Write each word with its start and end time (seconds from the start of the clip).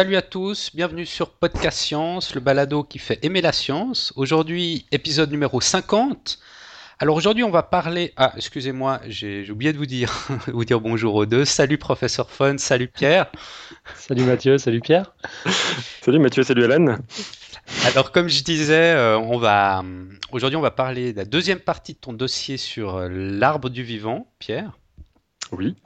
Salut 0.00 0.16
à 0.16 0.22
tous, 0.22 0.70
bienvenue 0.74 1.04
sur 1.04 1.28
Podcast 1.28 1.76
Science, 1.76 2.34
le 2.34 2.40
balado 2.40 2.84
qui 2.84 2.98
fait 2.98 3.22
aimer 3.22 3.42
la 3.42 3.52
science. 3.52 4.14
Aujourd'hui, 4.16 4.86
épisode 4.92 5.30
numéro 5.30 5.60
50. 5.60 6.38
Alors 7.00 7.16
aujourd'hui, 7.16 7.44
on 7.44 7.50
va 7.50 7.62
parler. 7.62 8.14
Ah, 8.16 8.32
excusez-moi, 8.34 9.02
j'ai 9.08 9.50
oublié 9.50 9.74
de 9.74 9.76
vous 9.76 9.84
dire, 9.84 10.10
vous 10.46 10.64
dire 10.64 10.80
bonjour 10.80 11.14
aux 11.16 11.26
deux. 11.26 11.44
Salut 11.44 11.76
professeur 11.76 12.30
Fun, 12.30 12.56
salut 12.56 12.88
Pierre. 12.88 13.30
salut 13.94 14.24
Mathieu, 14.24 14.56
salut 14.56 14.80
Pierre. 14.80 15.12
salut 16.00 16.18
Mathieu, 16.18 16.44
salut 16.44 16.64
Alan. 16.64 16.96
Alors 17.84 18.10
comme 18.10 18.30
je 18.30 18.42
disais, 18.42 18.94
euh, 18.94 19.18
on 19.18 19.36
va 19.36 19.84
aujourd'hui 20.32 20.56
on 20.56 20.62
va 20.62 20.70
parler 20.70 21.12
de 21.12 21.18
la 21.18 21.26
deuxième 21.26 21.60
partie 21.60 21.92
de 21.92 21.98
ton 21.98 22.14
dossier 22.14 22.56
sur 22.56 22.96
euh, 22.96 23.08
l'arbre 23.10 23.68
du 23.68 23.82
vivant, 23.82 24.32
Pierre. 24.38 24.78
Oui. 25.52 25.76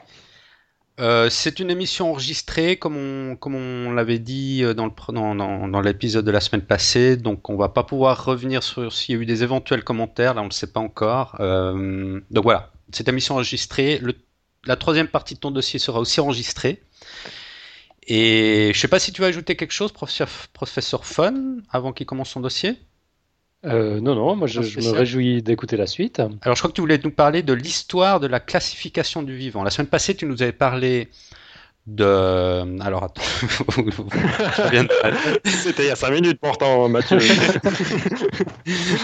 Euh, 1.01 1.29
c'est 1.29 1.59
une 1.59 1.71
émission 1.71 2.11
enregistrée, 2.13 2.77
comme 2.77 2.97
on, 2.97 3.93
l'avait 3.93 4.21
dit 4.21 4.63
euh, 4.63 4.75
dans, 4.75 5.81
l'épisode 5.81 6.25
de 6.25 6.31
la 6.31 6.41
semaine 6.41 6.63
passée, 6.63 7.17
donc 7.17 7.51
on 7.51 7.57
va 7.57 7.69
pas 7.69 7.83
pouvoir 7.83 8.25
revenir 8.25 8.63
sur 8.63 8.93
s'il 8.93 9.17
y 9.17 9.19
a 9.19 9.23
eu 9.23 9.27
des 9.27 9.43
éventuels 9.43 9.83
commentaires, 9.83 10.35
là 10.35 10.43
on 10.43 10.45
ne 10.45 10.51
le 10.51 10.55
sait 10.55 10.69
pas 10.69 10.79
encore. 10.79 11.37
Euh, 11.41 12.21
donc 12.31 12.45
voilà, 12.45 12.71
cette 12.93 13.09
émission 13.09 13.35
enregistrée. 13.35 14.01
La 14.67 14.77
troisième 14.77 15.09
partie 15.09 15.35
de 15.35 15.41
ton 15.41 15.51
dossier 15.51 15.79
sera 15.79 15.99
aussi 15.99 16.21
enregistrée. 16.21 16.81
Et 18.07 18.71
je 18.73 18.79
sais 18.79 18.89
pas 18.89 19.01
si 19.01 19.13
tu 19.13 19.21
vas 19.21 19.27
ajouter 19.29 19.57
quelque 19.57 19.73
chose, 19.73 19.91
professeur, 19.91 20.29
professeur 20.53 21.05
Fun, 21.05 21.57
avant 21.71 21.93
qu'il 21.93 22.07
commence 22.07 22.31
son 22.31 22.41
dossier. 22.41 22.79
Euh, 23.65 24.01
non, 24.01 24.15
non, 24.15 24.37
moi 24.37 24.47
je, 24.47 24.61
me 24.61 24.91
réjouis 24.91 25.43
d'écouter 25.43 25.77
la 25.77 25.87
suite. 25.87 26.21
Alors 26.43 26.55
je 26.55 26.61
crois 26.61 26.71
que 26.71 26.75
tu 26.75 26.81
voulais 26.81 27.01
nous 27.03 27.11
parler 27.11 27.43
de 27.43 27.53
l'histoire 27.53 28.21
de 28.21 28.27
la 28.27 28.41
classification 28.41 29.23
du 29.23 29.37
vivant. 29.37 29.65
La 29.65 29.71
semaine 29.71 29.89
passée, 29.89 30.15
tu 30.15 30.27
nous 30.27 30.43
avais 30.43 30.53
parlé 30.53 31.09
de... 31.87 32.81
Alors 32.81 33.05
attends, 33.05 33.23
C'était 35.45 35.85
il 35.85 35.89
y 35.89 35.91
a 35.91 35.97
5 35.97 36.11
minutes 36.11 36.39
pourtant, 36.41 36.89
Mathieu. 36.89 37.19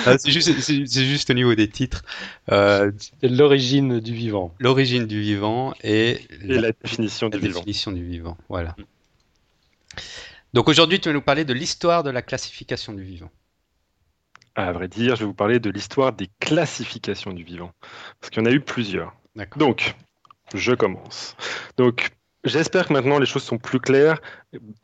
Ah, 0.06 0.16
c'est 0.16 0.30
juste, 0.30 0.50
juste, 0.58 1.28
au 1.28 1.34
niveau 1.34 1.54
des 1.54 1.68
titres. 1.68 2.02
Euh... 2.50 2.90
L'origine 3.22 4.00
du 4.00 4.14
vivant. 4.14 4.54
L'origine 4.58 5.06
du 5.06 5.20
vivant 5.20 5.74
et, 5.84 6.20
la, 6.42 6.72
définition, 6.72 7.28
du, 7.28 7.38
vivant. 7.38 7.60
définition 7.60 7.92
du 7.92 8.02
vivant. 8.02 8.38
Voilà. 8.48 8.74
Donc 10.54 10.68
aujourd'hui, 10.68 10.98
tu 10.98 11.10
vas 11.10 11.12
nous 11.12 11.20
parler 11.20 11.44
de 11.44 11.52
l'histoire 11.52 12.02
de 12.02 12.10
la 12.10 12.22
classification 12.22 12.94
du 12.94 13.02
vivant. 13.02 13.30
À 14.56 14.72
vrai 14.72 14.88
dire, 14.88 15.16
je 15.16 15.20
vais 15.20 15.26
vous 15.26 15.34
parler 15.34 15.60
de 15.60 15.70
l'histoire 15.70 16.12
des 16.12 16.28
classifications 16.40 17.32
du 17.32 17.44
vivant, 17.44 17.70
parce 18.20 18.30
qu'il 18.30 18.42
y 18.42 18.46
en 18.46 18.50
a 18.50 18.52
eu 18.52 18.60
plusieurs. 18.60 19.14
Donc, 19.56 19.94
je 20.54 20.72
commence. 20.72 21.36
Donc, 21.76 22.10
j'espère 22.44 22.88
que 22.88 22.92
maintenant 22.92 23.18
les 23.18 23.26
choses 23.26 23.44
sont 23.44 23.58
plus 23.58 23.80
claires, 23.80 24.20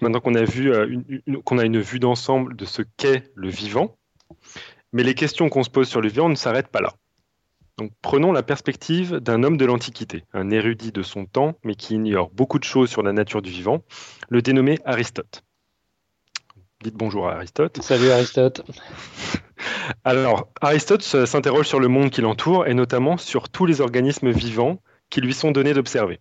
maintenant 0.01 0.21
qu'on 0.21 0.35
a, 0.35 0.45
vu, 0.45 0.73
euh, 0.73 0.87
une, 1.27 1.43
qu'on 1.43 1.59
a 1.59 1.65
une 1.65 1.81
vue 1.81 1.99
d'ensemble 1.99 2.57
de 2.57 2.65
ce 2.65 2.83
qu'est 2.97 3.31
le 3.35 3.49
vivant. 3.49 3.97
Mais 4.93 5.03
les 5.03 5.15
questions 5.15 5.49
qu'on 5.49 5.65
se 5.65 5.71
pose 5.71 5.89
sur 5.89 6.01
le 6.01 6.09
vivant 6.09 6.29
ne 6.29 6.37
s'arrêtent 6.37 6.69
pas 6.69 6.81
là. 6.81 6.93
Donc, 7.77 7.93
prenons 8.01 8.33
la 8.33 8.43
perspective 8.43 9.17
d'un 9.17 9.43
homme 9.43 9.59
de 9.59 9.67
l'Antiquité, 9.67 10.25
un 10.33 10.51
érudit 10.51 10.93
de 10.93 11.03
son 11.03 11.27
temps, 11.27 11.59
mais 11.63 11.75
qui 11.75 11.95
ignore 11.95 12.31
beaucoup 12.31 12.59
de 12.59 12.65
choses 12.65 12.89
sur 12.89 13.03
la 13.03 13.13
nature 13.13 13.43
du 13.43 13.51
vivant, 13.51 13.83
le 14.31 14.41
dénommé 14.41 14.79
Aristote. 14.87 15.43
Dites 16.83 16.95
bonjour 16.95 17.29
à 17.29 17.35
Aristote. 17.35 17.83
Salut 17.83 18.11
Aristote. 18.11 18.63
Alors, 20.05 20.49
Aristote 20.61 21.03
s'interroge 21.03 21.67
sur 21.67 21.81
le 21.81 21.89
monde 21.89 22.11
qui 22.11 22.21
l'entoure 22.21 22.67
et 22.67 22.75
notamment 22.75 23.17
sur 23.17 23.49
tous 23.49 23.67
les 23.67 23.81
organismes 23.81 24.31
vivants 24.31 24.81
qui 25.11 25.21
lui 25.21 25.35
sont 25.35 25.51
donnés 25.51 25.75
d'observer. 25.75 26.21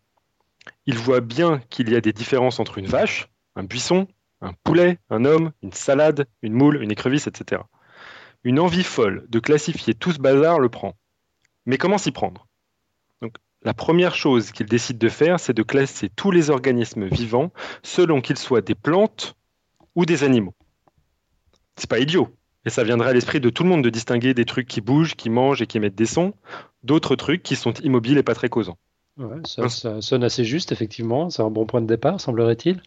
Il 0.85 0.97
voit 0.97 1.21
bien 1.21 1.61
qu'il 1.69 1.89
y 1.89 1.95
a 1.95 2.01
des 2.01 2.13
différences 2.13 2.59
entre 2.59 2.77
une 2.77 2.87
vache, 2.87 3.29
un 3.55 3.63
buisson, 3.63 4.07
un 4.41 4.53
poulet, 4.63 4.99
un 5.09 5.25
homme, 5.25 5.51
une 5.63 5.73
salade, 5.73 6.27
une 6.41 6.53
moule, 6.53 6.81
une 6.81 6.91
écrevisse, 6.91 7.27
etc. 7.27 7.61
Une 8.43 8.59
envie 8.59 8.83
folle 8.83 9.25
de 9.29 9.39
classifier 9.39 9.93
tout 9.95 10.11
ce 10.11 10.19
bazar 10.19 10.59
le 10.59 10.69
prend. 10.69 10.93
Mais 11.65 11.77
comment 11.77 11.97
s'y 11.97 12.11
prendre? 12.11 12.47
Donc, 13.21 13.35
La 13.63 13.73
première 13.73 14.15
chose 14.15 14.51
qu'il 14.51 14.67
décide 14.67 14.99
de 14.99 15.09
faire, 15.09 15.39
c'est 15.39 15.53
de 15.53 15.63
classer 15.63 16.09
tous 16.09 16.29
les 16.29 16.51
organismes 16.51 17.07
vivants 17.07 17.51
selon 17.81 18.21
qu'ils 18.21 18.37
soient 18.37 18.61
des 18.61 18.75
plantes 18.75 19.35
ou 19.95 20.05
des 20.05 20.23
animaux. 20.23 20.53
C'est 21.75 21.89
pas 21.89 21.99
idiot. 21.99 22.29
Et 22.65 22.69
ça 22.69 22.83
viendrait 22.83 23.09
à 23.09 23.13
l'esprit 23.13 23.39
de 23.39 23.49
tout 23.49 23.63
le 23.63 23.69
monde 23.69 23.83
de 23.83 23.89
distinguer 23.89 24.33
des 24.33 24.45
trucs 24.45 24.67
qui 24.67 24.81
bougent, 24.81 25.15
qui 25.15 25.29
mangent 25.29 25.61
et 25.61 25.67
qui 25.67 25.77
émettent 25.77 25.95
des 25.95 26.07
sons, 26.07 26.33
d'autres 26.83 27.15
trucs 27.15 27.43
qui 27.43 27.55
sont 27.55 27.73
immobiles 27.73 28.17
et 28.17 28.23
pas 28.23 28.33
très 28.33 28.49
causants. 28.49 28.77
Ouais, 29.17 29.37
ça, 29.45 30.01
sonne 30.01 30.23
assez 30.23 30.43
juste, 30.43 30.71
effectivement. 30.71 31.29
C'est 31.29 31.41
un 31.41 31.49
bon 31.49 31.65
point 31.65 31.81
de 31.81 31.87
départ, 31.87 32.19
semblerait-il. 32.19 32.81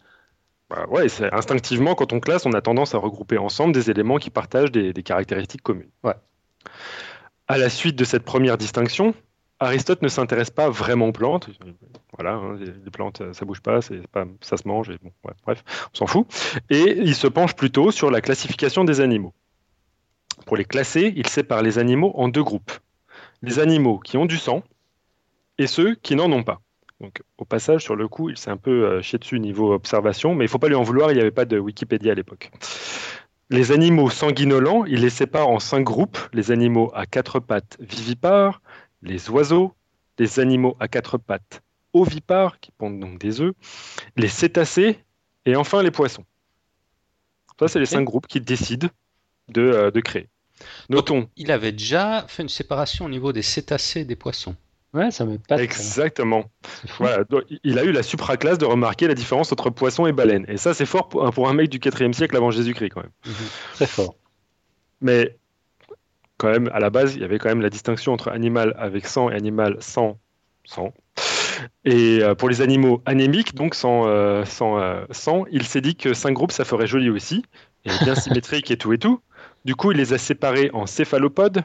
Bah 0.69 0.85
ouais, 0.89 1.07
instinctivement, 1.31 1.95
quand 1.95 2.13
on 2.13 2.19
classe, 2.19 2.45
on 2.45 2.53
a 2.53 2.61
tendance 2.61 2.93
à 2.93 2.99
regrouper 2.99 3.39
ensemble 3.39 3.73
des 3.73 3.89
éléments 3.89 4.17
qui 4.17 4.29
partagent 4.29 4.71
des, 4.71 4.93
caractéristiques 5.01 5.63
communes. 5.63 5.89
Ouais. 6.03 6.13
À 7.47 7.57
la 7.57 7.69
suite 7.69 7.95
de 7.95 8.03
cette 8.03 8.23
première 8.23 8.57
distinction, 8.57 9.15
Aristote 9.59 10.03
ne 10.03 10.07
s'intéresse 10.07 10.51
pas 10.51 10.69
vraiment 10.69 11.07
aux 11.07 11.11
plantes. 11.11 11.49
Voilà, 12.13 12.35
hein, 12.35 12.59
les 12.59 12.91
plantes, 12.91 13.23
ça 13.33 13.45
bouge 13.45 13.61
pas, 13.61 13.79
pas 14.11 14.25
ça 14.41 14.57
se 14.57 14.67
mange, 14.67 14.91
et 14.91 14.99
bon, 15.01 15.11
bref, 15.43 15.63
on 15.91 15.97
s'en 15.97 16.05
fout. 16.05 16.27
Et 16.69 16.99
il 16.99 17.15
se 17.15 17.27
penche 17.27 17.55
plutôt 17.55 17.89
sur 17.89 18.11
la 18.11 18.21
classification 18.21 18.83
des 18.83 19.01
animaux. 19.01 19.33
Pour 20.45 20.57
les 20.57 20.65
classer, 20.65 21.13
il 21.15 21.27
sépare 21.27 21.61
les 21.61 21.77
animaux 21.77 22.11
en 22.15 22.27
deux 22.27 22.43
groupes. 22.43 22.71
Les 23.41 23.59
animaux 23.59 23.99
qui 23.99 24.17
ont 24.17 24.25
du 24.25 24.37
sang 24.37 24.63
et 25.57 25.67
ceux 25.67 25.95
qui 25.95 26.15
n'en 26.15 26.31
ont 26.31 26.43
pas. 26.43 26.61
Donc, 26.99 27.21
au 27.37 27.45
passage, 27.45 27.83
sur 27.83 27.95
le 27.95 28.07
coup, 28.07 28.29
il 28.29 28.37
s'est 28.37 28.49
un 28.49 28.57
peu 28.57 28.85
euh, 28.85 29.01
chié 29.01 29.19
dessus 29.19 29.39
niveau 29.39 29.73
observation, 29.73 30.35
mais 30.35 30.45
il 30.45 30.47
ne 30.47 30.51
faut 30.51 30.59
pas 30.59 30.67
lui 30.67 30.75
en 30.75 30.83
vouloir, 30.83 31.11
il 31.11 31.15
n'y 31.15 31.21
avait 31.21 31.31
pas 31.31 31.45
de 31.45 31.57
Wikipédia 31.57 32.11
à 32.11 32.15
l'époque. 32.15 32.51
Les 33.49 33.71
animaux 33.71 34.09
sanguinolents, 34.09 34.85
il 34.85 35.01
les 35.01 35.09
sépare 35.09 35.47
en 35.47 35.59
cinq 35.59 35.83
groupes. 35.83 36.19
Les 36.33 36.51
animaux 36.51 36.91
à 36.93 37.05
quatre 37.05 37.39
pattes 37.39 37.77
vivipares, 37.79 38.61
les 39.01 39.29
oiseaux, 39.29 39.73
les 40.19 40.39
animaux 40.39 40.75
à 40.79 40.87
quatre 40.87 41.17
pattes 41.17 41.61
ovipares, 41.93 42.59
qui 42.59 42.71
pondent 42.71 42.99
donc 42.99 43.17
des 43.17 43.41
œufs, 43.41 43.53
les 44.17 44.27
cétacés, 44.27 44.99
et 45.45 45.55
enfin 45.55 45.81
les 45.81 45.91
poissons. 45.91 46.25
Ça, 47.59 47.67
c'est 47.67 47.79
les 47.79 47.85
cinq 47.85 48.03
groupes 48.03 48.27
qui 48.27 48.39
décident 48.39 48.89
euh, 49.57 49.91
de, 49.91 49.99
créer. 49.99 50.27
Notons. 50.89 51.29
il 51.35 51.51
avait 51.51 51.71
déjà 51.71 52.25
fait 52.27 52.43
une 52.43 52.49
séparation 52.49 53.05
au 53.05 53.09
niveau 53.09 53.31
des 53.33 53.41
cétacés 53.41 54.01
et 54.01 54.05
des 54.05 54.15
poissons. 54.15 54.55
Ouais, 54.93 55.11
ça 55.11 55.23
me 55.23 55.37
passe. 55.37 55.61
Exactement. 55.61 56.45
Voilà, 56.97 57.23
il 57.63 57.77
a 57.77 57.83
eu 57.83 57.91
la 57.91 58.01
supraclasse 58.01 58.57
de 58.57 58.65
remarquer 58.65 59.07
la 59.07 59.13
différence 59.13 59.51
entre 59.51 59.69
poisson 59.69 60.07
et 60.07 60.11
baleine. 60.11 60.45
Et 60.47 60.57
ça, 60.57 60.73
c'est 60.73 60.87
fort 60.87 61.09
pour 61.09 61.47
un, 61.47 61.53
mec 61.53 61.69
du 61.69 61.77
4e 61.77 62.13
siècle 62.13 62.35
avant 62.35 62.49
Jésus-Christ, 62.49 62.89
quand 62.89 63.01
même. 63.01 63.11
Mhm. 63.25 63.33
Très 63.75 63.85
fort. 63.85 64.15
Mais, 65.01 65.37
quand 66.37 66.49
même, 66.49 66.69
à 66.73 66.79
la 66.79 66.89
base, 66.89 67.15
il 67.15 67.21
y 67.21 67.23
avait 67.23 67.37
quand 67.37 67.49
même 67.49 67.61
la 67.61 67.69
distinction 67.69 68.13
entre 68.13 68.29
animal 68.29 68.73
avec 68.79 69.05
sang 69.05 69.29
et 69.29 69.35
animal 69.35 69.77
sans 69.79 70.17
sang. 70.65 70.93
Et 71.85 72.19
euh, 72.21 72.35
pour 72.35 72.49
les 72.49 72.61
animaux 72.61 73.01
anémiques, 73.05 73.53
donc 73.53 73.75
sans, 73.75 74.07
euh, 74.07 74.43
sang, 74.45 75.45
il 75.51 75.63
s'est 75.65 75.81
dit 75.81 75.95
que 75.95 76.13
cinq 76.13 76.33
groupes, 76.33 76.51
ça 76.51 76.65
ferait 76.65 76.87
joli 76.87 77.09
aussi, 77.09 77.43
et 77.85 77.91
bien 78.03 78.15
symétrique 78.15 78.71
et 78.71 78.77
tout 78.77 78.93
et 78.93 78.97
tout. 78.97 79.21
Du 79.65 79.75
coup, 79.75 79.91
il 79.91 79.97
les 79.97 80.13
a 80.13 80.17
séparés 80.17 80.69
en 80.73 80.85
céphalopodes, 80.85 81.63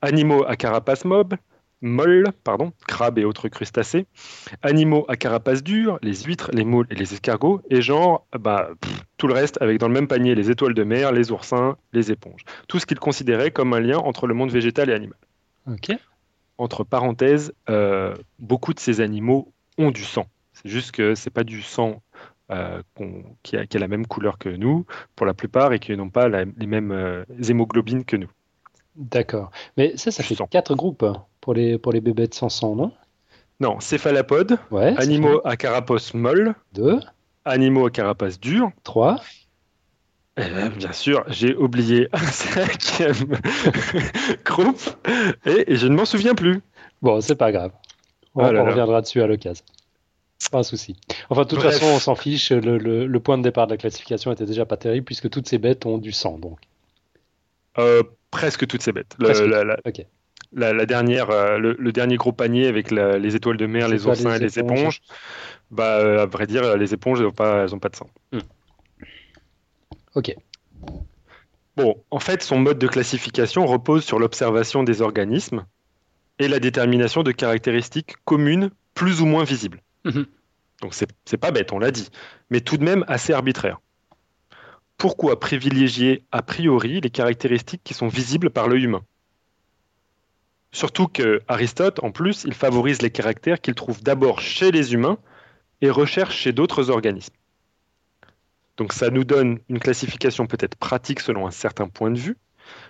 animaux 0.00 0.44
à 0.46 0.56
carapace 0.56 1.04
mob, 1.04 1.34
molles, 1.80 2.32
pardon, 2.44 2.72
crabes 2.86 3.18
et 3.18 3.24
autres 3.24 3.48
crustacés, 3.48 4.06
animaux 4.62 5.04
à 5.08 5.16
carapace 5.16 5.62
dure, 5.62 5.98
les 6.02 6.14
huîtres, 6.22 6.50
les 6.52 6.64
moules 6.64 6.86
et 6.90 6.94
les 6.94 7.12
escargots, 7.14 7.62
et 7.70 7.82
genre, 7.82 8.26
bah, 8.38 8.70
tout 9.16 9.26
le 9.26 9.34
reste 9.34 9.60
avec 9.60 9.78
dans 9.78 9.88
le 9.88 9.94
même 9.94 10.08
panier 10.08 10.34
les 10.34 10.50
étoiles 10.50 10.74
de 10.74 10.84
mer, 10.84 11.12
les 11.12 11.30
oursins, 11.30 11.76
les 11.92 12.10
éponges. 12.10 12.44
Tout 12.66 12.78
ce 12.78 12.86
qu'il 12.86 12.98
considérait 12.98 13.50
comme 13.50 13.72
un 13.74 13.80
lien 13.80 13.98
entre 13.98 14.26
le 14.26 14.34
monde 14.34 14.50
végétal 14.50 14.90
et 14.90 14.94
animal. 14.94 15.18
Ok. 15.66 15.92
Entre 16.56 16.82
parenthèses, 16.82 17.52
euh, 17.68 18.14
beaucoup 18.38 18.74
de 18.74 18.80
ces 18.80 19.00
animaux 19.00 19.52
ont 19.76 19.90
du 19.90 20.04
sang. 20.04 20.26
C'est 20.52 20.68
juste 20.68 20.90
que 20.90 21.14
c'est 21.14 21.30
pas 21.30 21.44
du 21.44 21.62
sang 21.62 22.02
euh, 22.50 22.82
qui, 23.42 23.56
a, 23.56 23.64
la 23.78 23.88
même 23.88 24.06
couleur 24.06 24.38
que 24.38 24.48
nous, 24.48 24.86
pour 25.16 25.26
la 25.26 25.34
plupart, 25.34 25.72
et 25.72 25.78
qui 25.78 25.96
n'ont 25.96 26.10
pas 26.10 26.28
les 26.28 26.66
mêmes 26.66 26.92
euh, 26.92 27.24
hémoglobines 27.48 28.04
que 28.04 28.16
nous. 28.16 28.30
D'accord. 28.96 29.50
Mais 29.76 29.96
ça, 29.96 30.10
ça 30.10 30.22
fait 30.22 30.36
quatre 30.50 30.74
groupes 30.74 31.06
pour 31.40 31.54
les, 31.54 31.78
pour 31.78 31.92
les 31.92 32.00
bébêtes 32.00 32.34
sans 32.34 32.48
sang, 32.48 32.74
non? 32.74 32.92
Non, 33.60 33.80
céphalopodes, 33.80 34.56
animaux 34.96 35.40
à 35.44 35.56
carapace 35.56 36.14
molle, 36.14 36.54
deux, 36.72 37.00
animaux 37.44 37.86
à 37.86 37.90
carapace 37.90 38.38
dure, 38.38 38.70
trois. 38.84 39.20
Eh 40.36 40.48
ben, 40.50 40.68
bien 40.68 40.92
sûr, 40.92 41.24
j'ai 41.28 41.56
oublié 41.56 42.08
un 42.12 42.18
cinquième 42.26 43.36
groupe 44.44 44.80
et, 45.44 45.74
je 45.74 45.86
ne 45.88 45.96
m'en 45.96 46.04
souviens 46.04 46.34
plus. 46.34 46.60
Bon, 47.02 47.20
c'est 47.20 47.34
pas 47.34 47.50
grave. 47.50 47.72
On, 48.36 48.44
oh 48.44 48.64
reviendra 48.64 49.00
dessus 49.02 49.20
à 49.20 49.26
l'occasion. 49.26 49.64
Pas 50.50 50.58
un 50.58 50.62
souci. 50.62 50.96
Enfin, 51.28 51.42
de 51.42 51.48
toute 51.48 51.60
façon, 51.60 51.86
on 51.86 51.98
s'en 51.98 52.14
fiche. 52.14 52.52
Le, 52.52 53.18
point 53.18 53.36
de 53.38 53.42
départ 53.42 53.66
de 53.66 53.72
la 53.72 53.76
classification 53.76 54.32
était 54.32 54.46
déjà 54.46 54.64
pas 54.64 54.76
terrible 54.76 55.04
puisque 55.04 55.28
toutes 55.28 55.48
ces 55.48 55.58
bêtes 55.58 55.84
ont 55.84 55.98
du 55.98 56.12
sang, 56.12 56.38
donc. 56.38 56.58
Euh, 57.78 58.02
presque 58.30 58.66
toutes 58.66 58.82
ces 58.82 58.92
bêtes. 58.92 59.16
la, 59.18 60.86
dernière, 60.86 61.30
euh, 61.30 61.58
le, 61.58 61.92
dernier 61.92 62.16
gros 62.16 62.32
panier 62.32 62.66
avec 62.66 62.90
les 62.90 63.36
étoiles 63.36 63.58
de 63.58 63.66
mer, 63.66 63.88
les 63.88 64.06
oursins 64.06 64.34
et 64.34 64.38
les 64.38 64.58
éponges. 64.58 65.00
Bah, 65.70 65.98
euh, 65.98 66.22
à 66.22 66.26
vrai 66.26 66.46
dire, 66.46 66.76
les 66.76 66.94
éponges, 66.94 67.18
elles 67.18 67.26
n'ont 67.26 67.32
pas, 67.32 67.66
pas 67.66 67.88
de 67.88 67.96
sang. 67.96 68.08
Hmm. 68.32 68.38
Ok. 70.14 70.34
Bon, 71.76 72.02
en 72.10 72.18
fait, 72.20 72.42
son 72.42 72.58
mode 72.58 72.78
de 72.78 72.88
classification 72.88 73.66
repose 73.66 74.02
sur 74.02 74.18
l'observation 74.18 74.82
des 74.82 75.02
organismes 75.02 75.66
et 76.38 76.48
la 76.48 76.58
détermination 76.58 77.22
de 77.22 77.32
caractéristiques 77.32 78.14
communes 78.24 78.70
plus 78.94 79.20
ou 79.20 79.26
moins 79.26 79.44
visibles. 79.44 79.80
Mhm. 80.08 80.26
Donc 80.80 80.94
c'est 80.94 81.36
pas 81.36 81.50
bête, 81.50 81.72
on 81.72 81.78
l'a 81.78 81.90
dit, 81.90 82.08
mais 82.50 82.60
tout 82.60 82.76
de 82.76 82.84
même 82.84 83.04
assez 83.08 83.32
arbitraire. 83.32 83.80
Pourquoi 84.96 85.38
privilégier 85.38 86.24
a 86.32 86.42
priori 86.42 87.00
les 87.00 87.10
caractéristiques 87.10 87.82
qui 87.84 87.94
sont 87.94 88.08
visibles 88.08 88.50
par 88.50 88.68
l'œil 88.68 88.84
humain? 88.84 89.04
Surtout 90.72 91.06
que 91.08 91.42
Aristote, 91.48 92.02
en 92.02 92.10
plus, 92.10 92.44
il 92.44 92.54
favorise 92.54 93.02
les 93.02 93.10
caractères 93.10 93.60
qu'il 93.60 93.74
trouve 93.74 94.02
d'abord 94.02 94.40
chez 94.40 94.70
les 94.70 94.92
humains 94.92 95.18
et 95.80 95.90
recherche 95.90 96.36
chez 96.36 96.52
d'autres 96.52 96.90
organismes. 96.90 97.34
Donc 98.76 98.92
ça 98.92 99.10
nous 99.10 99.24
donne 99.24 99.58
une 99.68 99.80
classification 99.80 100.46
peut-être 100.46 100.76
pratique 100.76 101.20
selon 101.20 101.46
un 101.46 101.50
certain 101.50 101.88
point 101.88 102.10
de 102.10 102.18
vue, 102.18 102.36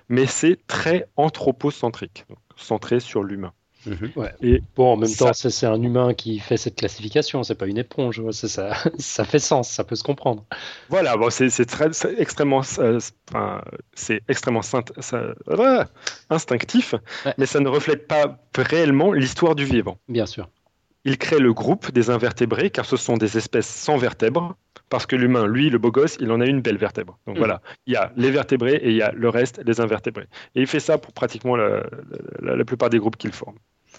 mais 0.08 0.26
c'est 0.26 0.58
très 0.66 1.08
anthropocentrique, 1.16 2.26
centré 2.56 3.00
sur 3.00 3.22
l'humain. 3.22 3.52
Mhm. 3.86 4.12
Et 4.42 4.62
bon, 4.76 4.92
en 4.92 4.96
même 4.96 5.14
temps, 5.14 5.32
c'est 5.32 5.66
un 5.66 5.80
humain 5.80 6.14
qui 6.14 6.38
fait 6.38 6.56
cette 6.56 6.76
classification, 6.76 7.42
c'est 7.42 7.54
pas 7.54 7.66
une 7.66 7.78
éponge. 7.78 8.22
Ça, 8.30 8.74
ça 8.98 9.24
fait 9.24 9.38
sens, 9.38 9.70
ça 9.70 9.84
peut 9.84 9.96
se 9.96 10.02
comprendre. 10.02 10.44
Voilà, 10.88 11.16
bon, 11.16 11.30
c'est 11.30 11.46
extrêmement, 12.18 12.62
c'est 12.62 14.22
extrêmement 14.28 14.60
ah, 15.54 15.84
instinctif, 16.30 16.94
mais 17.38 17.46
ça 17.46 17.60
ne 17.60 17.68
reflète 17.68 18.06
pas 18.06 18.38
réellement 18.56 19.12
l'histoire 19.12 19.54
du 19.54 19.64
vivant. 19.64 19.98
Bien 20.08 20.26
sûr. 20.26 20.48
Il 21.04 21.16
crée 21.16 21.38
le 21.38 21.54
groupe 21.54 21.92
des 21.92 22.10
invertébrés, 22.10 22.70
car 22.70 22.84
ce 22.84 22.96
sont 22.96 23.16
des 23.16 23.38
espèces 23.38 23.68
sans 23.68 23.96
vertèbres, 23.96 24.56
parce 24.88 25.06
que 25.06 25.16
l'humain, 25.16 25.46
lui, 25.46 25.70
le 25.70 25.78
beau 25.78 25.90
gosse, 25.90 26.16
il 26.20 26.30
en 26.30 26.40
a 26.40 26.46
une 26.46 26.60
belle 26.60 26.78
vertèbre. 26.78 27.18
Donc 27.26 27.36
mm. 27.36 27.38
voilà, 27.38 27.60
il 27.86 27.94
y 27.94 27.96
a 27.96 28.12
les 28.16 28.30
vertébrés 28.30 28.74
et 28.74 28.90
il 28.90 28.96
y 28.96 29.02
a 29.02 29.12
le 29.12 29.28
reste, 29.28 29.62
les 29.64 29.80
invertébrés. 29.80 30.26
Et 30.54 30.60
il 30.60 30.66
fait 30.66 30.80
ça 30.80 30.98
pour 30.98 31.12
pratiquement 31.12 31.56
la, 31.56 32.64
plupart 32.64 32.90
des 32.90 32.98
groupes 32.98 33.16
qu'il 33.16 33.32
forme, 33.32 33.56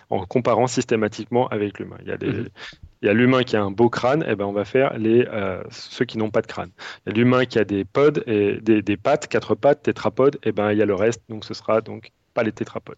en 0.09 0.25
comparant 0.25 0.67
systématiquement 0.67 1.47
avec 1.47 1.79
l'humain. 1.79 1.97
Il 2.01 2.07
y 2.07 2.11
a 2.11 2.17
mm-hmm. 2.17 3.11
l'humain 3.11 3.43
qui 3.43 3.55
a 3.55 3.61
un 3.61 3.71
beau 3.71 3.89
crâne, 3.89 4.23
et 4.23 4.31
eh 4.31 4.35
ben 4.35 4.45
on 4.45 4.53
va 4.53 4.65
faire 4.65 4.97
les, 4.97 5.25
euh, 5.31 5.63
ceux 5.69 6.05
qui 6.05 6.17
n'ont 6.17 6.31
pas 6.31 6.41
de 6.41 6.47
crâne. 6.47 6.71
Il 7.05 7.09
y 7.09 7.15
a 7.15 7.17
l'humain 7.17 7.45
qui 7.45 7.59
a 7.59 7.63
des 7.63 7.85
pods 7.85 8.21
et 8.27 8.59
des, 8.61 8.97
pattes, 8.97 9.27
quatre 9.27 9.55
pattes, 9.55 9.83
tétrapodes, 9.83 10.35
et 10.37 10.49
eh 10.49 10.51
ben 10.51 10.71
il 10.71 10.77
y 10.77 10.81
a 10.81 10.85
le 10.85 10.95
reste, 10.95 11.23
donc 11.29 11.45
ce 11.45 11.53
sera 11.53 11.81
donc 11.81 12.11
pas 12.33 12.43
les 12.43 12.51
tétrapodes. 12.51 12.97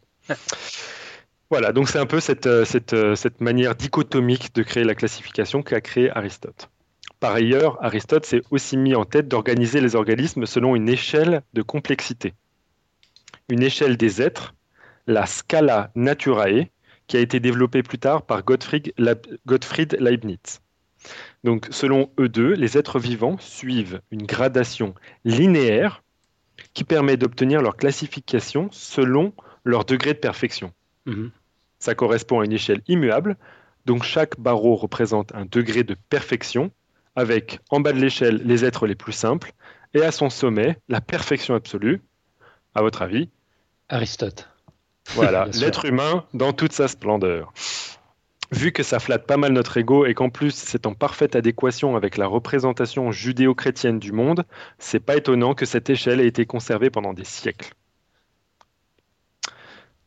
Voilà, 1.51 1.73
donc 1.73 1.89
c'est 1.89 1.99
un 1.99 2.05
peu 2.05 2.21
cette, 2.21 2.47
euh, 2.47 2.63
euh, 2.93 3.15
cette, 3.15 3.41
manière 3.41 3.75
dichotomique 3.75 4.55
de 4.55 4.63
créer 4.63 4.85
la 4.85 4.95
classification 4.95 5.61
qu'a 5.61 5.81
créé 5.81 6.09
Aristote. 6.09 6.69
Par 7.21 7.35
ailleurs, 7.35 7.77
Aristote 7.85 8.25
s'est 8.25 8.41
aussi 8.49 8.77
mis 8.77 8.95
en 8.95 9.05
tête 9.05 9.27
d'organiser 9.27 9.79
les 9.79 9.95
organismes 9.95 10.47
selon 10.47 10.75
une 10.75 10.89
échelle 10.89 11.43
de 11.53 11.61
complexité. 11.61 12.33
Une 13.47 13.61
échelle 13.61 13.95
des 13.95 14.23
êtres, 14.23 14.55
la 15.05 15.27
Scala 15.27 15.91
Naturae, 15.93 16.65
qui 17.05 17.17
a 17.17 17.19
été 17.19 17.39
développée 17.39 17.83
plus 17.83 17.99
tard 17.99 18.23
par 18.23 18.43
Gottfried, 18.43 18.91
Leibniz. 19.99 20.61
Donc, 21.43 21.67
selon 21.69 22.09
eux 22.19 22.27
deux, 22.27 22.53
les 22.53 22.75
êtres 22.75 22.97
vivants 22.97 23.37
suivent 23.37 24.01
une 24.09 24.25
gradation 24.25 24.95
linéaire 25.23 26.01
qui 26.73 26.83
permet 26.83 27.17
d'obtenir 27.17 27.61
leur 27.61 27.77
classification 27.77 28.69
selon 28.71 29.31
leur 29.63 29.85
degré 29.85 30.15
de 30.15 30.19
perfection. 30.19 30.73
Mhm. 31.05 31.29
Ça 31.77 31.93
correspond 31.93 32.39
à 32.39 32.45
une 32.45 32.53
échelle 32.53 32.81
immuable. 32.87 33.37
Donc 33.85 34.01
chaque 34.01 34.39
barreau 34.39 34.75
représente 34.75 35.35
un 35.35 35.45
degré 35.45 35.83
de 35.83 35.95
perfection, 36.09 36.71
avec 37.15 37.59
en 37.69 37.79
bas 37.79 37.93
de 37.93 37.99
l'échelle 37.99 38.41
les 38.45 38.65
êtres 38.65 38.87
les 38.87 38.95
plus 38.95 39.13
simples, 39.13 39.53
et 39.93 40.01
à 40.01 40.11
son 40.11 40.29
sommet 40.29 40.77
la 40.87 41.01
perfection 41.01 41.55
absolue. 41.55 42.01
À 42.73 42.81
votre 42.81 43.01
avis 43.01 43.29
Aristote. 43.89 44.47
Voilà, 45.09 45.45
l'être 45.59 45.85
humain 45.85 46.25
dans 46.33 46.53
toute 46.53 46.71
sa 46.71 46.87
splendeur. 46.87 47.51
Vu 48.51 48.71
que 48.71 48.83
ça 48.83 48.99
flatte 48.99 49.25
pas 49.25 49.37
mal 49.37 49.53
notre 49.53 49.77
ego 49.77 50.05
et 50.05 50.13
qu'en 50.13 50.29
plus 50.29 50.53
c'est 50.53 50.85
en 50.85 50.93
parfaite 50.93 51.35
adéquation 51.35 51.95
avec 51.95 52.17
la 52.17 52.27
représentation 52.27 53.11
judéo-chrétienne 53.11 53.99
du 53.99 54.11
monde, 54.11 54.45
c'est 54.77 54.99
pas 54.99 55.15
étonnant 55.17 55.53
que 55.53 55.65
cette 55.65 55.89
échelle 55.89 56.19
ait 56.19 56.27
été 56.27 56.45
conservée 56.45 56.89
pendant 56.89 57.13
des 57.13 57.23
siècles. 57.23 57.73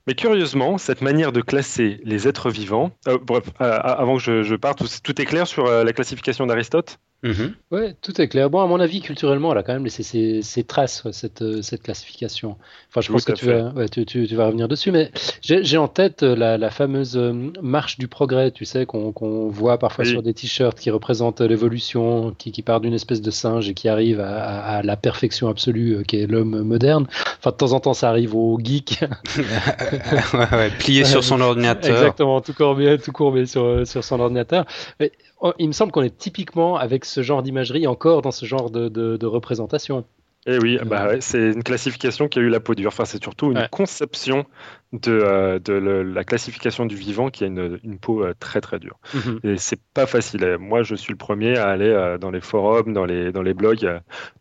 Mais 0.07 0.15
curieusement, 0.15 0.77
cette 0.77 1.01
manière 1.01 1.33
de 1.33 1.41
classer 1.41 1.99
les 2.05 2.29
êtres 2.29 2.51
vivants, 2.51 2.91
euh, 3.09 3.17
bref, 3.19 3.45
euh, 3.63 3.79
avant 3.83 4.19
que 4.19 4.43
je, 4.43 4.55
parte, 4.55 4.85
tout 5.03 5.21
est 5.21 5.25
clair 5.25 5.47
sur 5.47 5.67
euh, 5.67 5.83
la 5.83 5.95
classification 5.95 6.47
d'Aristote? 6.47 6.99
Mhm. 7.25 7.55
Oui, 7.71 7.81
tout 8.03 8.21
est 8.21 8.29
clair. 8.29 8.51
Bon, 8.51 8.61
à 8.61 8.67
mon 8.67 8.79
avis, 8.81 9.01
culturellement, 9.01 9.53
elle 9.53 9.59
a 9.59 9.63
quand 9.63 9.73
même 9.73 9.85
laissé 9.85 10.43
ses, 10.43 10.65
traces, 10.65 11.11
cette, 11.11 11.41
euh, 11.41 11.63
cette, 11.63 11.83
classification. 11.83 12.59
Enfin, 12.91 13.01
je 13.01 13.11
pense 13.11 13.25
que 13.25 13.33
tu 13.33 13.47
vas, 13.47 13.89
tu, 13.89 14.05
tu, 14.05 14.27
vas, 14.37 14.47
revenir 14.47 14.69
dessus, 14.69 14.93
mais 14.93 15.11
j'ai 15.41 15.79
en 15.79 15.89
tête 15.89 16.23
euh, 16.23 16.37
la, 16.37 16.71
fameuse 16.71 17.17
euh, 17.17 17.33
marche 17.63 17.99
du 17.99 18.09
progrès, 18.09 18.51
tu 18.51 18.67
sais, 18.67 18.85
qu'on 18.85 19.49
voit 19.49 19.79
parfois 19.79 20.05
sur 20.05 20.23
des 20.23 20.35
t-shirts 20.35 20.79
qui 20.79 20.91
représentent 20.91 21.41
l'évolution, 21.41 22.35
qui, 22.37 22.53
qui, 22.53 22.61
part 22.61 22.83
d'une 22.83 22.95
espèce 22.95 23.23
de 23.23 23.31
singe 23.31 23.71
et 23.71 23.75
qui 23.75 23.89
arrive 23.89 24.21
à, 24.21 24.83
la 24.83 24.97
perfection 24.97 25.49
absolue 25.49 26.05
qui 26.07 26.21
est 26.21 26.27
l'homme 26.27 26.63
moderne. 26.63 27.07
Enfin, 27.39 27.53
de 27.53 27.57
temps 27.57 27.73
en 27.73 27.81
temps, 27.81 27.95
ça 27.95 28.11
arrive 28.11 28.37
au 28.37 28.61
geek. 28.63 29.03
ouais, 30.35 30.71
plié 30.79 31.05
sur 31.05 31.25
son 31.25 31.41
ordinateur. 31.41 31.97
Exactement, 31.97 32.43
tout 32.43 32.53
courbé, 32.53 32.99
tout 32.99 33.13
courbé 33.13 33.47
sur, 33.47 33.87
sur 33.87 34.05
son 34.05 34.21
ordinateur. 34.21 34.67
Mais 35.01 35.11
il 35.59 35.69
me 35.69 35.73
semble 35.73 35.93
qu'on 35.93 36.03
est 36.03 36.17
typiquement 36.17 36.77
avec 36.77 37.05
ce 37.05 37.23
genre 37.23 37.43
d'imagerie 37.43 37.87
encore 37.87 38.23
dans 38.23 38.31
ce 38.31 38.47
genre 38.47 38.71
de, 38.71 39.27
représentation. 39.27 40.05
Eh 40.47 40.59
oui, 40.59 40.79
bah 40.85 41.21
c'est 41.21 41.53
une 41.53 41.63
classification 41.63 42.29
qui 42.29 42.39
a 42.39 42.43
eu 42.43 42.51
la 42.51 42.61
peau 42.61 42.75
dure. 42.75 42.89
Enfin, 42.89 43.07
c'est 43.07 43.23
surtout 43.23 43.53
une 43.53 43.67
conception 43.71 44.45
de, 44.93 45.11
euh, 45.11 46.05
la 46.05 46.23
classification 46.23 46.85
du 46.85 46.97
vivant 46.97 47.31
qui 47.31 47.45
a 47.45 47.47
une, 47.47 47.99
peau 47.99 48.23
euh, 48.23 48.35
très 48.39 48.61
très 48.61 48.79
dure. 48.79 48.99
Mhm. 49.15 49.41
Et 49.43 49.57
c'est 49.57 49.81
pas 49.95 50.05
facile. 50.05 50.59
Moi, 50.61 50.83
je 50.83 50.97
suis 50.97 51.13
le 51.15 51.19
premier 51.19 51.57
à 51.57 51.69
aller 51.69 51.89
euh, 51.89 52.19
dans 52.19 52.31
les 52.31 52.43
forums, 52.43 52.93
dans 52.93 53.07
les, 53.07 53.33
dans 53.33 53.41
les 53.41 53.55
blogs, 53.55 53.89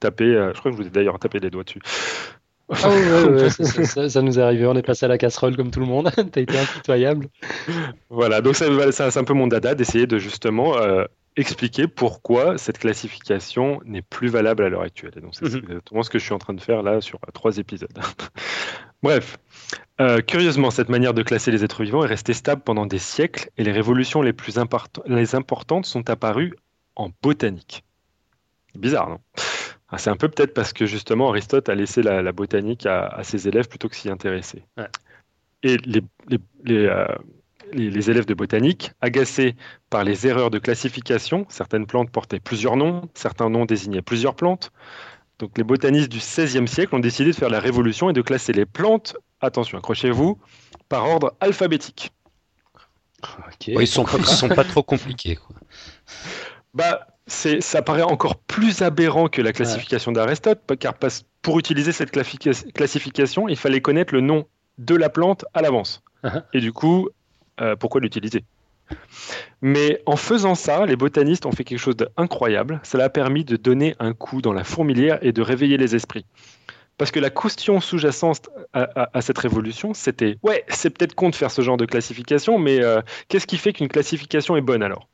taper. 0.01 0.51
je 0.53 0.59
crois 0.59 0.71
que 0.71 0.77
je 0.77 0.81
vous 0.81 0.87
ai 0.87 0.91
d'ailleurs 0.91 1.19
tapé 1.19 1.39
les 1.39 1.49
doigts 1.49 1.63
dessus. 1.63 1.81
Ah 2.69 2.75
ça, 4.09 4.21
nous 4.21 4.39
est 4.39 4.41
arrivé, 4.41 4.65
on 4.65 4.75
est 4.75 4.83
passé 4.83 5.05
à 5.05 5.09
la 5.09 5.17
casserole 5.17 5.55
comme 5.55 5.71
tout 5.71 5.81
le 5.81 5.85
monde, 5.85 6.09
t'as 6.31 6.41
été 6.41 6.57
impitoyable. 6.57 7.27
Voilà, 8.09 8.41
donc 8.41 8.55
c'est 8.55 9.17
un 9.17 9.23
peu 9.23 9.33
mon 9.33 9.47
dada 9.47 9.75
d'essayer 9.75 10.07
de 10.07 10.17
justement 10.17 10.77
euh, 10.77 11.03
expliquer 11.35 11.87
pourquoi 11.87 12.57
cette 12.57 12.77
classification 12.77 13.81
n'est 13.85 14.01
plus 14.01 14.29
valable 14.29 14.63
à 14.63 14.69
l'heure 14.69 14.81
actuelle. 14.81 15.13
Et 15.17 15.21
donc 15.21 15.35
c'est 15.35 15.45
mhm. 15.45 15.57
exactement 15.57 16.03
ce 16.03 16.09
que 16.09 16.19
je 16.19 16.23
suis 16.23 16.33
en 16.33 16.39
train 16.39 16.53
de 16.53 16.61
faire 16.61 16.83
là 16.83 17.01
sur 17.01 17.19
euh, 17.27 17.31
trois 17.33 17.57
épisodes. 17.57 17.97
Bref, 19.03 19.37
euh, 19.99 20.21
curieusement, 20.21 20.71
cette 20.71 20.89
manière 20.89 21.13
de 21.13 21.23
classer 21.23 21.51
les 21.51 21.65
êtres 21.65 21.83
vivants 21.83 22.05
est 22.05 22.07
restée 22.07 22.33
stable 22.33 22.61
pendant 22.61 22.85
des 22.85 22.99
siècles 22.99 23.49
et 23.57 23.63
les 23.63 23.73
révolutions 23.73 24.21
les 24.21 24.31
plus 24.31 24.57
les 25.07 25.35
importantes 25.35 25.85
sont 25.85 26.09
apparues 26.09 26.53
en 26.95 27.09
botanique. 27.21 27.83
Bizarre, 28.75 29.09
non? 29.09 29.19
Ah, 29.93 29.99
c'est 29.99 30.09
un 30.09 30.15
peu 30.15 30.27
peut-être 30.27 30.55
parce 30.55 30.73
que 30.73 30.87
justement 30.87 31.29
Aristote 31.29 31.69
a 31.69 31.75
laissé 31.75 32.01
la, 32.01 32.31
botanique 32.31 32.87
à, 32.87 33.19
ses 33.21 33.47
élèves 33.47 33.67
plutôt 33.67 33.89
que 33.89 33.95
s'y 33.95 34.09
intéresser. 34.09 34.63
Et 35.61 35.77
euh, 35.77 37.07
les, 37.75 37.89
les, 37.89 38.09
élèves 38.09 38.25
de 38.25 38.33
botanique, 38.33 38.91
agacés 39.01 39.55
par 39.91 40.03
les 40.03 40.25
erreurs 40.25 40.49
de 40.49 40.57
classification, 40.57 41.45
certaines 41.47 41.85
plantes 41.85 42.09
portaient 42.09 42.39
plusieurs 42.39 42.75
noms, 42.75 43.07
certains 43.13 43.51
noms 43.51 43.65
désignaient 43.65 44.01
plusieurs 44.01 44.33
plantes. 44.33 44.71
Donc 45.37 45.55
les 45.59 45.63
botanistes 45.63 46.09
du 46.09 46.17
XVIe 46.17 46.67
siècle 46.67 46.95
ont 46.95 46.99
décidé 46.99 47.29
de 47.29 47.35
faire 47.35 47.49
la 47.49 47.59
révolution 47.59 48.09
et 48.09 48.13
de 48.13 48.21
classer 48.23 48.51
les 48.51 48.65
plantes, 48.65 49.15
attention, 49.41 49.77
accrochez-vous, 49.77 50.39
par 50.89 51.07
ordre 51.07 51.35
alphabétique. 51.39 52.11
ils 53.67 53.77
ne 53.77 53.85
sont, 53.85 54.07
sont, 54.07 54.49
pas 54.49 54.63
trop 54.63 54.81
compliqués. 54.81 55.35
Quoi. 55.35 55.55
Bah, 56.73 57.12
ça 57.27 57.81
paraît 57.81 58.03
encore 58.03 58.35
plus 58.35 58.81
aberrant 58.81 59.27
que 59.27 59.41
la 59.41 59.53
classification 59.53 60.11
d'Aristote, 60.11 60.59
car 60.79 60.93
pour 61.41 61.59
utiliser 61.59 61.91
cette 61.91 62.11
classification, 62.11 63.47
il 63.47 63.57
fallait 63.57 63.81
connaître 63.81 64.13
le 64.13 64.21
nom 64.21 64.45
de 64.77 64.95
la 64.95 65.09
plante 65.09 65.45
à 65.53 65.61
l'avance. 65.61 66.03
Uh-huh. 66.23 66.43
Et 66.53 66.59
du 66.59 66.73
coup, 66.73 67.09
euh, 67.61 67.75
pourquoi 67.75 68.01
l'utiliser? 68.01 68.43
Mais 69.61 70.01
en 70.05 70.15
faisant 70.15 70.55
ça, 70.55 70.85
les 70.85 70.95
botanistes 70.95 71.45
ont 71.45 71.51
fait 71.51 71.63
quelque 71.63 71.79
chose 71.79 71.95
d'incroyable. 71.95 72.81
Cela 72.83 73.05
a 73.05 73.09
permis 73.09 73.45
de 73.45 73.55
donner 73.55 73.95
un 73.99 74.13
coup 74.13 74.41
dans 74.41 74.53
la 74.53 74.63
fourmilière 74.63 75.19
et 75.21 75.31
de 75.31 75.41
réveiller 75.41 75.77
les 75.77 75.95
esprits. 75.95 76.25
Parce 76.97 77.09
que 77.09 77.19
la 77.19 77.29
question 77.29 77.79
sous-jacente 77.81 78.49
à, 78.73 79.21
cette 79.21 79.37
révolution, 79.39 79.93
c'était 79.93 80.37
ouais, 80.43 80.63
c'est 80.67 80.91
peut-être 80.91 81.15
con 81.15 81.29
de 81.29 81.35
faire 81.35 81.49
ce 81.49 81.61
genre 81.61 81.77
de 81.77 81.85
classification, 81.85 82.59
mais 82.59 82.81
euh, 82.81 83.01
qu'est-ce 83.29 83.47
qui 83.47 83.57
fait 83.57 83.73
qu'une 83.73 83.87
classification 83.87 84.55
est 84.57 84.61
bonne 84.61 84.83
alors? 84.83 85.07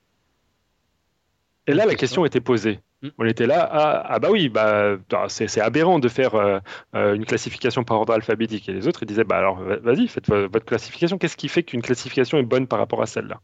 Et 1.70 1.74
là, 1.74 1.86
la 1.86 1.96
question 1.96 2.26
était 2.26 2.42
posée. 2.42 2.80
Hmm. 3.04 3.10
On 3.20 3.26
était 3.26 3.46
là, 3.46 3.70
ah, 3.72 4.04
ah 4.08 4.20
bah 4.20 4.30
oui, 4.32 4.50
bah, 4.50 4.98
c'est 5.28 5.62
aberrant 5.62 6.00
de 6.00 6.08
faire 6.08 6.34
euh, 6.36 6.60
euh, 6.96 7.14
une 7.14 7.26
classification 7.26 7.84
par 7.84 8.00
ordre 8.00 8.14
alphabétique. 8.14 8.68
Et 8.70 8.74
les 8.74 8.88
autres, 8.88 9.04
ils 9.04 9.06
disaient, 9.06 9.24
bah 9.24 9.38
alors, 9.38 9.62
vas-y, 9.62 10.08
faites 10.08 10.30
votre 10.30 10.66
classification. 10.66 11.18
Qu'est-ce 11.18 11.38
qui 11.38 11.48
fait 11.48 11.64
qu'une 11.64 11.84
classification 11.84 12.40
est 12.40 12.44
bonne 12.44 12.66
par 12.66 12.80
rapport 12.80 13.02
à 13.02 13.06
celle-là? 13.06 13.40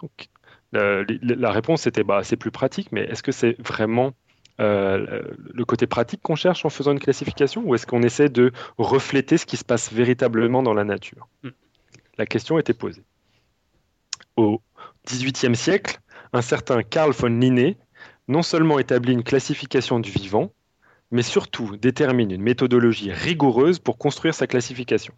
Donc, 0.00 0.28
la 0.72 1.50
réponse 1.50 1.86
était, 1.86 2.04
bah, 2.04 2.22
c'est 2.24 2.36
plus 2.36 2.50
pratique, 2.50 2.90
mais 2.90 3.02
est-ce 3.02 3.22
que 3.22 3.32
c'est 3.32 3.60
vraiment 3.60 4.14
euh, 4.60 5.22
le 5.52 5.64
côté 5.64 5.86
pratique 5.86 6.22
qu'on 6.22 6.36
cherche 6.36 6.64
en 6.64 6.70
faisant 6.70 6.92
une 6.92 7.00
classification 7.00 7.62
ou 7.64 7.74
est-ce 7.74 7.86
qu'on 7.86 8.02
essaie 8.02 8.28
de 8.28 8.52
refléter 8.78 9.38
ce 9.38 9.46
qui 9.46 9.56
se 9.56 9.64
passe 9.64 9.92
véritablement 9.92 10.62
dans 10.62 10.74
la 10.74 10.84
nature? 10.84 11.28
Mm. 11.42 11.48
La 12.18 12.26
question 12.26 12.58
était 12.58 12.74
posée. 12.74 13.02
Au 14.36 14.60
XVIIIe 15.06 15.56
siècle, 15.56 15.98
un 16.32 16.42
certain 16.42 16.82
Carl 16.82 17.12
von 17.12 17.38
Linné 17.38 17.76
non 18.28 18.42
seulement 18.42 18.78
établit 18.78 19.12
une 19.12 19.24
classification 19.24 20.00
du 20.00 20.10
vivant, 20.10 20.52
mais 21.10 21.22
surtout 21.22 21.76
détermine 21.76 22.30
une 22.30 22.42
méthodologie 22.42 23.12
rigoureuse 23.12 23.78
pour 23.78 23.98
construire 23.98 24.34
sa 24.34 24.46
classification. 24.46 25.14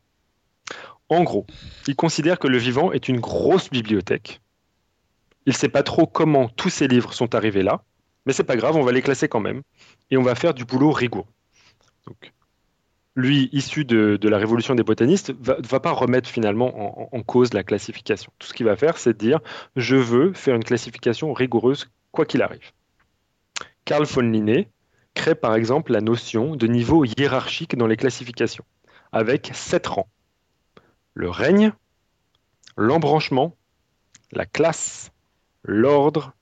En 1.09 1.23
gros, 1.23 1.47
il 1.87 1.97
considère 1.97 2.39
que 2.39 2.49
le 2.49 2.59
vivant 2.59 2.93
est 2.93 3.09
une 3.09 3.21
grosse 3.21 3.71
bibliothèque. 3.71 4.41
Il 5.47 5.51
ne 5.51 5.59
sait 5.59 5.69
pas 5.69 5.83
trop 5.83 6.07
comment 6.07 6.49
tous 6.49 6.71
ces 6.71 6.89
livres 6.89 7.13
sont 7.13 7.35
arrivés 7.35 7.63
là, 7.63 7.85
mais 8.27 8.33
c'est 8.33 8.45
pas 8.45 8.57
grave, 8.57 8.77
on 8.77 8.83
va 8.83 8.93
les 8.93 9.03
classer 9.03 9.29
quand 9.29 9.41
même, 9.41 9.63
et 10.11 10.17
on 10.17 10.23
va 10.23 10.35
faire 10.35 10.55
du 10.55 10.65
boulot 10.65 10.91
rigoureux. 10.91 11.27
Lui, 13.17 13.49
issu 13.53 13.85
de, 13.85 14.19
la 14.23 14.39
révolution 14.39 14.75
des 14.75 14.83
botanistes, 14.83 15.31
ne 15.31 15.67
va, 15.67 15.81
pas 15.81 15.93
remettre 15.93 16.29
finalement 16.29 17.15
en, 17.15 17.23
cause 17.23 17.55
la 17.55 17.63
classification. 17.63 18.33
Tout 18.39 18.49
ce 18.49 18.55
qu'il 18.55 18.67
va 18.67 18.77
faire, 18.77 18.99
c'est 18.99 19.17
dire 19.17 19.41
je 19.77 19.97
veux 19.97 20.33
faire 20.33 20.57
une 20.57 20.65
classification 20.65 21.33
rigoureuse 21.33 21.91
quoi 22.11 22.27
qu'il 22.27 22.43
arrive. 22.43 22.73
Carl 23.85 24.05
von 24.05 24.23
Linné 24.23 24.69
crée 25.15 25.35
par 25.35 25.55
exemple 25.55 25.93
la 25.93 26.01
notion 26.01 26.57
de 26.57 26.67
niveau 26.67 27.05
hiérarchique 27.05 27.77
dans 27.77 27.87
les 27.87 27.97
classifications, 27.97 28.65
avec 29.13 29.51
sept 29.55 29.87
rangs. 29.87 30.09
Le 31.15 31.31
règne, 31.31 31.73
l'embranchement, 32.77 33.57
la 34.33 34.47
classe, 34.47 35.13
l'ordre, 35.63 36.33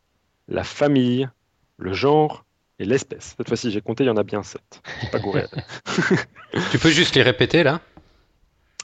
la 0.49 0.65
famille, 0.65 1.29
le 1.77 1.93
genre 1.93 2.45
et 2.83 2.85
l'espèce. 2.85 3.35
Cette 3.37 3.49
fois-ci, 3.49 3.71
j'ai 3.71 3.81
compté, 3.81 4.05
il 4.05 4.09
y 4.09 4.11
en 4.11 4.17
a 4.17 4.25
bien 4.25 4.43
sept. 4.43 4.83
Pas 5.13 5.21
tu 6.71 6.79
peux 6.79 6.91
juste 6.91 7.15
les 7.15 7.23
répéter 7.23 7.63
là? 7.63 7.81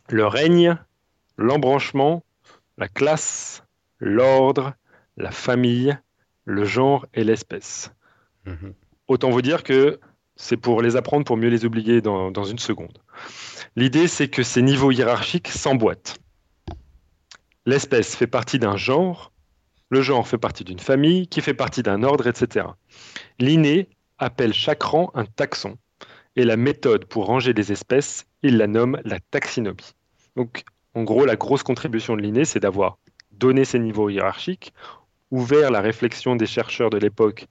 Le 0.09 0.26
règne, 0.26 0.78
l'embranchement, 1.37 2.23
la 2.78 2.88
classe, 2.88 3.64
l'ordre, 3.99 4.73
la 5.17 5.33
famille, 5.33 5.99
le 6.45 6.64
genre 6.64 7.07
et 7.12 7.25
l'espèce. 7.25 7.90
Mhm. 8.47 8.73
Autant 9.09 9.31
vous 9.31 9.43
dire 9.43 9.64
que 9.64 9.99
c'est 10.37 10.57
pour 10.57 10.81
les 10.81 10.95
apprendre 10.95 11.25
pour 11.25 11.37
mieux 11.37 11.49
les 11.49 11.64
oublier 11.64 12.00
dans, 12.00 12.31
dans 12.31 12.45
une 12.45 12.61
seconde. 12.61 12.99
L'idée, 13.75 14.07
c'est 14.07 14.28
que 14.28 14.45
ces 14.45 14.62
niveaux 14.62 14.93
hiérarchiques 14.93 15.49
s'emboîtent. 15.49 16.19
L'espèce 17.67 18.14
fait 18.14 18.28
partie 18.28 18.61
d'un 18.61 18.76
genre, 18.76 19.33
le 19.90 20.02
genre 20.02 20.26
fait 20.26 20.38
partie 20.38 20.64
d'une 20.64 20.78
famille, 20.78 21.28
qui 21.28 21.40
fait 21.40 21.54
partie 21.54 21.83
d'un 21.83 22.02
ordre, 22.02 22.26
etc. 22.26 22.66
Linné 23.38 23.88
appelle 24.18 24.52
chaque 24.52 24.83
rang 24.83 25.11
un 25.14 25.25
taxon, 25.25 25.78
et 26.37 26.45
la 26.45 26.57
méthode 26.57 27.04
pour 27.04 27.26
ranger 27.26 27.52
les 27.52 27.73
espèces, 27.73 28.26
il 28.42 28.57
la 28.59 28.66
nomme 28.66 29.00
la 29.04 29.18
taxinomie. 29.18 29.95
Donc, 30.37 30.64
en 30.95 31.02
gros, 31.02 31.25
la 31.25 31.37
grosse 31.37 31.62
contribution 31.62 32.16
de 32.16 32.23
Linné, 32.23 32.45
c'est 32.45 32.61
d'avoir 32.61 32.99
donné 33.33 33.64
ces 33.64 33.78
niveaux 33.78 34.09
hiérarchiques, 34.09 34.73
ouvert 35.30 35.71
la 35.71 35.80
réflexion 35.80 36.37
des 36.37 36.47
chercheurs 36.47 36.90
de 36.90 36.99
l'époque 36.99 37.47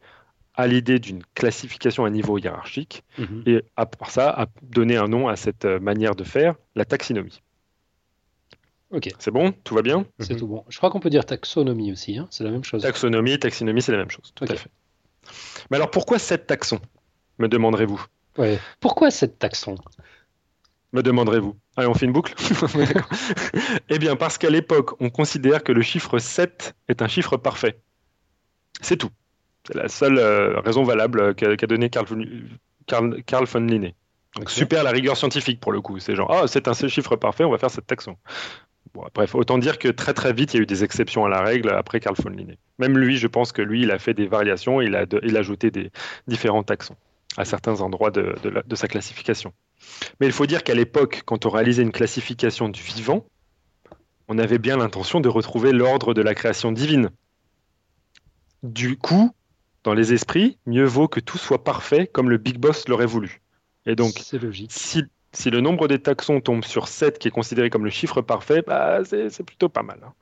à 0.54 0.68
l'idée 0.68 1.00
d'une 1.00 1.22
classification 1.36 2.06
à 2.06 2.10
niveau 2.10 2.38
hiérarchique, 2.38 3.04
mhm. 3.18 3.44
et 3.46 3.64
à 3.76 3.86
part 3.86 4.10
ça, 4.10 4.30
a 4.30 4.48
donné 4.64 4.98
un 4.98 5.08
nom 5.08 5.28
à 5.28 5.36
cette 5.36 5.66
manière 5.66 6.16
de 6.16 6.24
faire, 6.24 6.56
la 6.76 6.84
taxinomie. 6.84 7.42
Ok. 8.92 9.10
C'est 9.20 9.32
bon? 9.32 9.52
Tout 9.64 9.76
va 9.76 9.82
bien? 9.82 10.06
C'est 10.20 10.34
mhm. 10.34 10.40
tout 10.40 10.48
bon. 10.48 10.64
Je 10.70 10.78
crois 10.78 10.90
qu'on 10.90 11.00
peut 11.00 11.10
dire 11.10 11.26
taxonomie 11.26 11.92
aussi, 11.92 12.18
hein 12.18 12.28
c'est 12.32 12.44
la 12.44 12.52
même 12.52 12.64
chose. 12.64 12.82
Taxonomie, 12.82 13.38
taxinomie, 13.38 13.82
c'est 13.82 13.92
la 13.92 13.98
même 13.98 14.12
chose, 14.12 14.32
tout 14.34 14.46
à 14.48 14.56
fait. 14.56 14.70
Mais 15.70 15.78
alors 15.78 15.92
pourquoi 15.92 16.20
sept 16.20 16.48
taxons 16.48 16.80
Me 17.38 17.48
demanderez-vous? 17.48 18.02
Ouais. 18.38 18.60
Pourquoi 18.80 19.12
sept 19.12 19.40
taxons? 19.40 19.76
Me 20.94 21.04
demanderez-vous. 21.04 21.56
Allez, 21.76 21.88
on 21.88 21.94
fait 21.94 22.06
une 22.06 22.14
boucle? 22.14 22.34
Eh 23.90 24.00
bien, 24.00 24.16
parce 24.16 24.38
qu'à 24.38 24.50
l'époque, 24.50 25.00
on 25.02 25.10
considère 25.10 25.64
que 25.64 25.74
le 25.74 25.82
chiffre 25.82 26.18
7 26.18 26.76
est 26.88 27.02
un 27.02 27.08
chiffre 27.08 27.36
parfait. 27.36 27.80
C'est 28.82 28.98
tout. 28.98 29.12
C'est 29.66 29.76
la 29.76 29.90
seule 29.90 30.18
euh, 30.18 30.60
raison 30.62 30.84
valable 30.84 31.36
qu'a 31.36 31.56
donné 31.56 31.90
Carl, 31.90 32.06
von 32.08 33.60
Linné. 33.60 33.96
Donc 34.36 34.50
super 34.50 34.84
la 34.84 34.92
rigueur 34.92 35.18
scientifique 35.18 35.60
pour 35.60 35.72
le 35.72 35.82
coup. 35.82 36.00
C'est 36.00 36.16
genre, 36.16 36.32
ah, 36.32 36.48
c'est 36.48 36.68
un 36.68 36.74
seul 36.74 36.90
chiffre 36.90 37.16
parfait, 37.18 37.44
on 37.44 37.52
va 37.52 37.58
faire 37.58 37.72
cette 37.72 37.88
taxon 37.88 38.16
bref, 39.14 39.36
autant 39.36 39.58
dire 39.58 39.80
que 39.80 39.88
très 39.88 40.14
très 40.14 40.34
vite, 40.34 40.54
il 40.54 40.58
y 40.58 40.60
a 40.60 40.64
eu 40.64 40.66
des 40.66 40.84
exceptions 40.84 41.26
à 41.26 41.30
la 41.30 41.42
règle 41.42 41.70
après 41.70 42.00
Carl 42.00 42.16
von 42.22 42.30
Linné. 42.30 42.58
Même 42.80 42.98
lui, 42.98 43.18
je 43.18 43.28
pense 43.28 43.52
que 43.52 43.62
lui, 43.62 43.82
il 43.84 43.92
a 43.92 44.00
fait 44.00 44.14
des 44.14 44.28
variations, 44.28 44.82
il 44.82 44.96
a, 44.96 45.06
il 45.24 45.36
a 45.36 45.40
ajouté 45.40 45.72
des 45.72 45.92
différents 46.28 46.64
taxons 46.64 46.96
à 47.38 47.46
certains 47.46 47.82
endroits 47.82 48.12
de, 48.12 48.36
sa 48.76 48.88
classification. 48.88 49.54
Mais 50.20 50.26
il 50.26 50.32
faut 50.34 50.48
dire 50.48 50.64
qu'à 50.64 50.74
l'époque, 50.74 51.22
quand 51.26 51.46
on 51.46 51.50
réalisait 51.50 51.84
une 51.84 51.92
classification 51.92 52.68
du 52.68 52.82
vivant, 52.82 53.26
on 54.28 54.40
avait 54.40 54.58
bien 54.58 54.78
l'intention 54.78 55.22
de 55.22 55.30
retrouver 55.30 55.72
l'ordre 55.72 56.14
de 56.14 56.22
la 56.22 56.34
création 56.34 56.72
divine. 56.72 57.12
Du 58.64 58.98
coup, 58.98 59.32
dans 59.84 59.94
les 59.94 60.14
esprits, 60.14 60.58
mieux 60.66 60.84
vaut 60.84 61.08
que 61.08 61.20
tout 61.20 61.38
soit 61.38 61.64
parfait 61.64 62.08
comme 62.08 62.30
le 62.30 62.38
Big 62.38 62.58
Boss 62.58 62.88
l'aurait 62.88 63.06
voulu. 63.06 63.42
Et 63.86 63.96
donc, 63.96 64.22
si 64.70 65.04
si 65.38 65.52
le 65.52 65.62
nombre 65.62 65.88
des 65.88 66.00
taxons 66.00 66.42
tombe 66.42 66.66
sur 66.66 66.88
7, 66.88 67.20
qui 67.20 67.28
est 67.28 67.32
considéré 67.32 67.70
comme 67.70 67.86
le 67.86 67.92
chiffre 67.92 68.22
parfait, 68.22 68.64
bah, 68.66 69.02
c'est 69.06 69.44
plutôt 69.44 69.70
pas 69.70 69.84
mal. 69.84 70.00
Hein. 70.04 70.14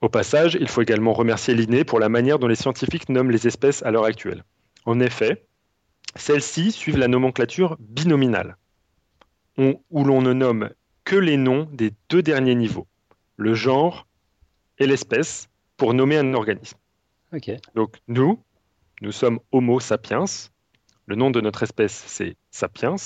Au 0.00 0.08
passage, 0.08 0.58
il 0.60 0.68
faut 0.68 0.82
également 0.82 1.12
remercier 1.12 1.54
Linné 1.54 1.84
pour 1.84 2.00
la 2.00 2.08
manière 2.08 2.40
dont 2.40 2.48
les 2.48 2.56
scientifiques 2.56 3.08
nomment 3.08 3.30
les 3.30 3.46
espèces 3.46 3.84
à 3.84 3.92
l'heure 3.92 4.04
actuelle. 4.04 4.42
En 4.84 4.98
effet, 4.98 5.46
celles-ci 6.16 6.72
suivent 6.72 6.98
la 6.98 7.06
nomenclature 7.06 7.76
binominale, 7.78 8.56
où 9.56 10.04
l'on 10.04 10.22
ne 10.22 10.32
nomme 10.32 10.70
que 11.04 11.16
les 11.16 11.36
noms 11.36 11.68
des 11.72 11.92
deux 12.08 12.22
derniers 12.22 12.56
niveaux, 12.56 12.88
le 13.36 13.54
genre 13.54 14.08
et 14.78 14.88
l'espèce, 14.88 15.48
pour 15.76 15.94
nommer 15.94 16.18
un 16.18 16.34
organisme. 16.34 16.78
Donc 17.76 17.94
nous, 18.08 18.42
nous 19.02 19.12
sommes 19.12 19.38
Homo 19.52 19.78
sapiens, 19.78 20.24
le 21.06 21.14
nom 21.14 21.30
de 21.30 21.40
notre 21.40 21.62
espèce, 21.62 22.04
c'est 22.06 22.36
sapiens, 22.58 22.96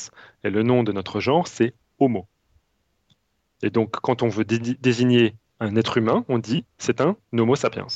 et 0.45 0.51
le 0.51 0.63
nom 0.63 0.83
de 0.83 0.93
notre 0.93 1.21
genre, 1.21 1.47
c'est 1.47 1.75
Homo. 1.99 2.27
Et 3.63 3.71
donc, 3.71 3.93
quand 3.93 4.23
on 4.23 4.29
veut 4.29 4.45
désigner 4.45 5.37
un 5.61 5.77
être 5.77 5.99
humain, 5.99 6.25
on 6.29 6.39
dit 6.39 6.65
c'est 6.79 7.01
un 7.01 7.17
Homo 7.33 7.55
sapiens. 7.55 7.87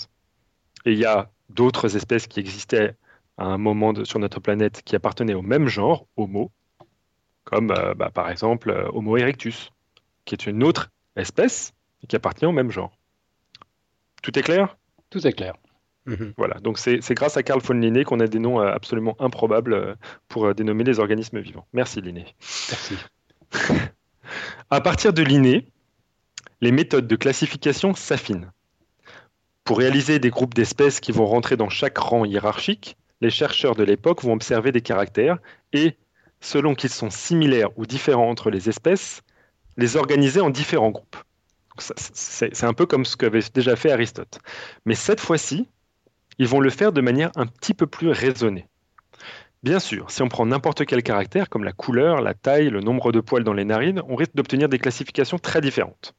Et 0.85 0.93
il 0.93 0.99
y 0.99 1.05
a 1.05 1.31
d'autres 1.49 1.97
espèces 1.97 2.27
qui 2.27 2.41
existaient 2.41 2.95
à 3.39 3.45
un 3.45 3.59
moment 3.59 3.93
sur 4.05 4.19
notre 4.19 4.41
planète 4.41 4.83
qui 4.85 4.95
appartenaient 4.97 5.35
au 5.35 5.43
même 5.43 5.67
genre, 5.67 6.07
Homo, 6.17 6.51
comme 7.45 7.71
euh, 7.71 7.95
bah, 7.95 8.11
par 8.11 8.31
exemple 8.31 8.71
euh, 8.71 8.89
Homo 8.93 9.17
erectus, 9.17 9.73
qui 10.25 10.35
est 10.35 10.47
une 10.47 10.63
autre 10.63 10.91
espèce 11.17 11.73
qui 12.09 12.17
appartient 12.17 12.47
au 12.47 12.53
même 12.53 12.71
genre. 12.71 12.97
Tout 14.23 14.39
est 14.39 14.43
clair? 14.43 14.77
Tout 15.11 15.27
est 15.27 15.33
clair. 15.33 15.55
Mhm. 16.07 16.35
Voilà, 16.37 16.55
donc 16.61 16.79
c'est 16.79 17.15
grâce 17.15 17.37
à 17.37 17.43
Carl 17.43 17.61
von 17.61 17.75
Linné 17.75 18.05
qu'on 18.05 18.21
a 18.21 18.27
des 18.29 18.39
noms 18.39 18.61
euh, 18.61 18.71
absolument 18.71 19.17
improbables 19.19 19.75
euh, 19.75 19.95
pour 20.29 20.47
euh, 20.47 20.55
dénommer 20.55 20.85
les 20.85 21.01
organismes 21.01 21.41
vivants. 21.41 21.67
Merci 21.73 22.01
Linné. 22.01 22.27
Merci. 22.71 22.97
à 24.71 24.81
partir 24.81 25.13
de 25.13 25.23
Linné, 25.23 25.67
les 26.61 26.71
méthodes 26.71 27.09
de 27.09 27.17
classification 27.17 27.95
s'affinent. 27.95 28.53
Pour 29.65 29.79
réaliser 29.79 30.21
des 30.21 30.31
groupes 30.31 30.55
d'espèces 30.55 31.01
qui 31.01 31.11
vont 31.11 31.27
rentrer 31.27 31.57
dans 31.57 31.69
chaque 31.69 31.99
rang 31.99 32.25
hiérarchique, 32.25 32.97
les 33.21 33.31
chercheurs 33.31 33.75
de 33.75 33.83
l'époque 33.83 34.23
vont 34.23 34.35
observer 34.35 34.71
des 34.71 34.83
caractères 34.83 35.39
et, 35.73 35.97
selon 36.41 36.77
qu'ils 36.77 36.91
sont 36.91 37.11
similaires 37.11 37.77
ou 37.77 37.85
différents 37.85 38.31
entre 38.31 38.51
les 38.51 38.69
espèces, 38.69 39.23
les 39.77 39.97
organiser 39.97 40.41
en 40.41 40.51
différents 40.51 40.91
groupes. 40.91 41.17
C'est 41.79 42.65
un 42.65 42.73
peu 42.73 42.87
comme 42.87 43.05
ce 43.05 43.17
qu'avait 43.17 43.41
déjà 43.53 43.77
fait 43.77 43.91
Aristote. 43.91 44.39
Mais 44.87 44.95
cette 44.95 45.21
fois-ci, 45.21 45.69
ils 46.39 46.49
vont 46.49 46.61
le 46.61 46.71
faire 46.71 46.93
de 46.93 47.01
manière 47.01 47.31
un 47.37 47.47
petit 47.47 47.75
peu 47.75 47.87
plus 47.87 48.11
raisonnée. 48.11 48.67
Bien 49.63 49.81
sûr, 49.81 50.11
si 50.11 50.23
on 50.23 50.29
prend 50.29 50.47
n'importe 50.47 50.85
quel 50.85 51.03
caractère, 51.03 51.49
comme 51.49 51.65
la 51.65 51.73
couleur, 51.73 52.21
la 52.21 52.35
taille, 52.35 52.71
le 52.71 52.81
nombre 52.81 53.11
de 53.11 53.21
poils 53.21 53.45
dans 53.45 53.55
les 53.55 53.65
narines, 53.65 54.03
on 54.09 54.15
risque 54.15 54.35
d'obtenir 54.35 54.69
des 54.69 54.79
classifications 54.79 55.39
très 55.39 55.61
différentes. 55.61 56.15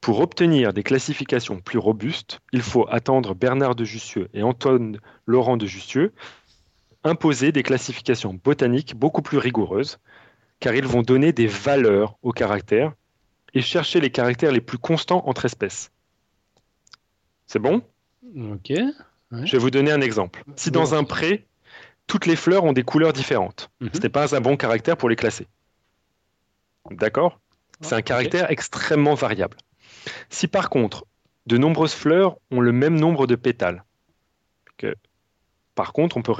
Pour 0.00 0.20
obtenir 0.20 0.72
des 0.72 0.84
classifications 0.84 1.60
plus 1.60 1.78
robustes, 1.78 2.40
il 2.52 2.62
faut 2.62 2.86
attendre 2.88 3.34
Bernard 3.34 3.74
de 3.74 3.84
Jussieu 3.84 4.28
et 4.32 4.42
Antoine 4.42 4.98
Laurent 5.26 5.56
de 5.56 5.66
Jussieu 5.66 6.12
imposer 7.04 7.52
des 7.52 7.62
classifications 7.62 8.34
botaniques 8.42 8.94
beaucoup 8.94 9.22
plus 9.22 9.38
rigoureuses, 9.38 9.98
car 10.60 10.74
ils 10.74 10.86
vont 10.86 11.02
donner 11.02 11.32
des 11.32 11.46
valeurs 11.46 12.16
aux 12.22 12.32
caractères 12.32 12.92
et 13.54 13.60
chercher 13.60 14.00
les 14.00 14.10
caractères 14.10 14.52
les 14.52 14.60
plus 14.60 14.78
constants 14.78 15.22
entre 15.26 15.44
espèces. 15.44 15.90
C'est 17.46 17.58
bon? 17.58 17.82
Ok. 18.36 18.72
Je 19.30 19.52
vais 19.52 19.58
vous 19.58 19.70
donner 19.70 19.92
un 19.92 20.00
exemple. 20.00 20.42
Si 20.56 20.70
dans 20.70 20.94
un 20.94 21.04
pré, 21.04 21.46
toutes 22.06 22.26
les 22.26 22.36
fleurs 22.36 22.64
ont 22.64 22.72
des 22.72 22.82
couleurs 22.82 23.12
différentes, 23.12 23.70
mhm. 23.80 23.90
ce 23.92 24.00
n'est 24.00 24.08
pas 24.08 24.34
un 24.34 24.40
bon 24.40 24.56
caractère 24.56 24.96
pour 24.96 25.08
les 25.08 25.16
classer. 25.16 25.46
D'accord? 26.90 27.38
C'est 27.80 27.94
un 27.94 28.02
caractère 28.02 28.50
extrêmement 28.50 29.14
variable. 29.14 29.56
Si 30.30 30.48
par 30.48 30.70
contre, 30.70 31.04
de 31.46 31.58
nombreuses 31.58 31.94
fleurs 31.94 32.38
ont 32.50 32.60
le 32.60 32.72
même 32.72 32.98
nombre 32.98 33.26
de 33.26 33.34
pétales, 33.34 33.84
que 34.76 34.94
Par 35.74 35.92
contre, 35.92 36.16
on 36.16 36.22
peut 36.22 36.32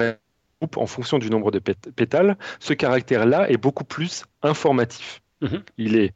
en 0.76 0.86
fonction 0.86 1.18
du 1.18 1.30
nombre 1.30 1.50
de 1.50 1.58
pétales. 1.58 2.36
Ce 2.60 2.72
caractère-là 2.72 3.50
est 3.50 3.56
beaucoup 3.56 3.84
plus 3.84 4.24
informatif. 4.42 5.22
Mhm. 5.40 5.62
Il 5.76 5.96
est 5.96 6.14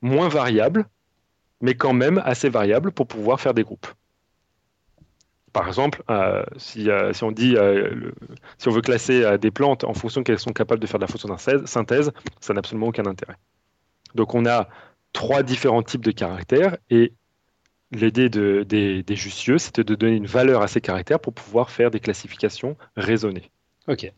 moins 0.00 0.28
variable, 0.28 0.86
mais 1.60 1.74
quand 1.74 1.92
même 1.92 2.20
assez 2.24 2.48
variable 2.48 2.92
pour 2.92 3.06
pouvoir 3.06 3.40
faire 3.40 3.54
des 3.54 3.62
groupes. 3.62 3.86
Par 5.52 5.68
exemple, 5.68 6.02
euh, 6.10 6.44
si, 6.56 6.90
euh, 6.90 7.12
si, 7.12 7.24
on 7.24 7.32
dit, 7.32 7.56
euh, 7.56 8.10
si 8.56 8.68
on 8.68 8.70
veut 8.70 8.80
classer 8.80 9.36
des 9.38 9.50
plantes 9.50 9.84
en 9.84 9.92
fonction 9.92 10.22
qu'elles 10.22 10.38
sont 10.38 10.52
capables 10.52 10.80
de 10.80 10.86
faire 10.86 10.98
de 10.98 11.04
la 11.04 11.08
photosynthèse, 11.08 11.62
ça 12.40 12.54
n'a 12.54 12.58
absolument 12.58 12.86
aucun 12.86 13.04
intérêt. 13.04 13.36
Donc 14.14 14.34
on 14.34 14.46
a 14.46 14.68
trois 15.12 15.42
différents 15.42 15.82
types 15.82 16.04
de 16.04 16.10
caractères 16.10 16.78
et 16.88 17.12
l'idée 17.90 18.30
de, 18.30 18.64
des, 18.66 19.02
des 19.02 19.16
Jussieu, 19.16 19.58
c'était 19.58 19.84
de 19.84 19.94
donner 19.94 20.16
une 20.16 20.26
valeur 20.26 20.62
à 20.62 20.68
ces 20.68 20.80
caractères 20.80 21.20
pour 21.20 21.34
pouvoir 21.34 21.70
faire 21.70 21.90
des 21.90 22.00
classifications 22.00 22.78
raisonnées. 22.96 23.50
Ok. 23.88 24.10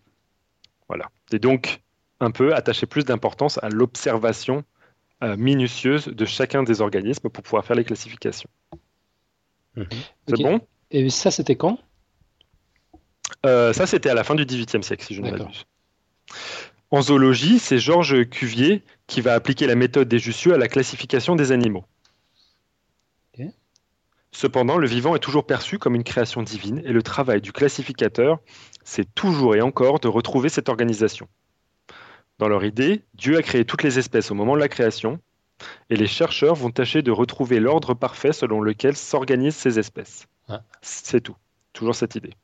Voilà. 0.89 1.07
Et 1.33 1.41
donc, 1.41 1.81
un 2.21 2.31
peu 2.31 2.55
attacher 2.55 2.87
plus 2.87 3.05
d'importance 3.05 3.59
à 3.63 3.71
l'observation 3.71 4.65
minutieuse 5.39 6.09
de 6.09 6.25
chacun 6.27 6.63
des 6.63 6.83
organismes 6.83 7.31
pour 7.31 7.43
pouvoir 7.43 7.65
faire 7.65 7.77
les 7.77 7.85
classifications. 7.85 8.51
Mhm. 9.75 9.87
C'est 10.29 10.43
bon? 10.43 10.61
Et 10.95 11.11
ça, 11.11 11.31
c'était 11.31 11.57
quand? 11.57 11.79
Euh, 13.45 13.73
Ça, 13.73 13.87
c'était 13.87 14.11
à 14.11 14.15
la 14.15 14.23
fin 14.23 14.35
du 14.35 14.47
XVIIIe 14.47 14.83
siècle, 14.83 15.05
si 15.05 15.15
je 15.15 15.23
ne 15.23 15.31
m'abuse. 15.31 15.65
En 16.93 17.03
zoologie, 17.03 17.59
c'est 17.59 17.79
Georges 17.79 18.29
Cuvier 18.29 18.85
qui 19.09 19.21
va 19.21 19.35
appliquer 19.35 19.67
la 19.67 19.75
méthode 19.75 20.09
des 20.09 20.21
Jussieu 20.21 20.55
à 20.55 20.59
la 20.59 20.69
classification 20.69 21.35
des 21.35 21.51
animaux. 21.51 21.85
Cependant, 24.31 24.79
le 24.79 24.87
vivant 24.87 25.15
est 25.15 25.21
toujours 25.21 25.47
perçu 25.47 25.79
comme 25.79 25.95
une 25.95 26.05
création 26.05 26.43
divine 26.43 26.83
et 26.85 26.93
le 26.93 27.03
travail 27.03 27.41
du 27.41 27.53
classificateur, 27.53 28.39
c'est 28.85 29.13
toujours 29.15 29.55
et 29.55 29.63
encore 29.63 30.01
de 30.01 30.09
retrouver 30.09 30.49
cette 30.49 30.69
organisation. 30.69 31.29
Dans 32.39 32.49
leur 32.49 32.65
idée, 32.65 33.03
Dieu 33.15 33.37
a 33.37 33.43
créé 33.43 33.65
toutes 33.65 33.85
les 33.85 33.99
espèces 33.99 34.33
au 34.33 34.35
moment 34.35 34.55
de 34.55 34.61
la 34.61 34.69
création, 34.69 35.21
et 35.89 35.97
les 35.97 36.09
chercheurs 36.09 36.57
vont 36.57 36.71
tâcher 36.71 37.03
de 37.03 37.13
retrouver 37.13 37.61
l'ordre 37.61 37.95
parfait 37.95 38.33
selon 38.33 38.61
lequel 38.61 38.97
s'organisent 38.97 39.57
ces 39.57 39.79
espèces. 39.79 40.27
C'est 40.83 41.21
tout. 41.21 41.37
Toujours 41.73 41.95
cette 41.95 42.15
idée. 42.15 42.35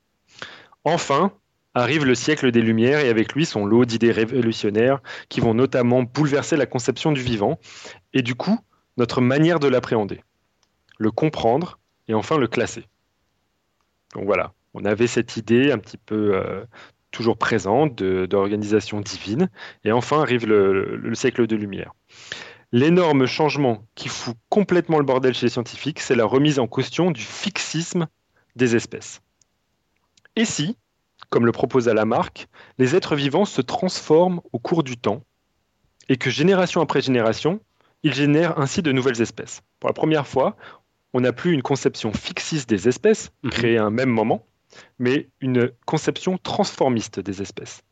Enfin, 0.85 1.33
arrive 1.75 2.05
le 2.05 2.15
siècle 2.15 2.51
des 2.51 2.63
Lumières 2.63 3.01
et 3.01 3.09
avec 3.09 3.35
lui 3.35 3.47
son 3.47 3.65
lot 3.65 3.85
d'idées 3.85 4.13
révolutionnaires 4.13 5.01
qui 5.29 5.41
vont 5.41 5.55
notamment 5.55 6.03
bouleverser 6.03 6.57
la 6.57 6.67
conception 6.67 7.13
du 7.13 7.21
vivant 7.21 7.59
et 8.13 8.23
du 8.23 8.35
coup 8.35 8.59
notre 8.97 9.21
manière 9.21 9.61
de 9.61 9.69
l'appréhender, 9.69 10.23
le 10.99 11.11
comprendre 11.11 11.79
et 12.09 12.15
enfin 12.15 12.39
le 12.39 12.49
classer. 12.49 12.87
Donc 14.15 14.25
voilà, 14.25 14.53
on 14.75 14.85
avait 14.85 15.07
cette 15.07 15.37
idée 15.37 15.71
un 15.71 15.79
petit 15.79 15.97
peu 15.97 16.35
euh, 16.35 16.65
toujours 17.13 17.39
présente 17.39 18.03
d'organisation 18.03 19.01
divine 19.01 19.49
et 19.85 19.93
enfin 19.93 20.21
arrive 20.23 20.47
le 20.47 21.15
siècle 21.15 21.47
des 21.47 21.57
Lumières. 21.57 21.93
L'énorme 22.73 23.27
changement 23.27 23.85
qui 23.95 24.09
fout 24.09 24.37
complètement 24.49 24.99
le 24.99 25.05
bordel 25.05 25.35
chez 25.35 25.47
les 25.47 25.51
scientifiques, 25.51 26.01
c'est 26.01 26.15
la 26.15 26.25
remise 26.25 26.59
en 26.59 26.69
question 26.69 27.11
du 27.11 27.23
fixisme 27.23 28.07
des 28.55 28.77
espèces. 28.77 29.21
Et 30.37 30.45
si, 30.45 30.77
comme 31.31 31.47
le 31.47 31.53
proposa 31.53 31.95
Lamarck, 31.95 32.49
les 32.79 32.95
êtres 32.95 33.17
vivants 33.17 33.45
se 33.45 33.61
transforment 33.61 34.41
au 34.53 34.59
cours 34.59 34.85
du 34.85 34.97
temps 34.97 35.25
et 36.09 36.17
que 36.17 36.31
génération 36.31 36.81
après 36.81 37.01
génération, 37.03 37.61
ils 38.03 38.15
génèrent 38.15 38.59
ainsi 38.59 38.83
de 38.83 38.93
nouvelles 38.93 39.21
espèces. 39.21 39.63
Pour 39.81 39.89
la 39.89 39.95
première 39.95 40.27
fois, 40.27 40.57
on 41.13 41.21
n'a 41.21 41.33
plus 41.33 41.53
une 41.53 41.63
conception 41.63 42.13
fixiste 42.13 42.69
des 42.69 42.89
espèces, 42.89 43.33
mhm. 43.43 43.51
créée 43.51 43.79
à 43.79 43.85
un 43.85 43.91
même 43.91 44.11
moment, 44.11 44.47
mais 44.99 45.29
une 45.41 45.73
conception 45.87 46.39
transformiste 46.39 47.19
des 47.21 47.43
espèces. 47.43 47.83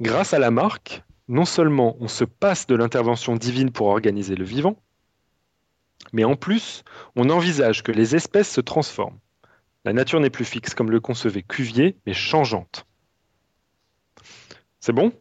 Grâce 0.00 0.34
à 0.34 0.38
Lamarck, 0.38 1.02
non 1.28 1.44
seulement 1.44 1.96
on 2.00 2.08
se 2.08 2.24
passe 2.24 2.66
de 2.66 2.74
l'intervention 2.74 3.36
divine 3.36 3.70
pour 3.70 3.88
organiser 3.88 4.34
le 4.34 4.44
vivant, 4.44 4.76
mais 6.12 6.24
en 6.24 6.36
plus, 6.36 6.84
on 7.16 7.30
envisage 7.30 7.82
que 7.82 7.92
les 7.92 8.16
espèces 8.16 8.50
se 8.50 8.60
transforment. 8.60 9.18
La 9.84 9.92
nature 9.92 10.20
n'est 10.20 10.30
plus 10.30 10.44
fixe 10.44 10.74
comme 10.74 10.90
le 10.90 11.00
concevait 11.00 11.42
Cuvier, 11.42 11.96
mais 12.06 12.14
changeante. 12.14 12.86
C'est 14.80 14.92
bon? 14.92 15.12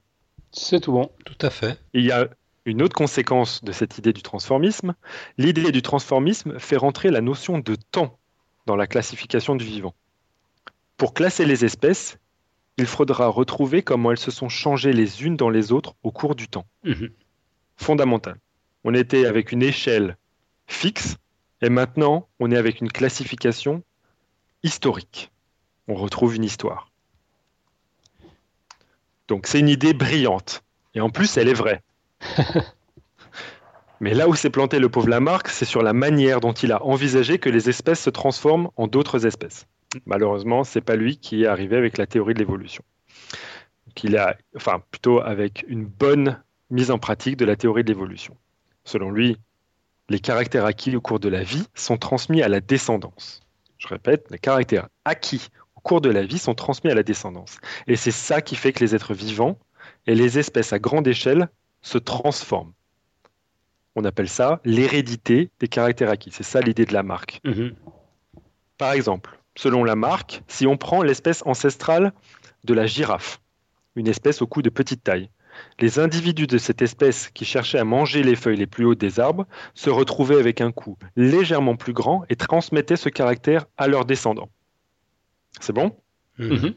C'est 0.52 0.80
tout 0.80 0.92
bon. 0.92 1.12
Tout 1.26 1.38
à 1.42 1.50
fait. 1.50 1.80
Il 1.94 2.06
y 2.06 2.12
a 2.12 2.28
une 2.66 2.82
autre 2.82 2.96
conséquence 2.96 3.64
de 3.64 3.72
cette 3.72 3.98
idée 3.98 4.14
du 4.14 4.22
transformisme. 4.22 4.94
L'idée 5.38 5.72
du 5.72 5.82
transformisme 5.82 6.60
fait 6.60 6.78
rentrer 6.78 7.12
la 7.12 7.22
notion 7.22 7.60
de 7.60 7.76
temps 7.76 8.20
dans 8.66 8.76
la 8.76 8.88
classification 8.88 9.56
du 9.56 9.66
vivant. 9.66 9.96
Pour 10.98 11.14
classer 11.14 11.46
les 11.46 11.64
espèces, 11.64 12.18
il 12.78 12.86
faudra 12.86 13.28
retrouver 13.28 13.82
comment 13.82 14.12
elles 14.12 14.18
se 14.18 14.32
sont 14.32 14.50
changées 14.50 14.94
les 14.94 15.24
unes 15.24 15.36
dans 15.36 15.50
les 15.50 15.72
autres 15.72 15.96
au 16.04 16.12
cours 16.12 16.36
du 16.36 16.48
temps. 16.48 16.66
Mhm. 16.84 17.10
Fondamental. 17.76 18.38
On 18.84 18.94
était 18.94 19.26
avec 19.26 19.52
une 19.52 19.64
échelle 19.64 20.18
fixe 20.68 21.18
et 21.62 21.70
maintenant 21.70 22.28
on 22.40 22.52
est 22.52 22.58
avec 22.58 22.82
une 22.82 22.92
classification 22.92 23.84
historique. 24.64 25.32
On 25.88 25.96
retrouve 25.96 26.36
une 26.36 26.44
histoire. 26.44 26.92
Donc 29.28 29.48
c'est 29.48 29.60
une 29.60 29.70
idée 29.70 29.94
brillante. 29.94 30.64
Et 30.94 31.02
en 31.02 31.10
plus, 31.10 31.38
elle 31.38 31.48
est 31.48 31.54
vraie. 31.54 31.84
Mais 34.00 34.14
là 34.14 34.28
où 34.28 34.36
s'est 34.36 34.50
planté 34.50 34.80
le 34.80 34.90
pauvre 34.90 35.10
Lamarck, 35.10 35.48
c'est 35.48 35.66
sur 35.66 35.82
la 35.82 35.94
manière 35.94 36.40
dont 36.40 36.54
il 36.54 36.72
a 36.72 36.84
envisagé 36.84 37.40
que 37.40 37.50
les 37.50 37.70
espèces 37.70 38.02
se 38.02 38.10
transforment 38.10 38.70
en 38.76 38.88
d'autres 38.88 39.26
espèces. 39.26 39.68
Malheureusement, 40.06 40.64
c'est 40.64 40.82
pas 40.82 40.96
lui 40.96 41.18
qui 41.18 41.44
est 41.44 41.48
arrivé 41.48 41.78
avec 41.78 41.98
la 41.98 42.06
théorie 42.06 42.34
de 42.34 42.40
l'évolution. 42.40 42.84
Il 44.04 44.18
a, 44.18 44.38
enfin, 44.56 44.84
plutôt 44.92 45.22
avec 45.22 45.66
une 45.68 45.86
bonne 45.86 46.42
mise 46.70 46.92
en 46.92 47.00
pratique 47.00 47.38
de 47.38 47.46
la 47.46 47.56
théorie 47.56 47.84
de 47.84 47.90
l'évolution. 47.90 48.38
Selon 48.84 49.12
lui, 49.12 49.38
les 50.10 50.20
caractères 50.20 50.66
acquis 50.66 50.96
au 50.96 51.02
cours 51.02 51.20
de 51.20 51.30
la 51.30 51.44
vie 51.44 51.66
sont 51.74 51.98
transmis 51.98 52.42
à 52.42 52.48
la 52.48 52.62
descendance. 52.62 53.42
Je 53.78 53.88
répète, 53.88 54.28
les 54.30 54.40
caractères 54.40 54.88
acquis 55.06 55.50
au 55.76 55.82
cours 55.82 56.02
de 56.02 56.10
la 56.10 56.24
vie 56.24 56.38
sont 56.38 56.56
transmis 56.56 56.92
à 56.92 56.96
la 56.96 57.04
descendance. 57.04 57.58
Et 57.88 57.96
c'est 57.96 58.12
ça 58.12 58.42
qui 58.42 58.56
fait 58.56 58.72
que 58.72 58.84
les 58.84 58.96
êtres 58.96 59.14
vivants 59.14 59.58
et 60.06 60.16
les 60.16 60.40
espèces 60.40 60.74
à 60.74 60.80
grande 60.80 61.08
échelle 61.08 61.50
se 61.82 61.98
transforment. 61.98 62.74
On 63.96 64.06
appelle 64.06 64.30
ça 64.30 64.62
l'hérédité 64.64 65.50
des 65.60 65.68
caractères 65.68 66.10
acquis. 66.10 66.32
C'est 66.32 66.44
ça 66.44 66.62
l'idée 66.62 66.86
de 66.86 66.94
la 66.94 67.04
marque. 67.04 67.42
Mhm. 67.44 67.74
Par 68.78 68.92
exemple, 68.92 69.37
selon 69.58 69.84
la 69.84 69.96
marque, 69.96 70.44
si 70.48 70.68
on 70.68 70.78
prend 70.78 71.04
l'espèce 71.04 71.44
ancestrale 71.46 72.14
de 72.64 72.74
la 72.74 72.86
girafe, 72.86 73.42
une 73.96 74.08
espèce 74.08 74.42
au 74.42 74.48
cou 74.48 74.62
de 74.62 74.70
petite 74.70 75.04
taille. 75.04 75.30
Les 75.80 75.98
individus 75.98 76.46
de 76.46 76.60
cette 76.60 76.84
espèce 76.84 77.30
qui 77.34 77.44
cherchaient 77.44 77.80
à 77.80 77.84
manger 77.84 78.22
les 78.22 78.36
feuilles 78.36 78.58
les 78.58 78.68
plus 78.68 78.86
hautes 78.86 79.00
des 79.00 79.20
arbres 79.20 79.48
se 79.74 79.90
retrouvaient 79.90 80.40
avec 80.40 80.62
un 80.62 80.72
cou 80.72 80.98
légèrement 81.16 81.76
plus 81.76 81.94
grand 81.94 82.24
et 82.30 82.36
transmettaient 82.36 82.96
ce 82.96 83.10
caractère 83.10 83.66
à 83.78 83.88
leurs 83.88 84.06
descendants. 84.06 84.50
C'est 85.60 85.74
bon? 85.74 85.98
Mhm. 86.38 86.54
Mhm. 86.54 86.74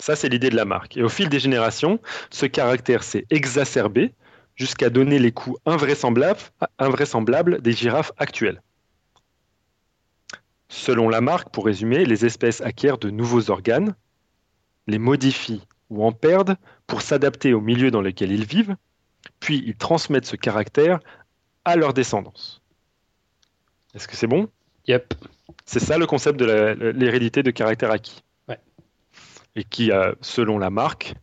Ça, 0.00 0.16
c'est 0.16 0.28
l'idée 0.28 0.50
de 0.50 0.56
la 0.56 0.64
marque. 0.64 0.96
Et 0.96 1.02
au 1.04 1.08
fil 1.08 1.28
des 1.28 1.38
générations, 1.38 2.00
ce 2.30 2.46
caractère 2.46 3.04
s'est 3.04 3.26
exacerbé 3.30 4.12
jusqu'à 4.56 4.90
donner 4.90 5.20
les 5.20 5.30
coups 5.30 5.56
invraisemblables, 5.66 6.40
invraisemblables 6.80 7.62
des 7.62 7.72
girafes 7.72 8.10
actuelles. 8.18 8.60
Selon 10.76 11.08
Lamarck, 11.08 11.50
pour 11.50 11.66
résumer, 11.66 12.04
les 12.04 12.26
espèces 12.26 12.60
acquièrent 12.60 12.98
de 12.98 13.08
nouveaux 13.08 13.48
organes, 13.48 13.94
les 14.88 14.98
modifient 14.98 15.62
ou 15.88 16.04
en 16.04 16.10
perdent 16.10 16.56
pour 16.88 17.00
s'adapter 17.00 17.54
au 17.54 17.60
milieu 17.60 17.92
dans 17.92 18.02
lequel 18.02 18.32
ils 18.32 18.44
vivent, 18.44 18.74
puis 19.38 19.62
ils 19.64 19.76
transmettent 19.76 20.26
ce 20.26 20.34
caractère 20.34 20.98
à 21.64 21.76
leur 21.76 21.94
descendance. 21.94 22.60
Est-ce 23.94 24.08
que 24.08 24.16
c'est 24.16 24.26
bon? 24.26 24.48
Yep. 24.88 25.14
C'est 25.64 25.78
ça 25.78 25.96
le 25.96 26.06
concept 26.06 26.40
de 26.40 26.44
l'hérédité 26.90 27.44
de 27.44 27.52
caractère 27.52 27.92
acquis? 27.92 28.24
Et 29.54 29.62
qui, 29.62 29.92
selon 30.22 30.58
Lamarck, 30.58 31.14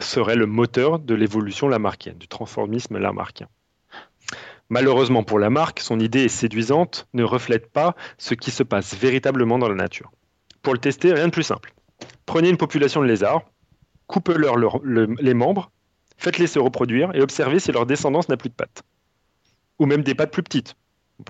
serait 0.00 0.36
le 0.36 0.44
moteur 0.44 0.98
de 0.98 1.14
l'évolution 1.14 1.66
lamarckienne, 1.66 2.18
du 2.18 2.28
transformisme 2.28 2.98
lamarckien. 2.98 3.48
Malheureusement 4.72 5.22
pour 5.22 5.38
Lamarck, 5.38 5.80
son 5.80 6.00
idée 6.00 6.24
est 6.24 6.28
séduisante, 6.28 7.06
ne 7.12 7.24
reflète 7.24 7.70
pas 7.70 7.94
ce 8.16 8.32
qui 8.32 8.50
se 8.50 8.62
passe 8.62 8.94
véritablement 8.94 9.58
dans 9.58 9.68
la 9.68 9.74
nature. 9.74 10.10
Pour 10.62 10.72
le 10.72 10.78
tester, 10.78 11.12
rien 11.12 11.26
de 11.26 11.30
plus 11.30 11.42
simple. 11.42 11.74
Prenez 12.24 12.48
une 12.48 12.56
population 12.56 13.02
de 13.02 13.06
lézards, 13.06 13.42
coupez-leur 14.06 14.56
les 14.82 15.34
membres, 15.34 15.70
faites-les 16.16 16.46
se 16.46 16.58
reproduire 16.58 17.14
et 17.14 17.20
observez 17.20 17.58
si 17.58 17.70
leur 17.70 17.84
descendance 17.84 18.30
n'a 18.30 18.38
plus 18.38 18.48
de 18.48 18.54
pattes. 18.54 18.82
Ou 19.78 19.84
même 19.84 20.00
des 20.00 20.14
pattes 20.14 20.32
plus 20.32 20.42
petites. 20.42 20.74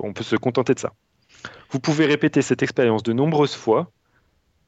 On 0.00 0.12
peut 0.12 0.22
se 0.22 0.36
contenter 0.36 0.74
de 0.74 0.78
ça. 0.78 0.92
Vous 1.70 1.80
pouvez 1.80 2.06
répéter 2.06 2.42
cette 2.42 2.62
expérience 2.62 3.02
de 3.02 3.12
nombreuses 3.12 3.56
fois. 3.56 3.90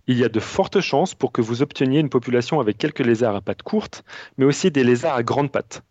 Il 0.08 0.18
y 0.18 0.24
a 0.24 0.28
de 0.28 0.40
fortes 0.40 0.80
chances 0.80 1.14
pour 1.14 1.30
que 1.30 1.42
vous 1.42 1.62
obteniez 1.62 2.00
une 2.00 2.10
population 2.10 2.58
avec 2.58 2.76
quelques 2.78 3.06
lézards 3.06 3.36
à 3.36 3.40
pattes 3.40 3.62
courtes, 3.62 4.02
mais 4.36 4.44
aussi 4.44 4.72
des 4.72 4.82
lézards 4.82 5.14
à 5.14 5.22
grandes 5.22 5.52
pattes. 5.52 5.84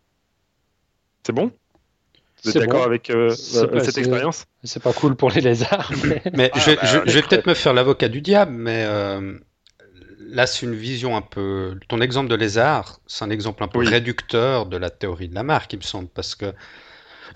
C'est 1.22 1.32
bon? 1.32 1.50
Vous 2.44 2.50
êtes 2.50 2.58
d'accord 2.58 2.84
avec 2.84 3.10
euh, 3.10 3.30
euh, 3.54 3.80
cette 3.80 3.98
expérience 3.98 4.46
C'est 4.62 4.82
pas 4.82 4.92
cool 4.92 5.16
pour 5.16 5.30
les 5.30 5.40
lézards. 5.40 5.90
Mais, 6.34 6.50
je, 6.54 7.12
vais, 7.12 7.22
peut-être 7.22 7.46
me 7.46 7.54
faire 7.54 7.72
l'avocat 7.72 8.08
du 8.08 8.20
diable, 8.20 8.52
mais 8.52 8.84
euh, 8.86 9.38
là, 10.20 10.46
c'est 10.46 10.66
une 10.66 10.74
vision 10.74 11.16
un 11.16 11.22
peu. 11.22 11.78
Ton 11.88 12.00
exemple 12.00 12.28
de 12.28 12.34
lézard, 12.34 13.00
c'est 13.06 13.24
un 13.24 13.30
exemple 13.30 13.62
un 13.62 13.68
peu 13.68 13.78
réducteur 13.80 14.66
de 14.66 14.76
la 14.76 14.90
théorie 14.90 15.28
de 15.28 15.34
la 15.34 15.42
marque, 15.42 15.72
il 15.72 15.78
me 15.78 15.82
semble, 15.82 16.08
parce 16.08 16.34
que 16.34 16.52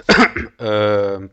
euh, 0.60 1.26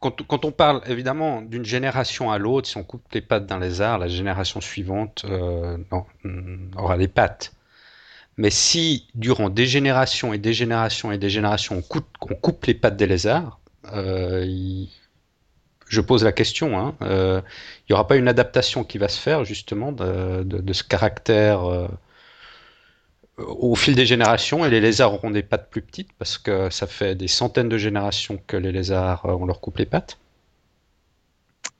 quand, 0.00 0.44
on 0.44 0.52
parle 0.52 0.82
évidemment 0.86 1.42
d'une 1.42 1.64
génération 1.64 2.30
à 2.30 2.38
l'autre, 2.38 2.68
si 2.68 2.76
on 2.76 2.84
coupe 2.84 3.02
les 3.12 3.20
pattes 3.20 3.46
d'un 3.46 3.58
lézard, 3.58 3.98
la 3.98 4.08
génération 4.08 4.60
suivante 4.60 5.24
euh, 5.28 5.76
aura 6.76 6.96
les 6.96 7.08
pattes. 7.08 7.52
Mais 8.38 8.50
si 8.50 9.08
durant 9.16 9.50
des 9.50 9.66
générations 9.66 10.32
et 10.32 10.38
des 10.38 10.52
générations 10.54 11.10
et 11.10 11.18
des 11.18 11.28
générations 11.28 11.82
on 12.20 12.34
coupe, 12.34 12.64
les 12.66 12.74
pattes 12.74 12.96
des 12.96 13.08
lézards, 13.08 13.58
euh, 13.92 14.46
je 15.88 16.00
pose 16.00 16.22
la 16.22 16.30
question, 16.30 16.78
hein, 16.78 16.94
euh, 17.02 17.40
il 17.80 17.92
n'y 17.92 17.94
aura 17.94 18.06
pas 18.06 18.16
une 18.16 18.28
adaptation 18.28 18.84
qui 18.84 18.98
va 18.98 19.08
se 19.08 19.18
faire 19.18 19.44
justement 19.44 19.90
de, 19.90 20.72
ce 20.72 20.84
caractère 20.84 21.64
euh, 21.64 21.88
au 23.38 23.74
fil 23.74 23.96
des 23.96 24.06
générations 24.06 24.64
et 24.64 24.70
les 24.70 24.80
lézards 24.80 25.14
auront 25.14 25.30
des 25.30 25.42
pattes 25.42 25.68
plus 25.68 25.82
petites 25.82 26.12
parce 26.12 26.38
que 26.38 26.70
ça 26.70 26.86
fait 26.86 27.16
des 27.16 27.28
centaines 27.28 27.68
de 27.68 27.78
générations 27.78 28.38
que 28.46 28.56
les 28.56 28.70
lézards 28.70 29.24
on 29.24 29.46
leur 29.46 29.60
coupe 29.60 29.78
les 29.78 29.86
pattes. 29.86 30.16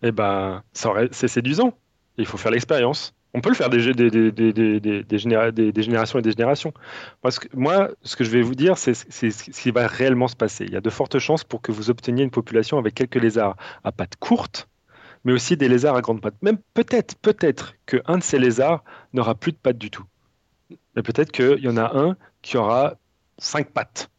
Eh 0.03 0.11
ben, 0.11 0.65
c'est 0.73 1.29
séduisant. 1.29 1.73
Il 2.17 2.27
faut 2.27 2.37
faire 2.37 2.51
l'expérience. 2.51 3.15
On 3.35 3.41
peut 3.41 3.51
le 3.51 3.55
faire 3.55 3.69
des, 3.69 3.79
générations 5.19 6.19
et 6.19 6.23
des 6.23 6.31
générations. 6.33 6.73
Parce 7.21 7.39
que 7.39 7.49
moi, 7.55 7.91
ce 8.03 8.17
que 8.17 8.25
je 8.25 8.31
vais 8.31 8.41
vous 8.41 8.55
dire, 8.55 8.79
c'est 8.79 8.95
ce 8.95 9.61
qui 9.61 9.71
va 9.71 9.87
réellement 9.87 10.29
se 10.29 10.37
passer. 10.37 10.65
Il 10.65 10.73
y 10.73 10.77
a 10.77 10.81
de 10.81 10.91
fortes 10.91 11.19
chances 11.19 11.45
pour 11.45 11.61
que 11.61 11.71
vous 11.71 11.91
obteniez 11.91 12.25
une 12.25 12.31
population 12.31 12.79
avec 12.79 12.95
quelques 12.95 13.17
lézards 13.17 13.57
à 13.85 13.93
pattes 13.93 14.17
courtes, 14.17 14.69
mais 15.25 15.33
aussi 15.33 15.57
des 15.57 15.69
lézards 15.69 15.97
à 15.97 16.01
grandes 16.01 16.23
pattes. 16.23 16.41
Même 16.41 16.59
peut-être, 16.73 17.17
peut-être 17.17 17.75
qu'un 17.85 18.19
de 18.19 18.23
ces 18.23 18.39
lézards 18.39 18.83
n'aura 19.13 19.35
plus 19.35 19.53
de 19.53 19.59
pattes 19.59 19.79
du 19.79 19.91
tout. 19.91 20.05
Mais 20.97 21.03
peut-être 21.03 21.31
qu'il 21.31 21.61
y 21.63 21.69
en 21.69 21.77
a 21.77 21.97
un 21.97 22.17
qui 22.41 22.57
aura 22.57 22.95
cinq 23.37 23.71
pattes. 23.71 24.11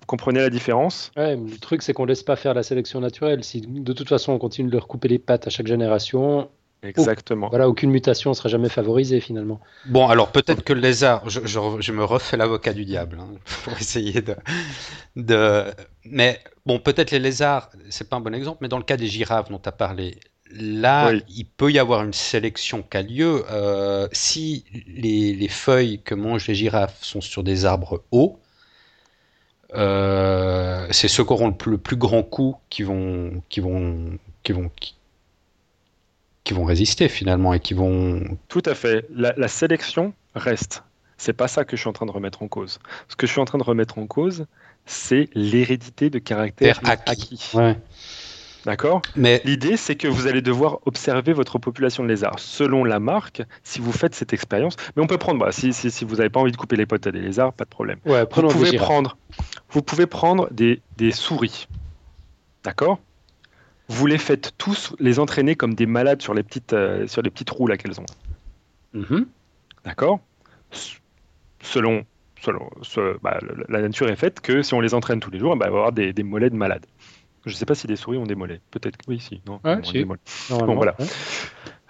Vous 0.00 0.06
comprenez 0.06 0.40
la 0.40 0.50
différence? 0.50 1.10
Le 1.16 1.58
truc, 1.58 1.82
c'est 1.82 1.94
qu'on 1.94 2.04
ne 2.04 2.08
laisse 2.08 2.22
pas 2.22 2.36
faire 2.36 2.52
la 2.52 2.62
sélection 2.62 3.00
naturelle. 3.00 3.42
Si 3.44 3.62
de 3.62 3.92
toute 3.94 4.08
façon 4.08 4.32
on 4.32 4.38
continue 4.38 4.68
de 4.68 4.74
leur 4.74 4.88
couper 4.88 5.08
les 5.08 5.18
pattes 5.18 5.46
à 5.46 5.50
chaque 5.50 5.66
génération, 5.66 6.50
Exactement. 6.82 7.48
Voilà, 7.48 7.68
aucune 7.68 7.90
mutation 7.90 8.30
ne 8.30 8.34
sera 8.34 8.48
jamais 8.48 8.68
favorisée 8.68 9.20
finalement. 9.20 9.60
Bon, 9.86 10.06
alors 10.06 10.30
peut-être 10.30 10.62
que 10.62 10.72
le 10.72 10.80
lézard, 10.80 11.28
je, 11.28 11.40
je, 11.44 11.92
me 11.92 12.04
refais 12.04 12.36
l'avocat 12.36 12.72
du 12.72 12.84
diable 12.84 13.18
hein, 13.20 13.28
pour 13.64 13.72
essayer 13.74 14.22
de, 14.22 14.36
de. 15.16 15.64
Mais 16.04 16.40
bon, 16.66 16.78
peut-être 16.78 17.10
les 17.10 17.18
lézards, 17.18 17.70
c'est 17.90 18.08
pas 18.08 18.16
un 18.16 18.20
bon 18.20 18.34
exemple, 18.34 18.58
mais 18.60 18.68
dans 18.68 18.78
le 18.78 18.84
cas 18.84 18.96
des 18.96 19.08
girafes 19.08 19.48
dont 19.50 19.58
tu 19.58 19.68
as 19.68 19.72
parlé, 19.72 20.18
là, 20.52 21.12
il 21.28 21.46
peut 21.46 21.72
y 21.72 21.80
avoir 21.80 22.04
une 22.04 22.12
sélection 22.12 22.82
qui 22.82 22.96
a 22.96 23.02
lieu. 23.02 23.44
Euh, 23.50 24.08
si 24.12 24.64
les, 24.86 25.34
les, 25.34 25.48
feuilles 25.48 26.00
que 26.02 26.14
mangent 26.14 26.46
les 26.46 26.54
girafes 26.54 27.02
sont 27.02 27.20
sur 27.20 27.42
des 27.42 27.64
arbres 27.64 28.04
hauts, 28.12 28.38
euh, 29.74 30.86
c'est 30.90 31.08
ceux 31.08 31.24
qui 31.24 31.32
auront 31.32 31.48
le 31.48 31.56
plus, 31.56 31.72
le 31.72 31.78
plus, 31.78 31.96
grand 31.96 32.22
coup 32.22 32.56
qui 32.70 32.84
vont, 32.84 33.42
qui 33.48 33.60
vont, 33.60 34.18
qui 34.42 34.52
vont, 34.52 34.70
qui 34.80 34.94
vont 36.52 36.64
résister 36.64 37.08
finalement 37.08 37.54
et 37.54 37.60
qui 37.60 37.74
vont. 37.74 38.22
Tout 38.48 38.62
à 38.64 38.74
fait. 38.74 39.06
La, 39.14 39.48
sélection 39.48 40.12
reste. 40.34 40.82
C'est 41.16 41.32
pas 41.32 41.48
ça 41.48 41.64
que 41.64 41.76
je 41.76 41.80
suis 41.80 41.88
en 41.88 41.92
train 41.92 42.06
de 42.06 42.10
remettre 42.10 42.42
en 42.42 42.48
cause. 42.48 42.78
Ce 43.08 43.16
que 43.16 43.26
je 43.26 43.32
suis 43.32 43.40
en 43.40 43.44
train 43.44 43.58
de 43.58 43.64
remettre 43.64 43.98
en 43.98 44.06
cause, 44.06 44.46
c'est 44.86 45.28
l'hérédité 45.34 46.10
de 46.10 46.18
caractère 46.18 46.80
acquis. 46.84 47.52
D'accord? 48.64 49.02
Mais 49.16 49.40
l'idée, 49.44 49.76
c'est 49.76 49.96
que 49.96 50.08
vous 50.08 50.26
allez 50.26 50.42
devoir 50.42 50.80
observer 50.84 51.32
votre 51.32 51.58
population 51.58 52.02
de 52.02 52.08
lézards 52.08 52.38
selon 52.38 52.84
la 52.84 53.00
marque. 53.00 53.42
Si 53.62 53.80
vous 53.80 53.92
faites 53.92 54.14
cette 54.14 54.32
expérience, 54.32 54.74
mais 54.94 55.02
on 55.02 55.06
peut 55.06 55.18
prendre, 55.18 55.40
bah, 55.40 55.52
si, 55.52 55.72
si, 55.72 55.90
si, 55.90 56.04
vous 56.04 56.16
n'avez 56.16 56.28
pas 56.28 56.40
envie 56.40 56.52
de 56.52 56.56
couper 56.56 56.76
les 56.76 56.86
potes 56.86 57.06
à 57.06 57.12
des 57.12 57.20
lézards, 57.20 57.52
pas 57.52 57.64
de 57.64 57.70
problème. 57.70 57.98
Ouais, 58.04 58.26
vous 58.30 58.48
pouvez 58.48 58.76
prendre, 58.76 59.16
vous 59.70 59.82
pouvez 59.82 60.06
prendre 60.06 60.48
des, 60.50 60.82
des 60.96 61.12
souris. 61.12 61.68
D'accord? 62.64 62.98
Vous 63.88 64.06
les 64.06 64.18
faites 64.18 64.52
tous 64.58 64.94
les 64.98 65.18
entraîner 65.18 65.56
comme 65.56 65.74
des 65.74 65.86
malades 65.86 66.20
sur 66.20 66.34
les 66.34 66.42
petites, 66.42 66.74
euh, 66.74 67.06
sur 67.06 67.22
les 67.22 67.30
petites 67.30 67.50
roues 67.50 67.66
là 67.66 67.76
qu'elles 67.76 68.00
ont. 68.00 68.06
Mhm. 68.92 69.26
D'accord 69.84 70.20
Selon, 71.60 72.04
selon 72.42 72.70
bah, 73.22 73.38
la 73.68 73.80
nature 73.80 74.08
est 74.08 74.16
faite 74.16 74.40
que 74.40 74.62
si 74.62 74.74
on 74.74 74.80
les 74.80 74.94
entraîne 74.94 75.20
tous 75.20 75.30
les 75.30 75.38
jours, 75.38 75.56
bah, 75.56 75.66
on 75.68 75.72
va 75.72 75.76
avoir 75.78 75.92
des, 75.92 76.12
mollets 76.22 76.50
de 76.50 76.56
malades. 76.56 76.86
Je 77.46 77.52
ne 77.52 77.56
sais 77.56 77.64
pas 77.64 77.74
si 77.74 77.86
les 77.86 77.96
souris 77.96 78.18
ont 78.18 78.26
des 78.26 78.34
mollets. 78.34 78.60
Peut-être 78.70 78.98
que 78.98 79.04
oui, 79.08 79.20
si. 79.20 79.40
Non, 79.46 79.60
bon, 79.62 80.74
voilà. 80.74 80.94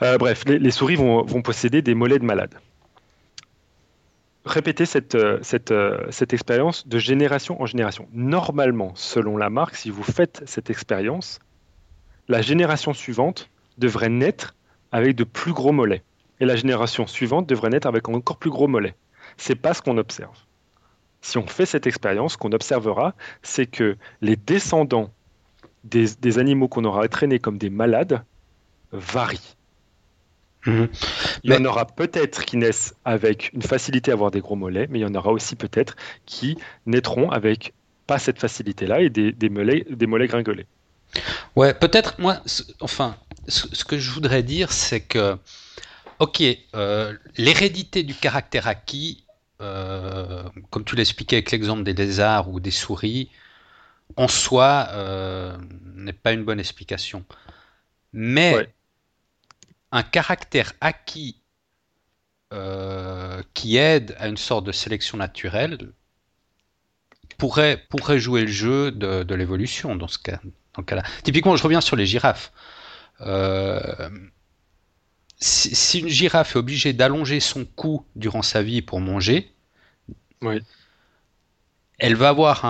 Euh, 0.03 0.17
bref, 0.17 0.45
les, 0.47 0.71
souris 0.71 0.95
vont, 0.95 1.25
vont, 1.25 1.43
posséder 1.43 1.83
des 1.83 1.95
mollets 1.95 2.21
de 2.21 2.25
malades. 2.25 2.55
Répétez 4.45 4.87
cette, 4.87 5.17
euh, 5.17 5.39
cette, 5.43 5.75
cette 6.11 6.33
expérience 6.33 6.87
de 6.87 6.99
génération 6.99 7.61
en 7.61 7.67
génération. 7.67 8.09
Normalement, 8.13 8.93
selon 8.95 9.37
la 9.37 9.51
marque, 9.51 9.75
si 9.75 9.91
vous 9.91 10.05
faites 10.05 10.43
cette 10.47 10.71
expérience, 10.71 11.41
la 12.29 12.43
génération 12.43 12.93
suivante 12.93 13.51
devrait 13.79 14.09
naître 14.09 14.55
avec 14.93 15.17
de 15.17 15.25
plus 15.25 15.53
gros 15.53 15.73
mollets. 15.73 16.03
Et 16.41 16.45
la 16.45 16.57
génération 16.57 17.07
suivante 17.07 17.49
devrait 17.49 17.71
naître 17.71 17.87
avec 17.87 18.09
encore 18.09 18.37
plus 18.37 18.51
gros 18.51 18.69
mollets. 18.69 18.95
C'est 19.37 19.57
pas 19.57 19.75
ce 19.75 19.83
qu'on 19.83 19.99
observe. 19.99 20.37
Si 21.21 21.37
on 21.37 21.47
fait 21.47 21.67
cette 21.67 21.87
expérience, 21.87 22.35
ce 22.35 22.39
qu'on 22.39 22.53
observera, 22.53 23.15
c'est 23.43 23.67
que 23.67 23.97
les 24.21 24.37
descendants 24.37 25.11
des, 25.85 26.39
animaux 26.39 26.69
qu'on 26.69 26.85
aura 26.85 27.09
traînés 27.09 27.39
comme 27.39 27.59
des 27.59 27.71
malades 27.71 28.23
varient. 28.93 29.57
Mhm. 30.67 30.89
Il 31.45 31.53
y 31.53 31.57
en 31.57 31.65
aura 31.65 31.87
peut-être 31.87 32.45
qui 32.45 32.57
naissent 32.57 32.95
avec 33.05 33.53
une 33.53 33.63
facilité 33.63 34.11
à 34.11 34.15
avoir 34.15 34.31
des 34.31 34.41
gros 34.41 34.57
mollets, 34.57 34.87
mais 34.91 34.99
il 34.99 35.03
y 35.03 35.07
en 35.07 35.15
aura 35.15 35.33
aussi 35.33 35.57
peut-être 35.57 35.97
qui 36.27 36.59
naîtront 36.87 37.31
avec 37.31 37.73
pas 38.07 38.19
cette 38.19 38.39
facilité-là 38.39 39.01
et 39.01 39.11
des, 39.11 39.33
des, 39.33 39.49
mollets, 39.49 39.87
des 39.89 40.07
mollets 40.07 40.27
gringolés. 40.27 40.67
Ouais, 41.57 41.75
peut-être, 41.75 42.21
moi, 42.21 42.41
enfin, 42.81 43.17
ce, 43.49 43.85
que 43.85 43.99
je 43.99 44.11
voudrais 44.11 44.43
dire, 44.43 44.73
c'est 44.73 45.01
que, 45.01 45.39
ok, 46.19 46.43
euh, 46.75 47.17
l'hérédité 47.37 48.03
du 48.03 48.15
caractère 48.15 48.67
acquis, 48.67 49.25
euh, 49.61 50.45
comme 50.71 50.85
tu 50.85 50.97
l'expliquais 50.97 51.37
avec 51.37 51.51
l'exemple 51.51 51.83
des 51.83 51.95
lézards 51.95 52.49
ou 52.51 52.61
des 52.61 52.71
souris, 52.71 53.31
en 54.17 54.29
soi, 54.29 54.89
euh, 54.91 55.57
n'est 55.95 56.13
pas 56.13 56.33
une 56.33 56.45
bonne 56.45 56.61
explication. 56.61 57.25
Mais 58.13 58.73
un 59.93 60.03
caractère 60.03 60.73
acquis 60.81 61.37
qui 63.53 63.77
aide 63.77 64.17
à 64.19 64.29
une 64.29 64.39
sorte 64.39 64.65
de 64.65 64.73
sélection 64.73 65.19
naturelle 65.19 65.93
pourrait, 67.37 67.85
pourrait 67.91 68.19
jouer 68.19 68.43
le 68.43 68.47
jeu 68.49 68.91
de, 68.91 69.23
de 69.23 69.35
l'évolution 69.35 69.97
dans 69.97 70.09
ce 70.09 70.19
cas. 70.19 70.41
Typiquement, 71.23 71.57
je 71.57 71.63
reviens 71.63 71.81
sur 71.81 71.97
les 71.97 72.07
girafes. 72.07 72.53
Euh, 73.21 74.09
si, 75.41 76.01
une 76.01 76.09
girafe 76.09 76.57
est 76.57 76.59
obligée 76.59 76.93
d'allonger 76.93 77.41
son 77.41 77.65
cou 77.65 78.05
durant 78.17 78.43
sa 78.43 78.63
vie 78.63 78.83
pour 78.83 79.01
manger, 79.01 79.53
elle 81.99 82.15
va 82.15 82.29
avoir 82.29 82.65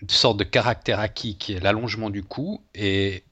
une 0.00 0.08
sorte 0.08 0.38
de 0.38 0.44
caractère 0.44 1.00
acquis 1.00 1.36
qui 1.36 1.54
est 1.54 1.60
l'allongement 1.60 2.10
du 2.10 2.22
cou 2.22 2.62
et, 2.74 3.24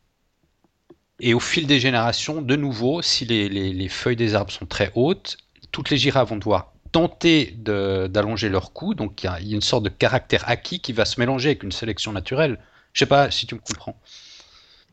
et 1.21 1.35
au 1.35 1.41
fil 1.41 1.67
des 1.67 1.81
générations, 1.81 2.43
de 2.43 2.57
nouveau, 2.57 3.03
si 3.03 3.25
les, 3.25 3.89
feuilles 3.89 4.17
des 4.17 4.35
arbres 4.35 4.53
sont 4.53 4.67
très 4.67 4.93
hautes, 4.95 5.39
toutes 5.73 5.91
les 5.91 5.97
girafes 5.97 6.29
vont 6.29 6.37
devoir 6.37 6.73
tenter 6.93 7.55
d'allonger 7.57 8.49
leur 8.49 8.73
cou, 8.73 8.95
donc 8.95 9.23
il 9.23 9.27
y, 9.27 9.29
a 9.29 9.57
une 9.57 9.61
sorte 9.61 9.85
de 9.85 9.89
caractère 9.89 10.49
acquis 10.49 10.81
qui 10.81 10.93
va 10.93 11.05
se 11.05 11.21
mélanger 11.21 11.51
avec 11.51 11.63
une 11.63 11.73
sélection 11.73 12.13
naturelle. 12.13 12.59
Je 12.97 13.01
sais 13.01 13.07
pas 13.07 13.31
si 13.31 13.47
tu 13.47 13.55
me 13.55 13.61
comprends. 13.61 13.95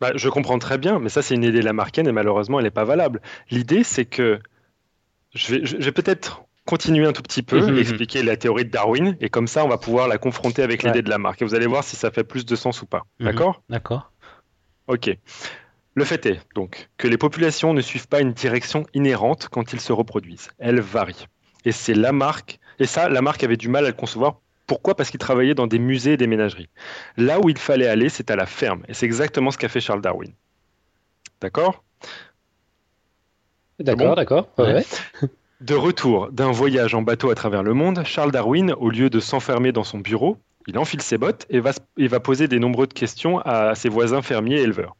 Bah, 0.01 0.11
je 0.13 0.27
comprends 0.27 0.59
très 0.59 0.77
bien, 0.77 0.99
mais 0.99 1.07
ça 1.07 1.21
c'est 1.21 1.35
une 1.35 1.43
idée 1.45 1.61
lamarckienne 1.61 2.05
et 2.05 2.11
malheureusement 2.11 2.59
elle 2.59 2.65
n'est 2.65 2.71
pas 2.71 2.83
valable. 2.83 3.21
L'idée 3.49 3.85
c'est 3.85 4.03
que 4.03 4.41
je 5.33 5.55
vais, 5.55 5.65
je 5.65 5.77
vais 5.77 5.93
peut-être 5.93 6.43
continuer 6.65 7.05
un 7.05 7.13
tout 7.13 7.21
petit 7.21 7.43
peu 7.43 7.77
et 7.77 7.79
expliquer 7.79 8.21
la 8.21 8.35
théorie 8.35 8.65
de 8.65 8.71
Darwin 8.71 9.15
et 9.21 9.29
comme 9.29 9.47
ça 9.47 9.63
on 9.63 9.69
va 9.69 9.77
pouvoir 9.77 10.09
la 10.09 10.17
confronter 10.17 10.63
avec 10.63 10.83
l'idée 10.83 11.01
de 11.01 11.09
Lamarck 11.09 11.41
et 11.41 11.45
vous 11.45 11.55
allez 11.55 11.65
voir 11.65 11.85
si 11.85 11.95
ça 11.95 12.11
fait 12.11 12.25
plus 12.25 12.45
de 12.45 12.55
sens 12.57 12.81
ou 12.81 12.85
pas. 12.85 13.03
Mhm. 13.21 13.27
D'accord? 13.27 13.63
D'accord. 13.69 14.11
Ok. 14.87 15.09
Le 15.95 16.03
fait 16.03 16.25
est 16.25 16.41
donc 16.55 16.89
que 16.97 17.07
les 17.07 17.17
populations 17.17 17.73
ne 17.73 17.79
suivent 17.79 18.09
pas 18.09 18.19
une 18.19 18.33
direction 18.33 18.85
inhérente 18.93 19.47
quand 19.49 19.71
ils 19.71 19.79
se 19.79 19.93
reproduisent. 19.93 20.49
Elles 20.59 20.81
varient. 20.81 21.27
Et 21.63 21.71
c'est 21.71 21.93
Lamarck, 21.93 22.59
et 22.79 22.85
ça, 22.85 23.07
Lamarck 23.07 23.41
avait 23.45 23.55
du 23.55 23.69
mal 23.69 23.85
à 23.85 23.89
le 23.89 23.93
concevoir 23.93 24.41
pourquoi? 24.67 24.95
Parce 24.95 25.09
qu'il 25.09 25.19
travaillait 25.19 25.55
dans 25.55 25.67
des 25.67 25.79
musées 25.79 26.13
et 26.13 26.17
des 26.17 26.27
ménageries. 26.27 26.69
Là 27.17 27.39
où 27.39 27.49
il 27.49 27.57
fallait 27.57 27.87
aller, 27.87 28.09
c'est 28.09 28.31
à 28.31 28.35
la 28.35 28.45
ferme. 28.45 28.83
Et 28.87 28.93
c'est 28.93 29.05
exactement 29.05 29.51
ce 29.51 29.57
qu'a 29.57 29.69
fait 29.69 29.81
Charles 29.81 30.01
Darwin. 30.01 30.31
D'accord? 31.41 31.83
D'accord, 33.79 34.15
d'accord. 34.15 34.47
De 35.61 35.75
retour 35.75 36.29
d'un 36.31 36.51
voyage 36.51 36.93
en 36.93 37.01
bateau 37.01 37.29
à 37.29 37.35
travers 37.35 37.63
le 37.63 37.73
monde, 37.73 38.03
Charles 38.03 38.31
Darwin, 38.31 38.73
au 38.73 38.89
lieu 38.89 39.09
de 39.09 39.21
s'enfermer 39.21 39.71
dans 39.71 39.85
son 39.85 39.99
bureau, 39.99 40.37
il 40.67 40.77
enfile 40.77 41.01
ses 41.01 41.17
bottes 41.17 41.45
et 41.49 41.61
va, 41.61 41.71
il 41.95 42.09
va 42.09 42.19
poser 42.19 42.49
des 42.49 42.59
nombreuses 42.59 42.89
questions 42.93 43.39
à 43.39 43.73
ses 43.73 43.87
voisins 43.87 44.21
fermiers 44.21 44.57
et 44.57 44.63
éleveurs. 44.63 44.97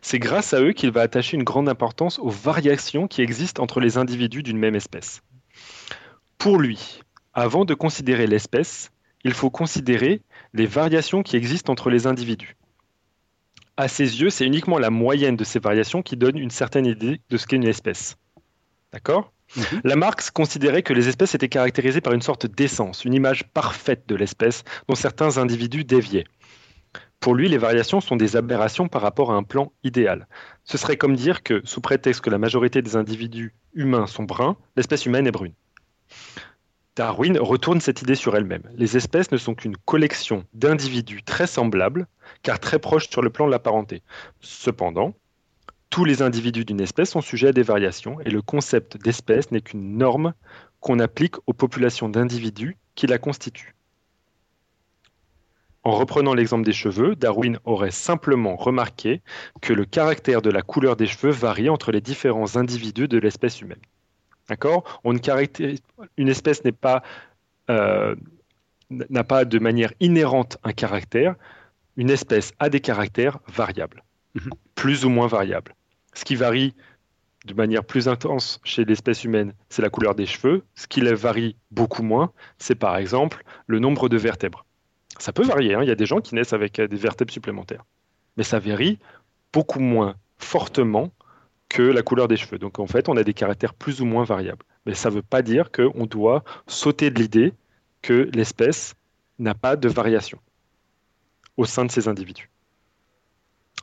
C'est 0.00 0.18
grâce 0.18 0.54
à 0.54 0.62
eux 0.62 0.72
qu'il 0.72 0.90
va 0.92 1.02
attacher 1.02 1.36
une 1.36 1.44
grande 1.44 1.68
importance 1.68 2.18
aux 2.18 2.30
variations 2.30 3.06
qui 3.06 3.20
existent 3.20 3.62
entre 3.62 3.80
les 3.80 3.98
individus 3.98 4.42
d'une 4.42 4.58
même 4.58 4.74
espèce. 4.74 5.20
Pour 6.38 6.58
lui, 6.58 7.02
avant 7.34 7.64
de 7.64 7.74
considérer 7.74 8.26
l'espèce, 8.26 8.90
il 9.24 9.32
faut 9.34 9.50
considérer 9.50 10.22
les 10.52 10.66
variations 10.66 11.22
qui 11.22 11.36
existent 11.36 11.72
entre 11.72 11.90
les 11.90 12.06
individus. 12.06 12.56
À 13.76 13.88
ses 13.88 14.20
yeux, 14.20 14.30
c'est 14.30 14.44
uniquement 14.44 14.78
la 14.78 14.90
moyenne 14.90 15.36
de 15.36 15.44
ces 15.44 15.58
variations 15.58 16.02
qui 16.02 16.16
donne 16.16 16.36
une 16.36 16.50
certaine 16.50 16.86
idée 16.86 17.20
de 17.30 17.36
ce 17.36 17.46
qu'est 17.46 17.56
une 17.56 17.66
espèce. 17.66 18.16
D'accord? 18.92 19.32
Mhm. 19.56 19.80
Lamarck 19.84 20.30
considérait 20.30 20.82
que 20.82 20.92
les 20.92 21.08
espèces 21.08 21.34
étaient 21.34 21.48
caractérisées 21.48 22.00
par 22.00 22.12
une 22.12 22.22
sorte 22.22 22.46
d'essence, 22.46 23.04
une 23.04 23.14
image 23.14 23.44
parfaite 23.52 24.04
de 24.06 24.14
l'espèce 24.14 24.64
dont 24.88 24.94
certains 24.94 25.38
individus 25.38 25.84
déviaient. 25.84 26.26
Pour 27.20 27.34
lui, 27.34 27.48
les 27.48 27.58
variations 27.58 28.00
sont 28.00 28.16
des 28.16 28.36
aberrations 28.36 28.88
par 28.88 29.00
rapport 29.00 29.30
à 29.30 29.36
un 29.36 29.44
plan 29.44 29.72
idéal. 29.84 30.26
Ce 30.64 30.76
serait 30.76 30.96
comme 30.96 31.14
dire 31.14 31.42
que, 31.42 31.62
sous 31.64 31.80
prétexte 31.80 32.20
que 32.20 32.30
la 32.30 32.38
majorité 32.38 32.82
des 32.82 32.96
individus 32.96 33.54
humains 33.74 34.06
sont 34.06 34.24
bruns, 34.24 34.56
l'espèce 34.76 35.06
humaine 35.06 35.26
est 35.26 35.32
brune. 35.32 35.54
Darwin 36.94 37.38
retourne 37.38 37.80
cette 37.80 38.02
idée 38.02 38.14
sur 38.14 38.36
elle-même. 38.36 38.68
Les 38.76 38.98
espèces 38.98 39.32
ne 39.32 39.38
sont 39.38 39.54
qu'une 39.54 39.78
collection 39.78 40.44
d'individus 40.52 41.22
très 41.22 41.46
semblables, 41.46 42.06
car 42.42 42.60
très 42.60 42.78
proches 42.78 43.08
sur 43.08 43.22
le 43.22 43.30
plan 43.30 43.46
de 43.46 43.50
la 43.50 43.58
parenté. 43.58 44.02
Cependant, 44.40 45.14
tous 45.88 46.04
les 46.04 46.20
individus 46.20 46.66
d'une 46.66 46.82
espèce 46.82 47.10
sont 47.10 47.22
sujets 47.22 47.48
à 47.48 47.52
des 47.52 47.62
variations, 47.62 48.20
et 48.20 48.30
le 48.30 48.42
concept 48.42 48.98
d'espèce 49.02 49.50
n'est 49.50 49.62
qu'une 49.62 49.96
norme 49.96 50.34
qu'on 50.80 50.98
applique 50.98 51.36
aux 51.46 51.54
populations 51.54 52.10
d'individus 52.10 52.76
qui 52.94 53.06
la 53.06 53.18
constituent. 53.18 53.74
En 55.84 55.92
reprenant 55.92 56.34
l'exemple 56.34 56.64
des 56.64 56.72
cheveux, 56.74 57.16
Darwin 57.16 57.58
aurait 57.64 57.90
simplement 57.90 58.54
remarqué 58.56 59.22
que 59.62 59.72
le 59.72 59.84
caractère 59.86 60.42
de 60.42 60.50
la 60.50 60.62
couleur 60.62 60.96
des 60.96 61.06
cheveux 61.06 61.32
varie 61.32 61.70
entre 61.70 61.90
les 61.90 62.02
différents 62.02 62.56
individus 62.56 63.08
de 63.08 63.18
l'espèce 63.18 63.60
humaine. 63.62 63.80
D'accord? 64.48 65.00
Une 65.04 66.28
espèce 66.28 66.64
n'est 66.64 66.72
pas 66.72 67.02
euh, 67.70 68.14
n'a 68.90 69.24
pas 69.24 69.44
de 69.44 69.58
manière 69.58 69.92
inhérente 70.00 70.58
un 70.64 70.72
caractère. 70.72 71.34
Une 71.96 72.10
espèce 72.10 72.52
a 72.58 72.68
des 72.68 72.80
caractères 72.80 73.38
variables, 73.48 74.02
mhm. 74.34 74.50
plus 74.74 75.04
ou 75.04 75.10
moins 75.10 75.26
variables. 75.26 75.74
Ce 76.14 76.24
qui 76.24 76.36
varie 76.36 76.74
de 77.46 77.54
manière 77.54 77.84
plus 77.84 78.08
intense 78.08 78.60
chez 78.62 78.84
l'espèce 78.84 79.24
humaine, 79.24 79.52
c'est 79.68 79.82
la 79.82 79.90
couleur 79.90 80.14
des 80.14 80.26
cheveux. 80.26 80.64
Ce 80.74 80.86
qui 80.86 81.00
varie 81.00 81.56
beaucoup 81.70 82.02
moins, 82.02 82.32
c'est 82.58 82.74
par 82.74 82.96
exemple 82.96 83.42
le 83.66 83.78
nombre 83.78 84.08
de 84.08 84.16
vertèbres. 84.16 84.64
Ça 85.18 85.32
peut 85.32 85.44
varier, 85.44 85.74
hein. 85.74 85.82
il 85.82 85.88
y 85.88 85.92
a 85.92 85.96
des 85.96 86.06
gens 86.06 86.20
qui 86.20 86.34
naissent 86.34 86.52
avec 86.52 86.78
euh, 86.78 86.88
des 86.88 86.96
vertèbres 86.96 87.32
supplémentaires. 87.32 87.84
Mais 88.36 88.44
ça 88.44 88.58
varie 88.58 88.98
beaucoup 89.52 89.80
moins 89.80 90.16
fortement 90.38 91.12
que 91.72 91.82
la 91.82 92.02
couleur 92.02 92.28
des 92.28 92.36
cheveux. 92.36 92.58
Donc 92.58 92.78
en 92.78 92.86
fait, 92.86 93.08
on 93.08 93.16
a 93.16 93.24
des 93.24 93.32
caractères 93.32 93.72
plus 93.72 94.02
ou 94.02 94.04
moins 94.04 94.24
variables. 94.24 94.64
Mais 94.84 94.94
ça 94.94 95.08
ne 95.08 95.14
veut 95.14 95.22
pas 95.22 95.40
dire 95.40 95.72
qu'on 95.72 96.04
doit 96.04 96.44
sauter 96.66 97.10
de 97.10 97.18
l'idée 97.18 97.54
que 98.02 98.28
l'espèce 98.34 98.94
n'a 99.38 99.54
pas 99.54 99.76
de 99.76 99.88
variation 99.88 100.38
au 101.56 101.64
sein 101.64 101.86
de 101.86 101.90
ces 101.90 102.08
individus. 102.08 102.50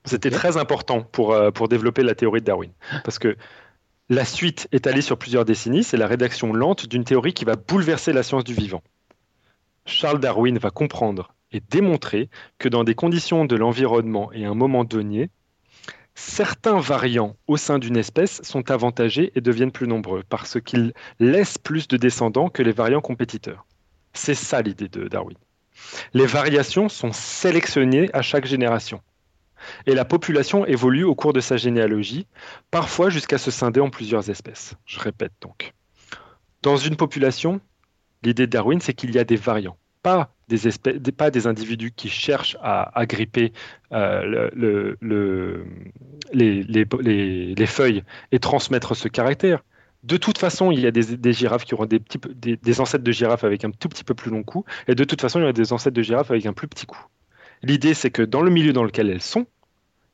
C'était 0.06 0.30
très 0.30 0.58
important 0.58 1.02
pour, 1.02 1.34
euh, 1.34 1.50
pour 1.50 1.68
développer 1.68 2.04
la 2.04 2.14
théorie 2.14 2.42
de 2.42 2.46
Darwin. 2.46 2.72
Parce 3.04 3.18
que 3.18 3.36
la 4.08 4.24
suite 4.24 4.68
étalée 4.72 5.02
sur 5.02 5.18
plusieurs 5.18 5.46
décennies, 5.46 5.84
c'est 5.84 5.98
la 5.98 6.08
rédaction 6.08 6.54
lente 6.54 6.88
d'une 6.88 7.04
théorie 7.04 7.34
qui 7.34 7.46
va 7.46 7.56
bouleverser 7.56 8.14
la 8.14 8.22
science 8.22 8.44
du 8.44 8.54
vivant. 8.54 8.84
Charles 9.86 10.20
Darwin 10.20 10.60
va 10.60 10.70
comprendre 10.70 11.34
et 11.52 11.60
démontrer 11.72 12.30
que 12.60 12.70
dans 12.70 12.84
des 12.84 12.94
conditions 12.94 13.46
de 13.46 13.56
l'environnement 13.56 14.32
et 14.32 14.46
à 14.46 14.50
un 14.50 14.56
moment 14.56 14.84
donné, 14.84 15.32
certains 16.20 16.80
variants 16.80 17.36
au 17.48 17.58
sein 17.58 17.80
d'une 17.80 17.98
espèce 17.98 18.42
sont 18.44 18.70
avantagés 18.72 19.32
et 19.36 19.42
deviennent 19.42 19.72
plus 19.72 19.88
nombreux 19.88 20.24
parce 20.28 20.60
qu'ils 20.60 20.94
laissent 21.20 21.58
plus 21.58 21.88
de 21.88 21.98
descendants 21.98 22.50
que 22.50 22.62
les 22.62 22.74
variants 22.74 23.02
compétiteurs. 23.02 23.66
C'est 24.14 24.36
ça 24.36 24.62
l'idée 24.62 24.90
de 24.90 25.08
Darwin. 25.08 25.38
Les 26.14 26.26
variations 26.26 26.90
sont 26.90 27.14
sélectionnées 27.14 28.10
à 28.14 28.22
chaque 28.22 28.46
génération. 28.46 29.02
Et 29.86 29.96
la 29.96 30.06
population 30.06 30.66
évolue 30.66 31.04
au 31.04 31.16
cours 31.16 31.34
de 31.34 31.40
sa 31.40 31.58
généalogie, 31.58 32.28
parfois 32.70 33.10
jusqu'à 33.10 33.38
se 33.38 33.52
scinder 33.52 33.80
en 33.80 33.90
plusieurs 33.90 34.30
espèces. 34.30 34.74
Je 34.86 35.00
répète 35.00 35.34
donc. 35.42 35.74
Dans 36.62 36.78
une 36.78 36.98
population, 36.98 37.62
l'idée 38.24 38.46
de 38.46 38.52
Darwin, 38.52 38.82
c'est 38.82 38.94
qu'il 38.94 39.16
y 39.16 39.20
a 39.20 39.24
des 39.24 39.38
variants, 39.38 39.78
pas 40.04 40.34
des, 40.50 40.68
espèces, 40.68 41.00
pas 41.16 41.32
des 41.32 41.48
individus 41.48 41.92
qui 41.92 42.10
cherchent 42.10 42.58
à 42.62 43.00
agripper 43.00 43.54
euh, 43.94 44.50
le, 44.54 45.66
les, 46.34 47.66
feuilles 47.68 48.04
et 48.32 48.40
transmettre 48.40 48.96
ce 48.96 49.08
caractère. 49.08 49.64
De 50.04 50.18
toute 50.18 50.38
façon, 50.38 50.72
il 50.72 50.80
y 50.80 50.88
a 50.88 50.92
des, 50.92 51.34
girafes 51.34 51.66
qui 51.66 51.74
auront 51.74 51.86
des, 51.86 52.80
ancêtres 52.82 53.04
de 53.04 53.12
girafes 53.12 53.44
avec 53.44 53.64
un 53.64 53.72
tout 53.72 53.90
petit 53.90 54.04
peu 54.04 54.14
plus 54.14 54.32
long 54.32 54.44
cou, 54.44 54.66
et 54.88 54.96
de 54.96 55.04
toute 55.04 55.22
façon, 55.22 55.40
il 55.40 55.46
y 55.46 55.48
a 55.48 55.54
des 55.54 55.72
ancêtres 55.72 55.96
de 55.96 56.02
girafes 56.02 56.32
avec 56.32 56.46
un 56.46 56.54
plus 56.54 56.68
petit 56.68 56.86
cou. 56.86 57.00
L'idée, 57.62 57.94
c'est 57.94 58.10
que 58.10 58.22
dans 58.22 58.42
le 58.42 58.50
milieu 58.50 58.74
dans 58.74 58.84
lequel 58.84 59.10
elles 59.10 59.22
sont, 59.22 59.46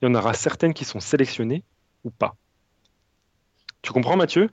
il 0.01 0.05
y 0.05 0.11
en 0.11 0.15
aura 0.15 0.33
certaines 0.33 0.73
qui 0.73 0.85
sont 0.85 0.99
sélectionnées 0.99 1.63
ou 2.03 2.09
pas. 2.09 2.35
Tu 3.81 3.91
comprends, 3.91 4.17
Mathieu? 4.17 4.49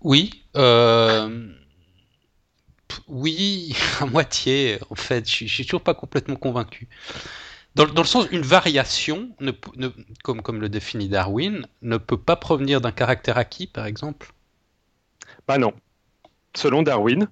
Oui. 0.00 0.44
Euh, 0.56 1.48
oui, 3.08 3.76
à 4.00 4.06
moitié, 4.06 4.78
en 4.90 4.94
fait. 4.94 5.28
Je, 5.28 5.46
suis 5.46 5.64
toujours 5.64 5.82
pas 5.82 5.94
complètement 5.94 6.36
convaincu. 6.36 6.88
Dans, 7.74 7.86
le 7.86 8.04
sens, 8.04 8.26
une 8.30 8.42
variation, 8.42 9.30
comme, 10.22 10.42
comme 10.42 10.60
le 10.60 10.68
définit 10.68 11.08
Darwin, 11.08 11.66
ne 11.80 11.96
peut 11.96 12.18
pas 12.18 12.36
provenir 12.36 12.80
d'un 12.82 12.92
caractère 12.92 13.38
acquis, 13.38 13.66
par 13.66 13.86
exemple? 13.86 14.32
Bah 15.48 15.58
non. 15.58 15.72
Selon 16.54 16.82
Darwin, 16.82 17.28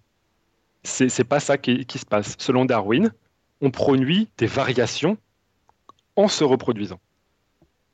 c'est 0.82 1.24
pas 1.24 1.40
ça 1.40 1.58
qui, 1.58 1.86
se 1.94 2.06
passe. 2.06 2.36
Selon 2.38 2.64
Darwin, 2.64 3.12
on 3.60 3.70
produit 3.70 4.28
des 4.38 4.46
variations 4.46 5.18
en 6.16 6.28
se 6.28 6.44
reproduisant. 6.44 7.00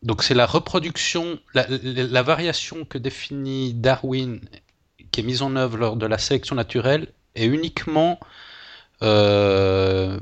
Donc 0.03 0.23
c'est 0.23 0.35
la 0.35 0.47
reproduction, 0.47 1.41
la, 1.55 2.23
variation 2.23 2.85
que 2.85 2.99
définit 2.99 3.75
Darwin, 3.75 4.41
qui 5.11 5.21
est 5.21 5.25
mise 5.25 5.43
en 5.43 5.57
œuvre 5.57 5.79
lors 5.79 5.97
de 5.97 6.07
la 6.07 6.19
sélection 6.19 6.55
naturelle, 6.55 7.13
est 7.37 7.47
uniquement 7.47 8.19
euh, 9.03 10.19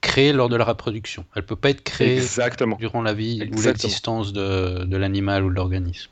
créée 0.00 0.32
lors 0.32 0.48
de 0.48 0.56
la 0.56 0.64
reproduction. 0.64 1.24
Elle 1.34 1.42
ne 1.42 1.46
peut 1.46 1.56
pas 1.56 1.70
être 1.70 1.82
créée 1.82 2.20
durant 2.78 3.02
la 3.02 3.14
vie 3.14 3.48
ou 3.52 3.60
l'existence 3.62 4.32
de, 4.32 4.96
l'animal 4.96 5.44
ou 5.44 5.50
de 5.50 5.54
l'organisme. 5.54 6.10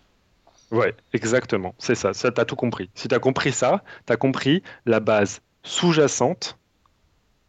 Ouais, 0.71 0.95
exactement. 1.13 1.75
C'est 1.79 1.95
ça. 1.95 2.15
Ça, 2.15 2.31
as 2.37 2.45
tout 2.45 2.57
compris. 2.57 2.89
Si 2.95 3.09
tu 3.09 3.15
as 3.15 3.19
compris 3.19 3.53
ça, 3.53 3.83
tu 4.07 4.13
as 4.13 4.17
compris 4.17 4.63
la 4.87 5.01
base 5.01 5.41
sous-jacente 5.63 6.59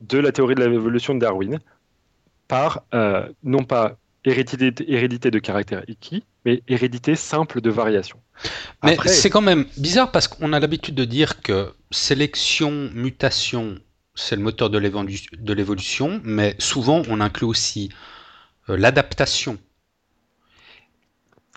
de 0.01 0.17
la 0.17 0.31
théorie 0.31 0.55
de 0.55 0.63
l'évolution 0.63 1.15
de 1.15 1.19
Darwin 1.19 1.59
par 2.47 2.83
euh, 2.93 3.27
non 3.43 3.63
pas 3.63 3.97
hérédité, 4.25 4.91
hérédité 4.91 5.31
de 5.31 5.39
caractère 5.39 5.83
acquis, 5.87 6.23
mais 6.43 6.63
hérédité 6.67 7.15
simple 7.15 7.61
de 7.61 7.69
variation. 7.69 8.19
Mais 8.83 8.97
c'est 9.05 9.29
quand 9.29 9.41
même 9.41 9.65
bizarre 9.77 10.11
parce 10.11 10.27
qu'on 10.27 10.51
a 10.53 10.59
l'habitude 10.59 10.95
de 10.95 11.05
dire 11.05 11.41
que 11.41 11.73
sélection, 11.91 12.89
mutation, 12.93 13.79
c'est 14.15 14.35
le 14.35 14.41
moteur 14.41 14.69
de 14.69 15.53
l'évolution, 15.53 16.21
mais 16.23 16.55
souvent 16.59 17.03
on 17.07 17.21
inclut 17.21 17.45
aussi 17.45 17.89
euh, 18.69 18.77
l'adaptation. 18.77 19.57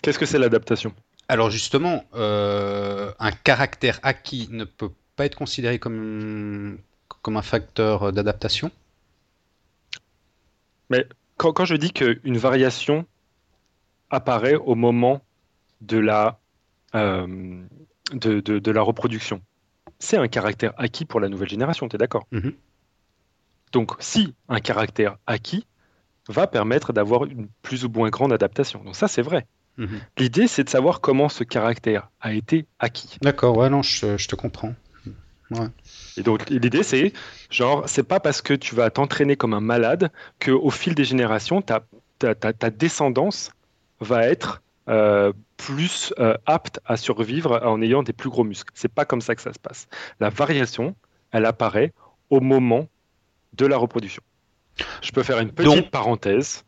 Qu'est-ce 0.01 0.19
que 0.19 0.25
c'est 0.25 0.39
l'adaptation? 0.39 0.93
Alors 1.27 1.49
justement, 1.49 2.05
euh, 2.15 3.11
un 3.19 3.31
caractère 3.31 3.99
acquis 4.03 4.47
ne 4.51 4.63
peut 4.63 4.91
pas 5.15 5.25
être 5.25 5.35
considéré 5.35 5.79
comme, 5.79 6.79
comme 7.21 7.37
un 7.37 7.41
facteur 7.41 8.13
d'adaptation? 8.13 8.71
Mais 10.89 11.05
quand, 11.39 11.53
quand 11.53 11.65
je 11.65 11.75
dis 11.75 11.91
qu'une 11.91 12.37
variation 12.37 13.07
apparaît 14.11 14.55
au 14.55 14.75
moment 14.75 15.21
de 15.81 15.97
la, 15.97 16.37
euh, 16.93 17.63
de, 18.11 18.71
la 18.71 18.81
reproduction. 18.81 19.41
C'est 19.99 20.17
un 20.17 20.27
caractère 20.27 20.73
acquis 20.77 21.05
pour 21.05 21.19
la 21.19 21.29
nouvelle 21.29 21.49
génération, 21.49 21.87
tu 21.87 21.95
es 21.95 21.97
d'accord 21.99 22.27
mhm. 22.31 22.53
Donc 23.71 23.93
si 23.99 24.35
un 24.49 24.59
caractère 24.59 25.17
acquis 25.27 25.65
va 26.27 26.47
permettre 26.47 26.91
d'avoir 26.91 27.25
une 27.25 27.47
plus 27.61 27.85
ou 27.85 27.89
moins 27.89 28.09
grande 28.09 28.33
adaptation. 28.33 28.83
Donc 28.83 28.95
ça 28.95 29.07
c'est 29.07 29.21
vrai. 29.21 29.47
Mhm. 29.77 29.99
L'idée 30.17 30.47
c'est 30.47 30.65
de 30.65 30.69
savoir 30.69 30.99
comment 30.99 31.29
ce 31.29 31.45
caractère 31.45 32.09
a 32.19 32.33
été 32.33 32.65
acquis. 32.79 33.17
D'accord, 33.21 33.57
ouais, 33.57 33.69
non, 33.69 33.81
je, 33.81 34.27
te 34.27 34.35
comprends. 34.35 34.73
Et 36.17 36.21
donc 36.21 36.49
l'idée 36.49 36.83
c'est, 36.83 37.13
genre, 37.49 37.87
c'est 37.87 38.03
pas 38.03 38.19
parce 38.19 38.41
que 38.41 38.53
tu 38.53 38.75
vas 38.75 38.89
t'entraîner 38.91 39.35
comme 39.35 39.53
un 39.53 39.61
malade 39.61 40.11
qu'au 40.39 40.69
fil 40.69 40.95
des 40.95 41.03
générations, 41.03 41.61
ta, 41.61 41.81
ta 42.19 42.69
descendance 42.69 43.51
va 43.99 44.27
être 44.27 44.61
euh, 44.89 45.33
plus 45.57 46.13
euh, 46.19 46.35
apte 46.47 46.79
à 46.85 46.97
survivre 46.97 47.61
en 47.63 47.79
ayant 47.81 48.01
des 48.01 48.13
plus 48.13 48.29
gros 48.29 48.43
muscles. 48.43 48.71
C'est 48.73 48.91
pas 48.91 49.05
comme 49.05 49.21
ça 49.21 49.35
que 49.35 49.41
ça 49.41 49.53
se 49.53 49.59
passe. 49.59 49.87
La 50.19 50.29
variation, 50.29 50.95
elle 51.31 51.45
apparaît 51.45 51.93
au 52.31 52.39
moment 52.39 52.87
de 53.53 53.67
la 53.67 53.77
reproduction. 53.77 54.23
Je 55.01 55.11
peux 55.11 55.21
faire 55.21 55.39
une 55.39 55.51
petite 55.51 55.91
parenthèse. 55.91 56.63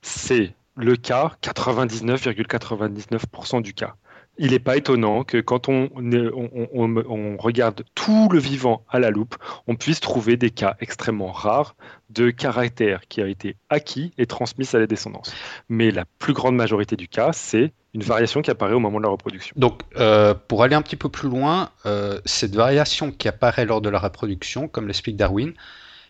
c'est 0.00 0.54
le 0.74 0.96
cas 0.96 1.32
99,99% 1.42 3.60
du 3.60 3.74
cas 3.74 3.94
il 4.38 4.50
n'est 4.50 4.58
pas 4.58 4.76
étonnant 4.76 5.24
que 5.24 5.38
quand 5.38 5.68
on, 5.68 5.88
on, 5.94 7.36
regarde 7.38 7.84
tout 7.94 8.28
le 8.30 8.38
vivant 8.38 8.84
à 8.88 8.98
la 8.98 9.10
loupe, 9.10 9.36
on 9.66 9.76
puisse 9.76 10.00
trouver 10.00 10.36
des 10.36 10.50
cas 10.50 10.76
extrêmement 10.80 11.32
rares 11.32 11.74
de 12.10 12.30
caractères 12.30 13.08
qui 13.08 13.20
a 13.20 13.28
été 13.28 13.56
acquis 13.70 14.12
et 14.18 14.26
transmis 14.26 14.68
à 14.72 14.78
la 14.78 14.86
descendance. 14.86 15.34
Mais 15.68 15.90
la 15.90 16.04
plus 16.18 16.32
grande 16.32 16.56
majorité 16.56 16.96
du 16.96 17.08
cas, 17.08 17.32
c'est 17.32 17.72
une 17.94 18.02
variation 18.02 18.42
qui 18.42 18.50
apparaît 18.50 18.74
au 18.74 18.80
moment 18.80 18.98
de 18.98 19.04
la 19.04 19.10
reproduction. 19.10 19.54
Donc, 19.56 19.82
euh, 19.96 20.34
pour 20.34 20.62
aller 20.62 20.74
un 20.74 20.82
petit 20.82 20.96
peu 20.96 21.08
plus 21.08 21.28
loin, 21.28 21.70
euh, 21.86 22.20
cette 22.26 22.54
variation 22.54 23.10
qui 23.10 23.28
apparaît 23.28 23.64
lors 23.64 23.80
de 23.80 23.88
la 23.88 23.98
reproduction, 23.98 24.68
comme 24.68 24.86
l'explique 24.86 25.16
Darwin, 25.16 25.54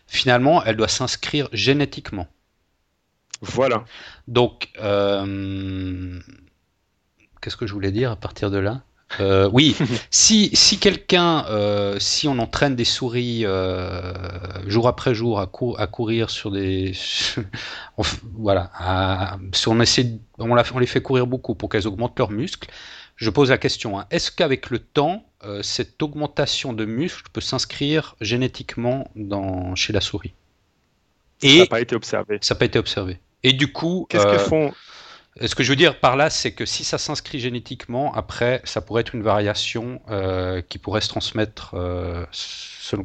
finalement, 0.05 0.63
elle 0.65 0.75
doit 0.75 0.89
s'inscrire 0.89 1.47
génétiquement. 1.53 2.27
Voilà. 3.41 3.85
Donc, 4.27 4.69
euh, 4.81 6.19
qu'est-ce 7.47 7.55
que 7.55 7.65
je 7.65 7.71
voulais 7.71 7.93
dire 7.93 8.11
à 8.11 8.17
partir 8.17 8.51
de 8.51 8.57
là 8.57 8.81
euh, 9.21 9.49
oui, 9.53 9.73
si, 10.11 10.53
si 10.53 10.79
quelqu'un, 10.79 11.45
euh, 11.45 11.97
si 11.97 12.27
on 12.27 12.39
entraîne 12.39 12.75
des 12.75 12.83
souris 12.83 13.45
euh, 13.45 14.11
jour 14.67 14.89
après 14.89 15.15
jour 15.15 15.39
à, 15.39 15.49
à 15.77 15.87
courir 15.87 16.29
sur 16.29 16.51
des, 16.51 16.91
voilà, 18.33 18.69
on 19.65 19.79
essaie, 19.79 20.11
on, 20.39 20.51
on, 20.51 20.79
les 20.79 20.87
fait 20.87 21.01
courir 21.01 21.25
beaucoup 21.25 21.55
pour 21.55 21.69
qu'elles 21.69 21.87
augmentent 21.87 22.19
leurs 22.19 22.31
muscles. 22.31 22.69
Je 23.15 23.29
pose 23.29 23.49
la 23.49 23.57
question 23.57 23.97
hein, 23.97 24.07
est-ce 24.11 24.29
qu'avec 24.29 24.69
le 24.69 24.79
temps, 24.79 25.23
cette 25.61 26.03
augmentation 26.03 26.73
de 26.73 26.83
muscles 26.83 27.29
peut 27.31 27.39
s'inscrire 27.39 28.17
génétiquement 28.19 29.09
dans, 29.15 29.73
chez 29.75 29.93
la 29.93 30.01
souris? 30.01 30.33
Et 31.41 31.53
ça 31.53 31.57
n'a 31.59 31.65
pas 31.67 31.79
été 31.79 31.95
observé. 31.95 32.39
Ça 32.41 32.55
n'a 32.55 32.59
pas 32.59 32.65
été 32.65 32.77
observé. 32.77 33.21
Et 33.43 33.53
du 33.53 33.71
coup, 33.71 34.05
qu'est-ce 34.09 34.25
que 34.27 34.37
font 34.37 34.73
ce 35.41 35.55
que 35.55 35.63
je 35.63 35.69
veux 35.69 35.75
dire 35.75 35.99
par 35.99 36.15
là, 36.15 36.29
c'est 36.29 36.51
que 36.51 36.65
si 36.65 36.83
ça 36.83 36.97
s'inscrit 36.97 37.39
génétiquement, 37.39 38.13
après, 38.13 38.61
ça 38.63 38.81
pourrait 38.81 39.01
être 39.01 39.15
une 39.15 39.23
variation 39.23 40.01
euh, 40.09 40.61
qui 40.61 40.77
pourrait 40.77 41.01
se 41.01 41.09
transmettre, 41.09 41.71
euh, 41.73 42.25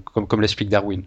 comme, 0.05 0.27
comme 0.27 0.41
l'explique 0.41 0.69
Darwin. 0.69 1.05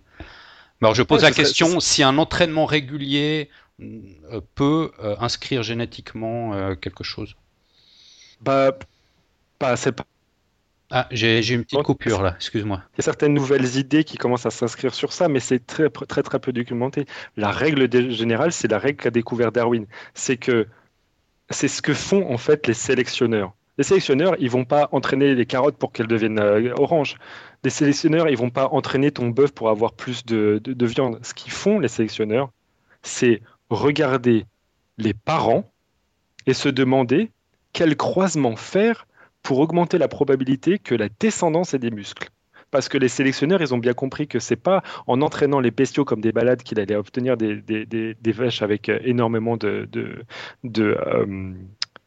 alors 0.82 0.94
je 0.94 1.04
pose 1.04 1.24
la 1.24 1.32
question, 1.32 1.80
si 1.80 2.04
un 2.04 2.18
entraînement 2.18 2.66
régulier 2.66 3.50
euh, 3.82 4.42
peut 4.56 4.92
inscrire 5.20 5.64
génétiquement 5.64 6.76
quelque 6.76 7.04
chose 7.04 7.36
Bah, 8.42 8.72
pas, 9.60 9.76
c'est 9.78 9.92
pas. 9.92 10.06
Ah, 10.92 11.08
j'ai 11.10 11.52
une 11.52 11.64
petite 11.64 11.82
coupure 11.82 12.22
là, 12.22 12.36
excuse-moi. 12.36 12.84
Il 12.94 12.98
y 12.98 13.02
a 13.02 13.04
certaines 13.04 13.34
nouvelles 13.34 13.76
idées 13.78 14.04
qui 14.04 14.18
commencent 14.18 14.46
à 14.46 14.52
s'inscrire 14.52 14.94
sur 14.94 15.14
ça, 15.14 15.28
mais 15.28 15.40
c'est 15.40 15.66
très, 15.66 15.90
très 15.90 16.22
très 16.22 16.40
peu 16.40 16.54
documenté. 16.54 17.06
La 17.38 17.50
règle 17.50 17.92
générale, 18.12 18.52
c'est 18.52 18.68
la 18.68 18.78
règle 18.78 19.02
qu'a 19.02 19.10
découvert 19.10 19.52
Darwin. 19.52 19.88
C'est 20.14 20.38
que 20.38 20.68
c'est 21.50 21.68
ce 21.68 21.82
que 21.82 21.94
font 21.94 22.32
en 22.32 22.38
fait 22.38 22.68
les 22.68 22.74
sélectionneurs. 22.74 23.54
Les 23.78 23.84
sélectionneurs, 23.84 24.36
ils 24.40 24.50
vont 24.50 24.66
pas 24.66 24.88
entraîner 24.92 25.36
les 25.36 25.46
carottes 25.46 25.78
pour 25.78 25.92
qu'elles 25.92 26.08
deviennent 26.08 26.40
euh, 26.40 26.74
oranges. 26.78 27.18
Les 27.64 27.70
sélectionneurs, 27.70 28.30
ils 28.30 28.38
vont 28.38 28.50
pas 28.50 28.70
entraîner 28.72 29.12
ton 29.12 29.30
bœuf 29.30 29.52
pour 29.52 29.70
avoir 29.70 29.94
plus 29.94 30.26
de, 30.26 30.62
viande. 30.86 31.20
Ce 31.24 31.34
qu'ils 31.34 31.52
font, 31.52 31.80
les 31.80 31.88
sélectionneurs, 31.88 32.52
c'est 33.04 33.42
regarder 33.70 34.46
les 34.98 35.14
parents 35.14 35.70
et 36.46 36.54
se 36.54 36.70
demander 36.70 37.32
quel 37.74 37.98
croisement 37.98 38.56
faire 38.56 39.08
pour 39.44 39.60
augmenter 39.60 39.98
la 39.98 40.08
probabilité 40.08 40.80
que 40.80 40.96
la 40.96 41.10
descendance 41.20 41.74
ait 41.74 41.80
des 41.80 41.92
muscles 41.92 42.30
parce 42.76 42.90
que 42.90 42.98
les 42.98 43.08
sélectionneurs, 43.08 43.62
ils 43.62 43.74
ont 43.74 43.78
bien 43.78 43.94
compris 43.94 44.28
que 44.28 44.38
c'est 44.38 44.58
pas 44.58 44.84
en 45.08 45.22
entraînant 45.22 45.62
les 45.62 45.72
bestiaux 45.72 46.04
comme 46.04 46.20
des 46.20 46.34
balades 46.34 46.62
qu'il 46.62 46.78
allait 46.78 46.98
obtenir 46.98 47.38
des, 47.38 48.16
vaches 48.34 48.62
avec 48.62 48.90
euh, 48.90 49.00
énormément 49.06 49.56
de, 49.56 49.88
euh, 49.96 51.54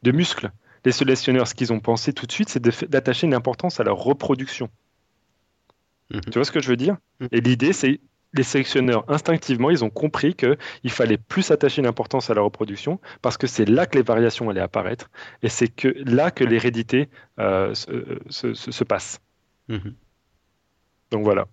de, 0.03 0.11
muscles. 0.11 0.51
Les 0.85 0.91
sélectionneurs, 0.91 1.47
ce 1.47 1.55
qu'ils 1.55 1.73
ont 1.73 1.79
pensé 1.79 2.13
tout 2.13 2.27
de 2.27 2.31
suite, 2.31 2.49
c'est 2.49 2.61
d'attacher 2.87 3.25
une 3.25 3.33
importance 3.33 3.79
à 3.79 3.83
leur 3.83 3.97
reproduction. 3.97 4.69
Mhm. 6.11 6.21
Tu 6.21 6.33
vois 6.33 6.45
ce 6.45 6.51
que 6.51 6.61
je 6.61 6.67
veux 6.67 6.77
dire? 6.77 6.97
Mhm. 7.19 7.29
Et 7.31 7.41
l'idée, 7.41 7.73
c'est 7.73 7.99
les 8.35 8.43
sélectionneurs, 8.43 9.05
instinctivement, 9.07 9.71
ils 9.71 9.83
ont 9.83 9.89
compris 9.89 10.35
qu'il 10.35 10.91
fallait 10.91 11.17
plus 11.17 11.49
attacher 11.49 11.81
une 11.81 11.87
importance 11.87 12.29
à 12.29 12.35
la 12.35 12.41
reproduction 12.41 12.99
parce 13.23 13.37
que 13.37 13.47
c'est 13.47 13.65
là 13.65 13.87
que 13.87 13.97
les 13.97 14.03
variations 14.03 14.51
allaient 14.51 14.61
apparaître 14.61 15.09
et 15.41 15.49
c'est 15.49 15.67
que 15.67 15.87
là 16.05 16.29
que 16.29 16.43
l'hérédité 16.43 17.09
euh, 17.39 17.73
se, 17.73 18.53
se, 18.53 18.83
passe. 18.83 19.19
Mhm. 19.67 19.95
Donc 21.11 21.23
voilà. 21.23 21.47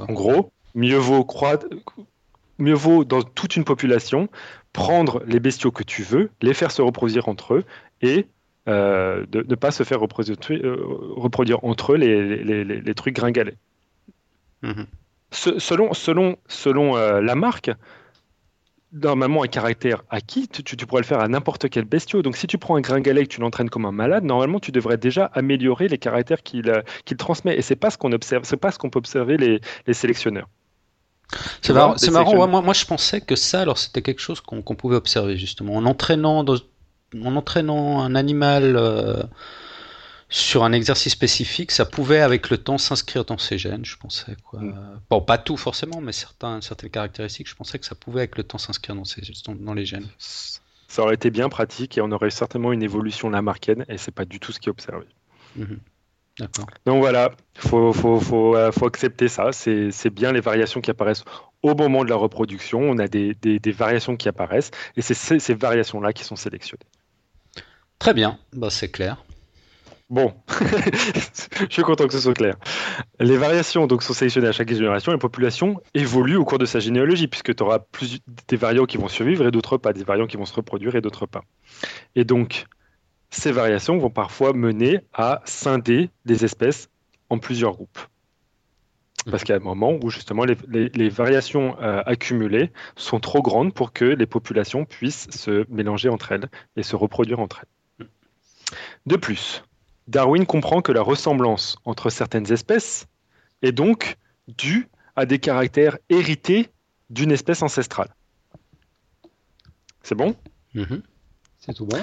En 0.00 0.12
gros, 0.12 0.52
mieux 0.74 0.96
vaut 0.96 1.24
croître, 1.24 1.66
mieux 2.58 2.74
vaut 2.74 3.04
dans 3.04 3.22
toute 3.22 3.56
une 3.56 3.64
population 3.64 4.28
prendre 4.72 5.22
les 5.26 5.40
bestiaux 5.40 5.70
que 5.70 5.82
tu 5.82 6.02
veux, 6.02 6.30
les 6.42 6.54
faire 6.54 6.70
se 6.70 6.82
reproduire 6.82 7.28
entre 7.28 7.54
eux 7.54 7.64
et 8.02 8.26
euh, 8.68 9.24
de 9.28 9.42
ne 9.42 9.54
pas 9.54 9.70
se 9.70 9.84
faire 9.84 10.00
reproduire, 10.00 10.36
euh, 10.50 10.76
reproduire 11.16 11.64
entre 11.64 11.92
eux 11.92 11.96
les, 11.96 12.94
trucs 12.94 13.14
gringalés. 13.14 13.56
Mhm. 14.62 14.86
selon 15.30 15.92
selon, 15.92 16.36
selon 16.48 16.96
euh, 16.96 17.20
la 17.20 17.34
marque, 17.34 17.70
normalement 18.92 19.42
un 19.42 19.48
caractère 19.48 20.02
acquis, 20.10 20.48
tu, 20.48 20.62
tu, 20.62 20.86
pourrais 20.86 21.02
le 21.02 21.06
faire 21.06 21.20
à 21.20 21.28
n'importe 21.28 21.68
quel 21.68 21.84
bestiau. 21.84 22.22
Donc 22.22 22.36
si 22.36 22.46
tu 22.46 22.58
prends 22.58 22.76
un 22.76 22.80
gringalet 22.80 23.22
et 23.22 23.26
que 23.26 23.32
tu 23.32 23.40
l'entraînes 23.40 23.70
comme 23.70 23.84
un 23.84 23.92
malade, 23.92 24.24
normalement 24.24 24.60
tu 24.60 24.72
devrais 24.72 24.96
déjà 24.96 25.26
améliorer 25.34 25.88
les 25.88 25.98
caractères 25.98 26.42
qu'il 26.42 26.70
euh, 26.70 26.82
transmet. 27.18 27.56
Et 27.56 27.62
c'est 27.62 27.76
pas 27.76 27.90
ce 27.90 27.98
qu'on 27.98 28.12
observe, 28.12 28.44
c'est 28.44 28.56
pas 28.56 28.70
ce 28.70 28.78
qu'on 28.78 28.90
peut 28.90 28.98
observer 28.98 29.36
les, 29.36 29.60
les 29.86 29.94
sélectionneurs. 29.94 30.48
C'est 31.60 31.72
marrant, 31.72 31.96
marrant. 32.12 32.48
moi, 32.48 32.62
moi, 32.62 32.74
je 32.74 32.84
pensais 32.84 33.20
que 33.20 33.34
ça, 33.34 33.60
alors 33.60 33.78
c'était 33.78 34.02
quelque 34.02 34.20
chose 34.20 34.40
qu'on 34.40 34.62
pouvait 34.62 34.94
observer 34.94 35.36
justement 35.36 35.74
en 35.74 35.84
entraînant, 35.84 36.44
en 36.44 37.36
entraînant 37.36 38.00
un 38.00 38.14
animal. 38.14 38.76
Euh, 38.76 39.22
sur 40.28 40.64
un 40.64 40.72
exercice 40.72 41.12
spécifique, 41.12 41.70
ça 41.70 41.84
pouvait 41.84 42.20
avec 42.20 42.50
le 42.50 42.58
temps 42.58 42.78
s'inscrire 42.78 43.24
dans 43.24 43.38
ses 43.38 43.58
gènes, 43.58 43.84
je 43.84 43.96
pensais. 43.96 44.36
Quoi. 44.44 44.60
Mm. 44.60 45.00
Bon, 45.08 45.20
pas 45.20 45.38
tout 45.38 45.56
forcément, 45.56 46.00
mais 46.00 46.12
certains, 46.12 46.60
certaines 46.60 46.90
caractéristiques, 46.90 47.48
je 47.48 47.54
pensais 47.54 47.78
que 47.78 47.86
ça 47.86 47.94
pouvait 47.94 48.20
avec 48.20 48.36
le 48.36 48.42
temps 48.42 48.58
s'inscrire 48.58 48.96
dans, 48.96 49.54
dans 49.54 49.74
les 49.74 49.84
gènes. 49.84 50.08
Ça 50.18 51.02
aurait 51.02 51.14
été 51.14 51.30
bien 51.30 51.48
pratique 51.48 51.98
et 51.98 52.00
on 52.00 52.10
aurait 52.10 52.30
certainement 52.30 52.72
une 52.72 52.82
évolution 52.82 53.30
lamarckienne 53.30 53.84
et 53.88 53.98
c'est 53.98 54.12
pas 54.12 54.24
du 54.24 54.40
tout 54.40 54.52
ce 54.52 54.58
qui 54.58 54.68
est 54.68 54.70
observé. 54.70 55.06
D'accord. 56.38 56.66
Donc 56.84 57.00
voilà, 57.00 57.32
il 57.56 57.68
faut, 57.68 57.92
faut, 57.92 58.20
faut, 58.20 58.56
euh, 58.56 58.70
faut, 58.70 58.86
accepter 58.86 59.28
ça. 59.28 59.52
C'est 59.52 60.10
bien 60.10 60.32
les 60.32 60.40
variations 60.40 60.80
qui 60.80 60.90
apparaissent 60.90 61.24
au 61.62 61.74
moment 61.74 62.04
de 62.04 62.10
la 62.10 62.16
reproduction. 62.16 62.80
On 62.80 62.98
a 62.98 63.08
des, 63.08 63.34
des, 63.34 63.58
des 63.58 63.72
variations 63.72 64.16
qui 64.16 64.28
apparaissent 64.28 64.70
et 64.96 65.02
c'est 65.02 65.14
ces 65.14 65.54
variations-là 65.54 66.12
qui 66.12 66.24
sont 66.24 66.36
sélectionnées. 66.36 66.84
Très 67.98 68.12
bien, 68.12 68.38
bah, 68.52 68.68
c'est 68.70 68.90
clair. 68.90 69.24
Bon, 70.08 70.32
je 70.60 71.66
suis 71.68 71.82
content 71.82 72.06
que 72.06 72.12
ce 72.12 72.20
soit 72.20 72.34
clair. 72.34 72.56
Les 73.18 73.36
variations 73.36 73.88
donc, 73.88 74.04
sont 74.04 74.12
sélectionnées 74.12 74.46
à 74.46 74.52
chaque 74.52 74.72
génération 74.72 75.10
et 75.10 75.16
la 75.16 75.18
population 75.18 75.80
évolue 75.94 76.36
au 76.36 76.44
cours 76.44 76.58
de 76.58 76.64
sa 76.64 76.78
généalogie, 76.78 77.26
puisque 77.26 77.56
tu 77.56 77.62
auras 77.64 77.80
plus 77.80 78.20
des 78.46 78.56
variants 78.56 78.86
qui 78.86 78.98
vont 78.98 79.08
survivre 79.08 79.44
et 79.46 79.50
d'autres 79.50 79.78
pas, 79.78 79.92
des 79.92 80.04
variants 80.04 80.28
qui 80.28 80.36
vont 80.36 80.44
se 80.44 80.54
reproduire 80.54 80.94
et 80.94 81.00
d'autres 81.00 81.26
pas. 81.26 81.42
Et 82.14 82.24
donc, 82.24 82.66
ces 83.30 83.50
variations 83.50 83.98
vont 83.98 84.10
parfois 84.10 84.52
mener 84.52 85.00
à 85.12 85.42
scinder 85.44 86.10
des 86.24 86.44
espèces 86.44 86.88
en 87.28 87.38
plusieurs 87.38 87.72
groupes. 87.72 87.98
Parce 89.28 89.42
qu'il 89.42 89.54
y 89.54 89.58
a 89.58 89.60
un 89.60 89.64
moment 89.64 89.98
où 90.00 90.10
justement 90.10 90.44
les, 90.44 91.08
variations 91.08 91.76
euh, 91.82 92.00
accumulées 92.06 92.70
sont 92.94 93.18
trop 93.18 93.42
grandes 93.42 93.74
pour 93.74 93.92
que 93.92 94.04
les 94.04 94.26
populations 94.26 94.84
puissent 94.84 95.26
se 95.30 95.66
mélanger 95.68 96.08
entre 96.08 96.30
elles 96.30 96.48
et 96.76 96.84
se 96.84 96.94
reproduire 96.94 97.40
entre 97.40 97.64
elles. 97.64 98.06
De 99.06 99.16
plus, 99.16 99.64
Darwin 100.08 100.46
comprend 100.46 100.82
que 100.82 100.92
la 100.92 101.02
ressemblance 101.02 101.76
entre 101.84 102.10
certaines 102.10 102.52
espèces 102.52 103.06
est 103.62 103.72
donc 103.72 104.16
due 104.46 104.88
à 105.16 105.26
des 105.26 105.38
caractères 105.38 105.98
hérités 106.08 106.70
d'une 107.10 107.32
espèce 107.32 107.62
ancestrale. 107.62 108.14
C'est 110.02 110.14
bon? 110.14 110.36
Mhm. 110.74 111.02
C'est 111.58 111.74
tout 111.74 111.86
bon. 111.86 111.98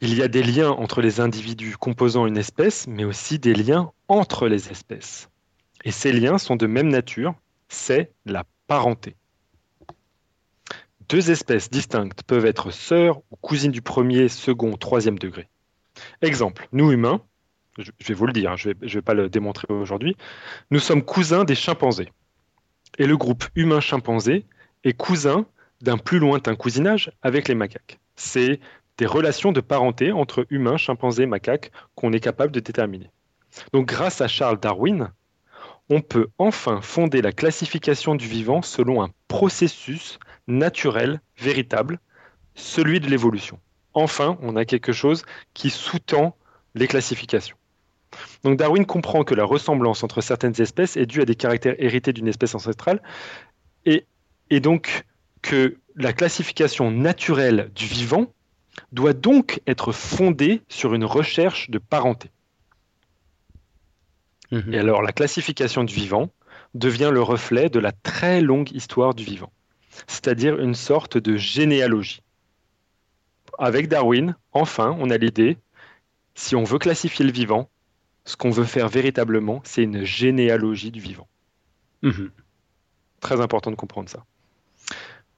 Il 0.00 0.14
y 0.14 0.22
a 0.22 0.28
des 0.28 0.42
liens 0.42 0.70
entre 0.70 1.00
les 1.00 1.20
individus 1.20 1.76
composant 1.76 2.26
une 2.26 2.36
espèce, 2.36 2.86
mais 2.88 3.04
aussi 3.04 3.38
des 3.38 3.54
liens 3.54 3.92
entre 4.08 4.48
les 4.48 4.68
espèces. 4.68 5.30
Et 5.84 5.92
ces 5.92 6.12
liens 6.12 6.38
sont 6.38 6.56
de 6.56 6.66
même 6.66 6.88
nature, 6.88 7.34
c'est 7.68 8.12
la 8.26 8.44
parenté. 8.66 9.16
Deux 11.08 11.30
espèces 11.30 11.70
distinctes 11.70 12.22
peuvent 12.22 12.46
être 12.46 12.70
sœurs 12.70 13.18
ou 13.30 13.36
cousines 13.36 13.72
du 13.72 13.82
premier, 13.82 14.28
second, 14.28 14.76
troisième 14.76 15.18
degré. 15.18 15.48
Exemple, 16.20 16.68
nous 16.72 16.92
humains, 16.92 17.20
je 17.78 17.90
vais 18.06 18.14
vous 18.14 18.26
le 18.26 18.32
dire, 18.32 18.52
hein, 18.52 18.56
je 18.56 18.70
ne 18.70 18.88
vais, 18.88 19.02
pas 19.02 19.14
le 19.14 19.28
démontrer 19.28 19.66
aujourd'hui, 19.70 20.16
nous 20.70 20.78
sommes 20.78 21.02
cousins 21.02 21.44
des 21.44 21.54
chimpanzés. 21.54 22.08
Et 22.98 23.06
le 23.06 23.16
groupe 23.16 23.44
humain-chimpanzé 23.54 24.44
est 24.84 24.92
cousin 24.92 25.46
d'un 25.80 25.98
plus 25.98 26.18
lointain 26.18 26.54
cousinage 26.54 27.10
avec 27.22 27.48
les 27.48 27.54
macaques. 27.54 27.98
C'est 28.16 28.60
des 28.98 29.06
relations 29.06 29.52
de 29.52 29.60
parenté 29.60 30.12
entre 30.12 30.46
humains, 30.50 30.76
chimpanzés, 30.76 31.26
macaques 31.26 31.72
qu'on 31.94 32.12
est 32.12 32.20
capable 32.20 32.52
de 32.52 32.60
déterminer. 32.60 33.10
Donc 33.72 33.86
grâce 33.86 34.20
à 34.20 34.28
Charles 34.28 34.60
Darwin, 34.60 35.10
on 35.88 36.00
peut 36.00 36.28
enfin 36.38 36.80
fonder 36.80 37.22
la 37.22 37.32
classification 37.32 38.14
du 38.14 38.26
vivant 38.26 38.62
selon 38.62 39.02
un 39.02 39.10
processus 39.28 40.18
naturel 40.46 41.20
véritable 41.38 41.98
celui 42.54 43.00
de 43.00 43.08
l'évolution. 43.08 43.58
Enfin, 43.94 44.38
on 44.42 44.56
a 44.56 44.64
quelque 44.64 44.92
chose 44.92 45.24
qui 45.54 45.70
sous-tend 45.70 46.36
les 46.74 46.86
classifications. 46.86 47.56
Donc 48.44 48.58
Darwin 48.58 48.84
comprend 48.84 49.24
que 49.24 49.34
la 49.34 49.44
ressemblance 49.44 50.02
entre 50.02 50.20
certaines 50.20 50.60
espèces 50.60 50.96
est 50.96 51.06
due 51.06 51.22
à 51.22 51.24
des 51.24 51.34
caractères 51.34 51.76
hérités 51.78 52.12
d'une 52.12 52.28
espèce 52.28 52.54
ancestrale 52.54 53.02
et, 53.86 54.04
et 54.50 54.60
donc 54.60 55.04
que 55.40 55.78
la 55.96 56.12
classification 56.12 56.90
naturelle 56.90 57.70
du 57.74 57.86
vivant 57.86 58.32
doit 58.92 59.12
donc 59.12 59.60
être 59.66 59.92
fondée 59.92 60.62
sur 60.68 60.94
une 60.94 61.04
recherche 61.04 61.70
de 61.70 61.78
parenté. 61.78 62.30
Mhm. 64.50 64.74
Et 64.74 64.78
alors 64.78 65.02
la 65.02 65.12
classification 65.12 65.84
du 65.84 65.94
vivant 65.94 66.30
devient 66.74 67.10
le 67.12 67.22
reflet 67.22 67.68
de 67.68 67.78
la 67.78 67.92
très 67.92 68.40
longue 68.40 68.70
histoire 68.72 69.14
du 69.14 69.24
vivant, 69.24 69.52
c'est-à-dire 70.06 70.58
une 70.58 70.74
sorte 70.74 71.18
de 71.18 71.36
généalogie. 71.36 72.22
Avec 73.58 73.88
Darwin, 73.88 74.34
enfin, 74.52 74.96
on 74.98 75.10
a 75.10 75.16
l'idée, 75.16 75.58
si 76.34 76.56
on 76.56 76.64
veut 76.64 76.78
classifier 76.78 77.24
le 77.24 77.32
vivant, 77.32 77.68
ce 78.24 78.36
qu'on 78.36 78.50
veut 78.50 78.64
faire 78.64 78.88
véritablement, 78.88 79.60
c'est 79.64 79.82
une 79.82 80.04
généalogie 80.04 80.90
du 80.90 81.00
vivant. 81.00 81.28
Mhm. 82.02 82.30
Très 83.20 83.40
important 83.40 83.70
de 83.70 83.76
comprendre 83.76 84.08
ça. 84.08 84.24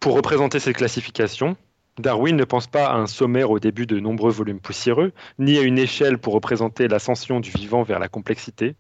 Pour 0.00 0.14
représenter 0.14 0.60
cette 0.60 0.76
classification, 0.76 1.56
Darwin 1.98 2.36
ne 2.36 2.44
pense 2.44 2.66
pas 2.66 2.88
à 2.88 2.96
un 2.96 3.06
sommaire 3.06 3.50
au 3.50 3.60
début 3.60 3.86
de 3.86 4.00
nombreux 4.00 4.32
volumes 4.32 4.60
poussiéreux, 4.60 5.12
ni 5.38 5.58
à 5.58 5.62
une 5.62 5.78
échelle 5.78 6.18
pour 6.18 6.34
représenter 6.34 6.88
l'ascension 6.88 7.40
du 7.40 7.50
vivant 7.50 7.82
vers 7.82 7.98
la 7.98 8.08
complexité. 8.08 8.74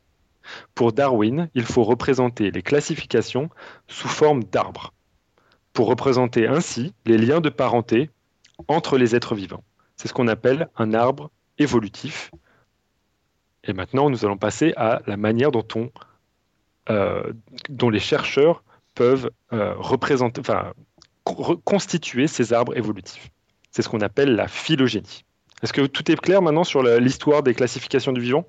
Pour 0.74 0.92
Darwin, 0.92 1.48
il 1.54 1.64
faut 1.64 1.84
représenter 1.84 2.50
les 2.50 2.62
classifications 2.62 3.48
sous 3.88 4.08
forme 4.08 4.44
d'arbres, 4.44 4.92
pour 5.72 5.86
représenter 5.86 6.46
ainsi 6.46 6.92
les 7.06 7.16
liens 7.16 7.40
de 7.40 7.48
parenté 7.48 8.10
entre 8.68 8.98
les 8.98 9.14
êtres 9.14 9.34
vivants. 9.34 9.64
C'est 9.96 10.08
ce 10.08 10.12
qu'on 10.12 10.28
appelle 10.28 10.68
un 10.76 10.94
arbre 10.94 11.30
évolutif. 11.58 12.30
Et 13.64 13.72
maintenant, 13.72 14.10
nous 14.10 14.24
allons 14.24 14.36
passer 14.36 14.72
à 14.76 15.00
la 15.06 15.16
manière 15.16 15.50
dont, 15.50 15.66
on, 15.74 15.90
euh, 16.90 17.32
les 17.68 18.00
chercheurs 18.00 18.62
peuvent 18.94 19.30
euh, 19.52 19.74
ces 22.26 22.52
arbres 22.52 22.76
évolutifs. 22.76 23.30
C'est 23.70 23.82
ce 23.82 23.88
qu'on 23.88 24.00
appelle 24.00 24.34
la 24.34 24.48
phylogénie. 24.48 25.24
Est-ce 25.62 25.72
que 25.72 25.86
tout 25.86 26.10
est 26.10 26.16
clair 26.16 26.42
maintenant 26.42 26.64
sur 26.64 26.82
l'histoire 26.82 27.42
des 27.42 27.54
classifications 27.54 28.12
du 28.12 28.20
vivant? 28.20 28.46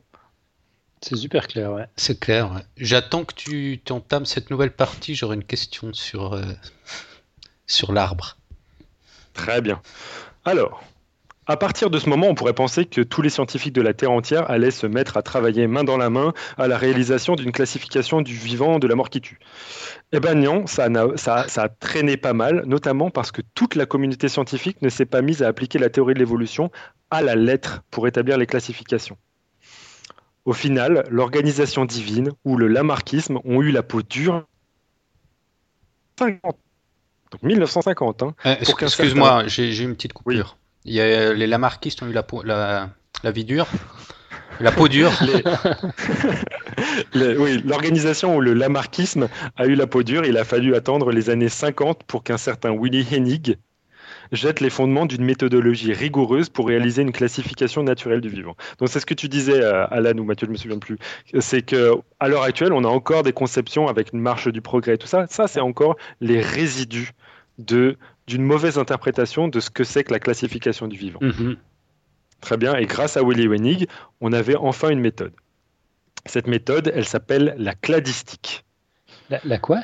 C'est 1.01 1.15
super 1.15 1.47
clair. 1.47 1.87
C'est 1.95 2.19
clair. 2.19 2.63
J'attends 2.77 3.25
que 3.25 3.33
tu 3.33 3.81
entames 3.89 4.25
cette 4.25 4.49
nouvelle 4.49 4.71
partie. 4.71 5.15
J'aurai 5.15 5.35
une 5.35 5.43
question 5.43 5.93
sur, 5.93 6.33
euh, 6.33 6.43
sur 7.67 7.91
l'arbre. 7.91 8.37
Très 9.35 9.61
bien. 9.61 9.79
Alors, 10.45 10.81
à 11.45 11.57
partir 11.57 11.91
de 11.91 11.99
ce 11.99 12.09
moment, 12.09 12.27
on 12.27 12.33
pourrait 12.33 12.53
penser 12.53 12.85
que 12.85 13.01
tous 13.01 13.21
les 13.21 13.29
scientifiques 13.29 13.73
de 13.73 13.81
la 13.81 13.93
Terre 13.93 14.11
entière 14.11 14.49
allaient 14.49 14.71
se 14.71 14.87
mettre 14.87 15.17
à 15.17 15.21
travailler 15.21 15.67
main 15.67 15.83
dans 15.83 15.97
la 15.97 16.09
main 16.09 16.33
à 16.57 16.67
la 16.67 16.77
réalisation 16.77 17.35
d'une 17.35 17.51
classification 17.51 18.23
du 18.23 18.33
vivant 18.33 18.79
de 18.79 18.87
la 18.87 18.95
mort 18.95 19.11
qui 19.11 19.21
tue. 19.21 19.37
Eh 20.11 20.19
bien 20.19 20.33
non, 20.33 20.65
ça 20.65 20.85
a, 20.85 21.17
ça, 21.17 21.45
a, 21.61 21.69
traîné 21.69 22.17
pas 22.17 22.33
mal, 22.33 22.63
notamment 22.65 23.11
parce 23.11 23.31
que 23.31 23.43
toute 23.53 23.75
la 23.75 23.85
communauté 23.85 24.27
scientifique 24.27 24.81
ne 24.81 24.89
s'est 24.89 25.05
pas 25.05 25.21
mise 25.21 25.43
à 25.43 25.47
appliquer 25.47 25.77
la 25.77 25.89
théorie 25.89 26.15
de 26.15 26.19
l'évolution 26.19 26.71
à 27.11 27.21
la 27.21 27.35
lettre 27.35 27.83
pour 27.91 28.07
établir 28.07 28.39
les 28.39 28.47
classifications. 28.47 29.17
Au 30.45 30.53
final, 30.53 31.05
l'organisation 31.09 31.85
divine 31.85 32.31
ou 32.43 32.57
le 32.57 32.67
lamarckisme 32.67 33.39
ont 33.43 33.61
eu 33.61 33.71
la 33.71 33.83
peau 33.83 34.01
dure. 34.01 34.47
50. 36.17 36.57
Donc 37.31 37.43
1950. 37.43 38.23
Hein, 38.23 38.35
eh, 38.45 38.55
Excuse-moi, 38.61 39.47
j'ai 39.47 39.81
une 39.81 39.95
petite 39.95 40.13
coupure. 40.13 40.57
Il 40.85 40.93
y 40.93 41.01
a, 41.01 41.33
les 41.33 41.47
Lamarckistes 41.47 42.03
ont 42.03 42.07
eu 42.07 42.13
la, 42.13 42.25
la, 42.43 42.89
la 43.23 43.31
vie 43.31 43.45
dure. 43.45 43.67
La 44.59 44.71
peau 44.71 44.87
dure. 44.87 45.11
oui, 47.15 47.61
l'organisation 47.65 48.37
ou 48.37 48.41
le 48.41 48.53
Lamarckisme 48.53 49.27
a 49.57 49.65
eu 49.65 49.75
la 49.75 49.87
peau 49.87 50.03
dure. 50.03 50.25
Il 50.25 50.37
a 50.37 50.45
fallu 50.45 50.75
attendre 50.75 51.11
les 51.11 51.29
années 51.29 51.49
50 51.49 52.03
pour 52.03 52.23
qu'un 52.23 52.37
certain 52.37 52.71
Willy 52.71 53.05
Hennig 53.11 53.57
jette 54.31 54.59
les 54.59 54.69
fondements 54.69 55.05
d'une 55.05 55.23
méthodologie 55.23 55.93
rigoureuse 55.93 56.49
pour 56.49 56.67
réaliser 56.67 57.01
une 57.01 57.11
classification 57.11 57.83
naturelle 57.83 58.21
du 58.21 58.29
vivant. 58.29 58.55
Donc 58.79 58.89
c'est 58.89 58.99
ce 58.99 59.05
que 59.05 59.13
tu 59.13 59.29
disais, 59.29 59.61
euh, 59.61 59.85
Alan 59.87 60.17
ou 60.17 60.23
Mathieu, 60.23 60.47
je 60.47 60.51
me 60.51 60.57
souviens 60.57 60.79
plus. 60.79 60.97
C'est 61.39 61.61
que 61.61 61.91
à 62.19 62.27
l'heure 62.27 62.43
actuelle, 62.43 62.73
on 62.73 62.83
a 62.83 62.87
encore 62.87 63.23
des 63.23 63.33
conceptions 63.33 63.87
avec 63.87 64.13
une 64.13 64.19
marche 64.19 64.47
du 64.47 64.61
progrès 64.61 64.95
et 64.95 64.97
tout 64.97 65.07
ça. 65.07 65.25
Ça, 65.27 65.47
c'est 65.47 65.61
encore 65.61 65.97
les 66.21 66.41
résidus 66.41 67.11
de 67.57 67.97
d'une 68.27 68.43
mauvaise 68.43 68.79
interprétation 68.79 69.47
de 69.47 69.59
ce 69.59 69.69
que 69.69 69.83
c'est 69.83 70.03
que 70.03 70.11
la 70.11 70.19
classification 70.19 70.87
du 70.87 70.97
vivant. 70.97 71.19
Mhm. 71.21 71.57
Très 72.41 72.57
bien, 72.57 72.75
et 72.75 72.85
grâce 72.85 73.17
à 73.17 73.23
Willy 73.23 73.47
Wenig, 73.47 73.87
on 74.19 74.33
avait 74.33 74.55
enfin 74.55 74.89
une 74.89 74.99
méthode. 74.99 75.33
Cette 76.25 76.47
méthode, 76.47 76.91
elle 76.93 77.05
s'appelle 77.05 77.55
la 77.57 77.73
cladistique. 77.73 78.65
La, 79.29 79.57
quoi? 79.57 79.81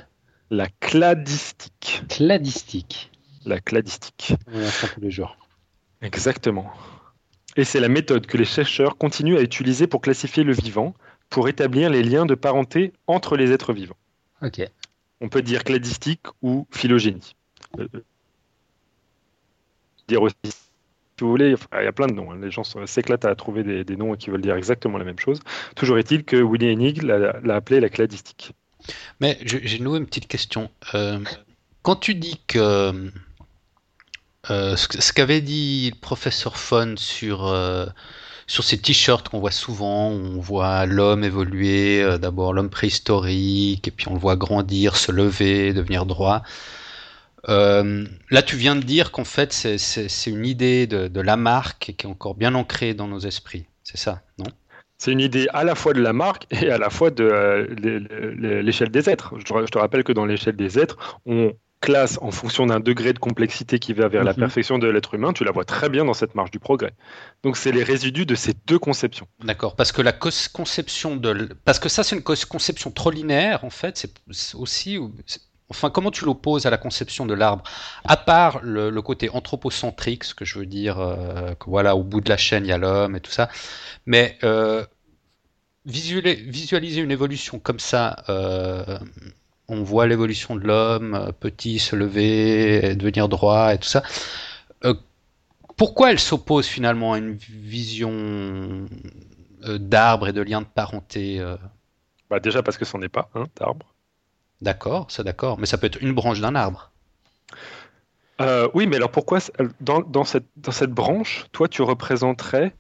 La 0.50 0.68
cladistique. 0.80 2.04
Cladistique. 2.10 3.11
La 3.46 3.60
cladistique. 3.60 4.34
On 4.48 4.66
apprend 4.66 4.88
tous 4.94 5.02
les 5.02 5.12
jours. 5.12 5.38
Exactement. 6.02 6.72
Et 7.56 7.64
c'est 7.64 7.80
la 7.80 7.90
méthode 7.90 8.28
que 8.28 8.38
les 8.38 8.46
chercheurs 8.46 8.98
continuent 8.98 9.38
à 9.38 9.42
utiliser 9.42 9.88
pour 9.88 10.02
classifier 10.02 10.44
le 10.44 10.54
vivant, 10.54 10.94
pour 11.30 11.50
établir 11.50 11.90
les 11.90 12.04
liens 12.04 12.26
de 12.26 12.36
parenté 12.36 12.94
entre 13.08 13.36
les 13.36 13.52
êtres 13.52 13.74
vivants. 13.74 13.98
Ok. 14.42 14.62
On 15.20 15.30
peut 15.30 15.42
dire 15.42 15.64
cladistique 15.64 16.26
ou 16.42 16.68
phylogénie. 16.72 17.36
Euh, 17.78 17.88
dire 20.08 20.22
aussi, 20.22 20.36
si 20.46 20.56
vous 21.20 21.30
voulez, 21.30 21.56
il 21.74 21.84
y 21.84 21.88
a 21.88 21.92
plein 21.92 22.08
de 22.08 22.14
noms. 22.14 22.32
Hein. 22.32 22.40
Les 22.42 22.52
gens 22.52 22.64
s'éclatent 22.64 23.26
à 23.26 23.36
trouver 23.36 23.84
des, 23.84 23.96
noms 23.96 24.16
qui 24.16 24.30
veulent 24.30 24.42
dire 24.42 24.56
exactement 24.56 24.98
la 24.98 25.06
même 25.06 25.20
chose. 25.20 25.40
Toujours 25.76 25.98
est-il 25.98 26.24
que 26.24 26.38
Willy 26.38 26.72
Hennig 26.72 27.04
l'a 27.04 27.56
appelé 27.56 27.80
la 27.80 27.90
cladistique. 27.90 28.54
Mais 29.20 29.38
j'ai 29.44 29.80
noué 29.80 30.00
une 30.00 30.08
petite 30.08 30.28
question. 30.28 30.72
Euh, 30.96 31.20
quand 31.84 31.98
tu 31.98 32.16
dis 32.16 32.42
que 32.48 33.12
euh, 34.50 34.76
ce, 34.76 35.14
qu'avait 35.14 35.42
dit 35.42 35.92
le 35.94 36.00
professeur 36.00 36.58
Fon 36.58 36.96
sur, 36.98 37.48
euh, 37.48 37.86
sur 38.48 38.64
ces 38.64 38.80
t-shirts 38.80 39.30
qu'on 39.30 39.40
voit 39.40 39.52
souvent, 39.52 40.08
on 40.10 40.40
voit 40.40 40.86
l'homme 40.86 41.24
évoluer, 41.24 42.18
d'abord 42.20 42.54
l'homme 42.54 42.70
préhistorique, 42.70 43.88
et 43.88 43.92
puis 43.92 44.08
on 44.08 44.14
le 44.14 44.20
voit 44.20 44.36
grandir, 44.36 44.96
se 44.98 45.12
lever, 45.12 45.74
devenir 45.74 46.06
droit. 46.06 46.44
Euh, 47.50 48.06
là, 48.30 48.42
tu 48.42 48.56
viens 48.56 48.76
de 48.76 48.84
dire 48.84 49.12
qu'en 49.12 49.24
fait, 49.24 49.52
c'est 49.54 50.30
une 50.30 50.46
idée 50.46 50.88
de, 50.88 51.22
la 51.22 51.38
marque 51.38 51.94
qui 51.98 52.08
est 52.08 52.10
encore 52.10 52.36
bien 52.36 52.56
ancrée 52.56 52.94
dans 52.94 53.08
nos 53.08 53.20
esprits. 53.20 53.66
C'est 53.84 53.98
ça, 53.98 54.22
non? 54.38 54.46
C'est 54.98 55.12
une 55.12 55.20
idée 55.20 55.48
à 55.52 55.64
la 55.64 55.74
fois 55.74 55.94
de 55.94 56.02
la 56.02 56.14
marque 56.14 56.46
et 56.52 56.70
à 56.70 56.78
la 56.78 56.92
fois 56.92 57.10
de 57.10 57.24
euh, 57.24 58.62
l'échelle 58.62 58.92
des 58.92 59.10
êtres. 59.10 59.34
Je 59.40 59.44
te, 59.46 59.78
rappelle 59.80 60.04
que 60.04 60.12
dans 60.12 60.26
l'échelle 60.26 60.56
des 60.56 60.78
êtres, 60.78 61.20
on 61.26 61.54
classe 61.82 62.18
en 62.22 62.32
fonction 62.32 62.66
d'un 62.66 62.80
degré 62.80 63.12
de 63.12 63.20
complexité 63.20 63.80
qui 63.80 63.94
va 63.94 64.08
vers 64.08 64.24
la 64.24 64.32
mhm. 64.32 64.40
perfection 64.40 64.80
de 64.80 64.88
l'être 64.88 65.14
humain. 65.16 65.34
Tu 65.34 65.44
la 65.44 65.52
vois 65.52 65.66
très 65.66 65.90
bien 65.90 66.06
dans 66.06 66.14
cette 66.14 66.36
marche 66.36 66.52
du 66.52 66.60
progrès. 66.60 66.94
Donc, 67.44 67.58
c'est 67.58 67.72
les 67.72 67.84
résidus 67.84 68.26
de 68.26 68.36
ces 68.36 68.54
deux 68.68 68.80
conceptions. 68.80 69.28
D'accord, 69.44 69.76
parce 69.76 69.92
que 69.92 70.02
la 70.02 70.14
conception 70.14 71.18
de, 71.18 71.50
parce 71.66 71.80
que 71.80 71.90
ça, 71.90 72.04
c'est 72.04 72.16
une 72.16 72.24
conception 72.24 72.92
trop 72.92 73.12
linéaire 73.12 73.66
en 73.66 73.70
fait. 73.70 74.08
C'est 74.32 74.56
aussi 74.56 74.98
Enfin, 75.72 75.90
comment 75.90 76.12
tu 76.12 76.26
l'opposes 76.26 76.66
à 76.66 76.70
la 76.70 76.78
conception 76.78 77.26
de 77.26 77.34
l'arbre? 77.34 77.64
À 78.04 78.18
part 78.18 78.60
le, 78.62 78.92
côté 79.02 79.30
anthropocentrique, 79.30 80.26
ce 80.26 80.36
que 80.36 80.44
je 80.44 80.60
veux 80.60 80.66
dire, 80.66 81.00
euh, 81.00 81.54
que 81.56 81.70
voilà, 81.70 81.96
au 81.96 82.04
bout 82.04 82.20
de 82.20 82.28
la 82.28 82.36
chaîne, 82.36 82.66
il 82.66 82.68
y 82.68 82.74
a 82.74 82.78
l'homme 82.78 83.16
et 83.16 83.22
tout 83.22 83.32
ça. 83.32 83.48
Mais 84.06 84.38
euh, 84.44 84.86
visualiser 85.86 87.00
une 87.00 87.10
évolution 87.10 87.58
comme 87.58 87.80
ça, 87.80 88.18
euh, 88.28 89.00
on 89.72 89.84
voit 89.84 90.08
l'évolution 90.08 90.56
de 90.56 90.62
l'homme, 90.62 91.32
petit, 91.40 91.80
se 91.80 91.96
lever, 91.96 92.96
devenir 92.96 93.30
droit 93.30 93.74
et 93.74 93.78
tout 93.78 93.88
ça. 93.88 94.04
pourquoi 95.78 96.12
elle 96.12 96.20
s'oppose 96.20 96.68
finalement 96.68 97.14
à 97.14 97.18
une 97.18 97.34
vision 97.34 98.86
d'arbre 99.66 100.28
et 100.28 100.34
de 100.34 100.42
lien 100.42 100.62
de 100.62 100.68
parenté 100.68 101.44
bah 102.30 102.40
Déjà 102.40 102.64
parce 102.64 102.78
que 102.78 102.86
ce 102.86 102.96
n'en 102.96 103.04
est 103.04 103.10
pas, 103.10 103.30
hein, 103.36 103.46
d'arbre. 103.56 103.94
D'accord, 104.62 105.08
c'est 105.10 105.24
d'accord. 105.24 105.60
Mais 105.60 105.66
ça 105.66 105.78
peut 105.78 105.88
être 105.88 106.02
une 106.02 106.14
branche 106.14 106.40
d'un 106.40 106.56
arbre. 106.56 106.92
Euh, 108.40 108.70
oui, 108.74 108.88
mais 108.88 108.96
alors 108.96 109.12
pourquoi, 109.12 109.40
dans, 109.82 110.24
cette, 110.24 110.48
dans 110.56 110.72
cette 110.72 110.92
branche, 110.92 111.46
toi, 111.52 111.68
tu 111.68 111.82
représenterais 111.82 112.76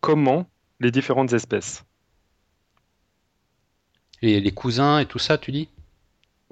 comment 0.00 0.46
les 0.80 0.90
différentes 0.90 1.32
espèces? 1.32 1.84
Et 4.22 4.40
les 4.40 4.52
cousins 4.52 5.00
et 5.00 5.06
tout 5.06 5.18
ça, 5.18 5.36
tu 5.36 5.52
dis? 5.52 5.68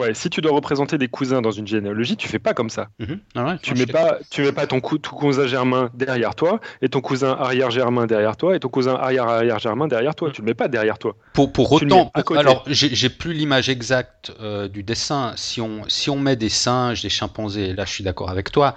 Ouais, 0.03 0.15
si 0.15 0.31
tu 0.31 0.41
dois 0.41 0.53
représenter 0.53 0.99
des 0.99 1.09
cousins 1.09 1.41
dans 1.41 1.51
une 1.51 1.67
généalogie, 1.67 2.17
tu 2.17 2.29
fais 2.29 2.39
pas 2.39 2.55
comme 2.55 2.71
ça. 2.71 2.89
Mhm. 2.99 3.21
Ah 3.37 3.57
tu 3.63 3.75
mets 3.75 3.87
pas, 3.87 4.19
tu 4.31 4.43
mets 4.43 4.53
pas 4.53 4.67
ton, 4.67 4.81
cousin 4.81 5.47
germain 5.47 5.91
derrière 5.95 6.35
toi 6.35 6.61
et 6.81 6.89
ton 6.89 7.01
cousin 7.01 7.37
arrière 7.39 7.71
germain 7.71 8.07
derrière 8.07 8.37
toi 8.37 8.57
et 8.57 8.61
ton 8.61 8.69
cousin 8.69 8.95
arrière 8.95 9.29
arrière 9.29 9.59
germain 9.59 9.87
derrière 9.87 10.15
toi. 10.15 10.31
Tu 10.33 10.41
le 10.41 10.47
mets 10.47 10.55
pas 10.55 10.69
derrière 10.69 10.99
toi. 10.99 11.15
Pour, 11.33 11.53
pour 11.53 11.71
autant, 11.73 12.11
alors 12.37 12.65
j'ai 12.67 13.09
plus 13.09 13.33
l'image 13.33 13.69
exacte 13.69 14.33
euh, 14.41 14.69
du 14.69 14.83
dessin. 14.83 15.33
Si 15.37 15.61
on 15.61 15.83
si 15.89 16.11
on 16.11 16.19
met 16.19 16.37
des 16.37 16.49
singes, 16.49 17.03
des 17.03 17.11
chimpanzés, 17.11 17.73
là 17.73 17.85
je 17.85 17.93
suis 17.93 18.05
d'accord 18.05 18.31
avec 18.31 18.51
toi. 18.51 18.75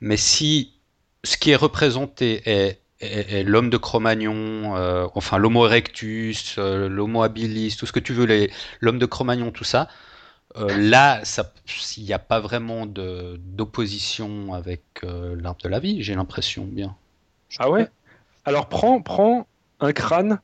Mais 0.00 0.16
si 0.16 0.72
ce 1.22 1.36
qui 1.36 1.50
est 1.50 1.56
représenté 1.56 2.42
est, 2.44 2.80
l'homme 3.44 3.70
de 3.70 3.76
Cro-Magnon, 3.76 4.76
euh, 4.76 5.06
enfin 5.14 5.38
l'Homo 5.38 5.66
erectus, 5.66 6.56
euh, 6.58 6.88
l'Homo 6.88 7.22
habilis, 7.22 7.76
tout 7.76 7.86
ce 7.86 7.92
que 7.92 8.00
tu 8.00 8.12
veux, 8.12 8.48
l'homme 8.80 8.98
de 8.98 9.06
Cro-Magnon, 9.06 9.50
tout 9.50 9.64
ça, 9.64 9.88
là, 10.54 11.22
il 11.96 12.04
n'y 12.04 12.12
a 12.12 12.18
pas 12.18 12.40
vraiment 12.40 12.86
d'opposition 12.86 14.54
avec 14.54 14.82
l'arbre 15.02 15.60
de 15.62 15.68
la 15.68 15.80
vie, 15.80 16.02
j'ai 16.02 16.14
l'impression 16.14 16.64
bien. 16.64 16.96
ah 17.58 17.70
ouais 17.70 17.88
Alors 18.44 18.68
prends, 18.68 19.00
prends 19.02 19.46
un 19.80 19.92
crâne 19.92 20.40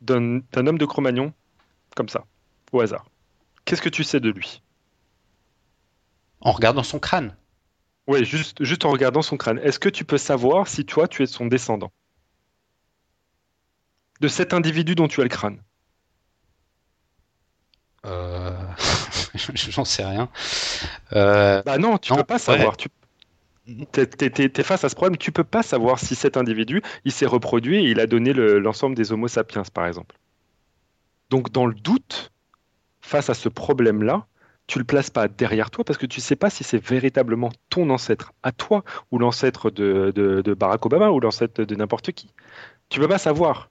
d'un 0.00 0.42
homme 0.54 0.78
de 0.78 0.86
Cro-Magnon, 0.86 1.32
comme 1.94 2.08
ça, 2.08 2.24
au 2.72 2.80
hasard. 2.80 3.06
Qu'est-ce 3.64 3.82
que 3.82 3.88
tu 3.88 4.04
sais 4.04 4.20
de 4.20 4.30
lui? 4.30 4.62
En 6.40 6.52
regardant 6.52 6.82
son 6.82 6.98
crâne? 6.98 7.36
Oui, 8.06 8.24
juste, 8.24 8.64
juste 8.64 8.84
en 8.84 8.90
regardant 8.90 9.22
son 9.22 9.36
crâne. 9.36 9.58
Est-ce 9.58 9.78
que 9.78 9.88
tu 9.88 10.04
peux 10.04 10.18
savoir 10.18 10.68
si 10.68 10.84
toi, 10.86 11.06
tu 11.06 11.22
es 11.22 11.26
son 11.26 11.46
descendant? 11.46 11.92
De 14.20 14.28
cet 14.28 14.54
individu 14.54 14.94
dont 14.94 15.06
tu 15.06 15.20
as 15.20 15.24
le 15.24 15.28
crâne? 15.28 15.62
Euh... 18.06 18.56
J'en 19.54 19.84
sais 19.84 20.04
rien. 20.04 20.28
Euh... 21.12 21.62
Bah 21.64 21.78
non, 21.78 21.98
tu 21.98 22.12
ne 22.12 22.18
peux 22.18 22.24
pas 22.24 22.38
savoir. 22.38 22.76
Tu 22.76 22.88
es, 23.66 24.62
face 24.62 24.84
à 24.84 24.88
ce 24.88 24.94
problème. 24.94 25.16
Tu 25.16 25.32
peux 25.32 25.44
pas 25.44 25.62
savoir 25.62 25.98
si 25.98 26.14
cet 26.14 26.36
individu, 26.36 26.82
il 27.04 27.12
s'est 27.12 27.26
reproduit 27.26 27.84
et 27.84 27.90
il 27.90 28.00
a 28.00 28.06
donné 28.06 28.32
l'ensemble 28.32 28.96
des 28.96 29.12
Homo 29.12 29.28
sapiens, 29.28 29.62
par 29.72 29.86
exemple. 29.86 30.16
Donc, 31.30 31.52
dans 31.52 31.66
le 31.66 31.74
doute, 31.74 32.32
face 33.00 33.30
à 33.30 33.34
ce 33.34 33.48
problème-là, 33.48 34.26
tu 34.66 34.78
le 34.78 34.84
places 34.84 35.10
pas 35.10 35.26
derrière 35.26 35.70
toi 35.70 35.84
parce 35.84 35.98
que 35.98 36.06
tu 36.06 36.20
sais 36.20 36.36
pas 36.36 36.48
si 36.48 36.62
c'est 36.62 36.84
véritablement 36.84 37.50
ton 37.70 37.90
ancêtre 37.90 38.32
à 38.44 38.52
toi 38.52 38.84
ou 39.10 39.18
l'ancêtre 39.18 39.70
de, 39.70 40.54
Barack 40.56 40.86
Obama 40.86 41.10
ou 41.10 41.18
l'ancêtre 41.18 41.64
de 41.64 41.74
n'importe 41.74 42.12
qui. 42.12 42.32
Tu 42.88 43.00
peux 43.00 43.08
pas 43.08 43.18
savoir. 43.18 43.69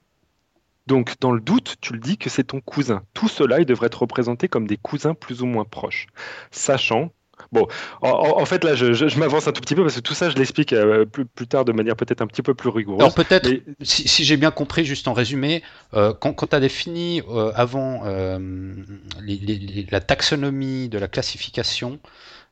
Donc, 0.89 1.13
dans 1.21 1.31
le 1.31 1.39
doute, 1.39 1.75
tu 1.81 1.93
le 1.93 1.99
dis 1.99 2.17
que 2.17 2.29
c'est 2.29 2.45
ton 2.45 2.61
cousin. 2.61 3.03
Tout 3.13 3.27
cela, 3.27 3.59
il 3.59 3.65
devrait 3.65 3.87
être 3.87 4.01
représenté 4.01 4.47
comme 4.47 4.65
des 4.67 4.77
cousins 4.77 5.13
plus 5.13 5.43
ou 5.43 5.45
moins 5.45 5.63
proches, 5.63 6.07
sachant 6.51 7.11
Bon, 7.53 7.67
en, 8.01 8.45
fait, 8.45 8.65
là, 8.65 8.75
je, 8.75 9.17
m'avance 9.17 9.47
un 9.47 9.53
tout 9.53 9.61
petit 9.61 9.73
peu 9.73 9.81
parce 9.81 9.95
que 9.95 10.01
tout 10.01 10.13
ça, 10.13 10.29
je 10.29 10.35
l'explique 10.35 10.73
euh, 10.73 11.05
plus, 11.05 11.47
tard 11.47 11.63
de 11.63 11.71
manière 11.71 11.95
peut-être 11.95 12.21
un 12.21 12.27
petit 12.27 12.41
peu 12.41 12.53
plus 12.53 12.67
rigoureuse. 12.67 12.99
Alors, 12.99 13.13
peut-être, 13.13 13.49
si, 13.81 14.25
j'ai 14.25 14.35
bien 14.35 14.51
compris, 14.51 14.83
juste 14.83 15.07
en 15.07 15.13
résumé, 15.13 15.63
euh, 15.93 16.13
quand, 16.13 16.33
tu 16.33 16.53
as 16.55 16.59
défini 16.59 17.21
euh, 17.29 17.53
avant 17.55 18.03
la 18.03 20.01
taxonomie 20.01 20.89
de 20.89 20.97
la 20.97 21.07
classification 21.07 21.99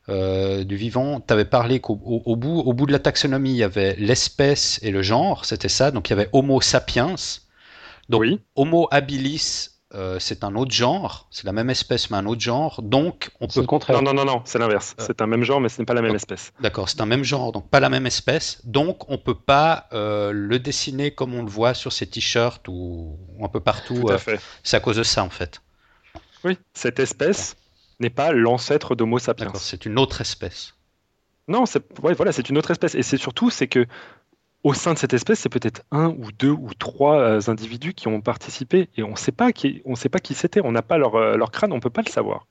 du 0.08 0.76
vivant, 0.76 1.20
tu 1.20 1.34
avais 1.34 1.44
parlé 1.44 1.80
qu'au 1.80 1.96
bout, 1.96 2.60
au 2.60 2.72
bout 2.72 2.86
de 2.86 2.92
la 2.92 2.98
taxonomie, 2.98 3.50
il 3.50 3.56
y 3.56 3.62
avait 3.62 3.94
l'espèce 3.98 4.80
et 4.82 4.90
le 4.90 5.02
genre, 5.02 5.44
c'était 5.44 5.68
ça. 5.68 5.90
Donc, 5.90 6.08
il 6.08 6.12
y 6.12 6.14
avait 6.14 6.30
Homo 6.32 6.62
sapiens. 6.62 7.14
Donc, 8.08 8.24
Homo 8.54 8.88
habilis 8.90 9.78
euh, 9.94 10.18
c'est 10.18 10.44
un 10.44 10.54
autre 10.54 10.72
genre, 10.72 11.28
c'est 11.30 11.44
la 11.44 11.52
même 11.52 11.70
espèce 11.70 12.10
mais 12.10 12.18
un 12.18 12.26
autre 12.26 12.42
genre, 12.42 12.82
donc 12.82 13.30
on 13.40 13.48
peut. 13.48 13.64
Non, 13.88 14.02
non, 14.02 14.12
non, 14.12 14.26
non, 14.26 14.42
c'est 14.44 14.58
l'inverse. 14.58 14.94
Euh. 15.00 15.04
C'est 15.06 15.22
un 15.22 15.26
même 15.26 15.44
genre 15.44 15.62
mais 15.62 15.70
ce 15.70 15.80
n'est 15.80 15.86
pas 15.86 15.94
la 15.94 16.02
même 16.02 16.14
espèce. 16.14 16.52
D'accord, 16.60 16.90
c'est 16.90 17.00
un 17.00 17.06
même 17.06 17.24
genre, 17.24 17.52
donc 17.52 17.70
pas 17.70 17.80
la 17.80 17.88
même 17.88 18.04
espèce, 18.04 18.60
donc 18.66 19.08
on 19.08 19.16
peut 19.16 19.34
pas 19.34 19.88
euh, 19.94 20.30
le 20.30 20.58
dessiner 20.58 21.10
comme 21.10 21.32
on 21.32 21.42
le 21.42 21.48
voit 21.48 21.72
sur 21.72 21.94
ces 21.94 22.06
t-shirts 22.06 22.68
ou, 22.68 23.18
un 23.42 23.48
peu 23.48 23.60
partout. 23.60 24.06
c'est 24.62 24.76
à 24.76 24.80
cause 24.80 24.96
de 24.96 25.02
ça 25.02 25.24
en 25.24 25.30
fait. 25.30 25.62
Oui, 26.44 26.58
cette 26.74 27.00
espèce 27.00 27.56
n'est 27.98 28.10
pas 28.10 28.32
l'ancêtre 28.32 28.94
d'Homo 28.94 29.18
sapiens. 29.18 29.52
c'est 29.54 29.86
une 29.86 29.98
autre 29.98 30.20
espèce. 30.20 30.74
Non, 31.48 31.64
c'est 31.64 31.82
voilà, 31.98 32.32
c'est 32.32 32.50
une 32.50 32.58
autre 32.58 32.72
espèce 32.72 32.94
et 32.94 33.02
c'est 33.02 33.16
surtout 33.16 33.48
c'est 33.48 33.68
que 33.68 33.86
au 34.64 34.74
sein 34.74 34.94
de 34.94 34.98
cette 34.98 35.14
espèce, 35.14 35.40
c'est 35.40 35.48
peut-être 35.48 35.82
un 35.90 36.08
ou 36.08 36.32
deux 36.32 36.50
ou 36.50 36.70
trois 36.78 37.18
euh, 37.18 37.40
individus 37.46 37.94
qui 37.94 38.08
ont 38.08 38.20
participé 38.20 38.88
et 38.96 39.02
on 39.02 39.10
ne 39.10 39.16
sait 39.16 39.32
pas 39.32 39.52
qui, 39.52 39.82
c'était. 40.34 40.60
On 40.64 40.72
n'a 40.72 40.82
pas 40.82 40.98
leur, 40.98 41.14
euh, 41.14 41.38
crâne, 41.46 41.72
on 41.72 41.76
ne 41.76 41.80
peut 41.80 41.90
pas 41.90 42.02
le 42.02 42.10
savoir 42.10 42.46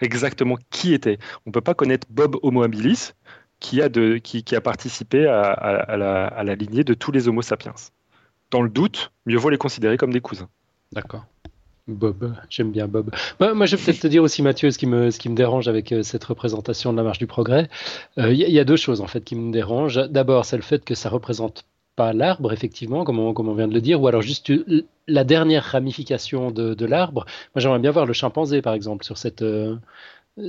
exactement 0.00 0.56
qui 0.70 0.94
était. 0.94 1.18
On 1.46 1.50
ne 1.50 1.52
peut 1.52 1.60
pas 1.60 1.74
connaître 1.74 2.06
Bob 2.10 2.36
Homo 2.42 2.62
habilis 2.62 3.12
qui 3.58 3.82
a, 3.82 3.90
participé 4.62 5.26
à, 5.26 5.96
la, 5.96 6.54
lignée 6.54 6.82
de 6.82 6.94
tous 6.94 7.12
les 7.12 7.28
Homo 7.28 7.42
sapiens. 7.42 7.74
Dans 8.50 8.62
le 8.62 8.70
doute, 8.70 9.12
mieux 9.26 9.36
vaut 9.36 9.50
les 9.50 9.58
considérer 9.58 9.98
comme 9.98 10.12
des 10.12 10.22
cousins. 10.22 10.48
D'accord. 10.92 11.26
Bob, 11.94 12.34
j'aime 12.48 12.70
bien 12.70 12.88
Bob. 12.88 13.10
Bah, 13.38 13.54
moi, 13.54 13.66
je 13.66 13.76
vais 13.76 13.82
peut-être 13.82 14.00
te 14.00 14.06
dire 14.06 14.22
aussi, 14.22 14.42
Mathieu, 14.42 14.70
ce 14.70 14.78
qui 14.78 14.86
me, 14.86 15.10
dérange 15.34 15.68
avec 15.68 15.92
euh, 15.92 16.02
cette 16.02 16.24
représentation 16.24 16.92
de 16.92 16.96
la 16.96 17.02
marche 17.02 17.18
du 17.18 17.26
progrès. 17.26 17.68
Il 18.16 18.24
euh, 18.24 18.32
y, 18.32 18.58
a 18.58 18.64
deux 18.64 18.76
choses, 18.76 19.00
en 19.00 19.06
fait, 19.06 19.22
qui 19.22 19.36
me 19.36 19.52
dérangent. 19.52 20.08
D'abord, 20.08 20.44
c'est 20.44 20.56
le 20.56 20.62
fait 20.62 20.84
que 20.84 20.94
ça 20.94 21.08
représente 21.08 21.64
pas 21.96 22.12
l'arbre, 22.12 22.52
effectivement, 22.52 23.04
comme 23.04 23.18
on, 23.18 23.54
vient 23.54 23.68
de 23.68 23.74
le 23.74 23.80
dire, 23.80 24.00
ou 24.00 24.08
alors 24.08 24.22
juste 24.22 24.52
la 25.06 25.24
dernière 25.24 25.64
ramification 25.64 26.50
de, 26.50 26.84
l'arbre. 26.84 27.26
Moi, 27.54 27.60
j'aimerais 27.60 27.78
bien 27.78 27.90
voir 27.90 28.06
le 28.06 28.12
chimpanzé, 28.12 28.62
par 28.62 28.74
exemple, 28.74 29.04
sur 29.04 29.18
cette, 29.18 29.42
euh, 29.42 29.76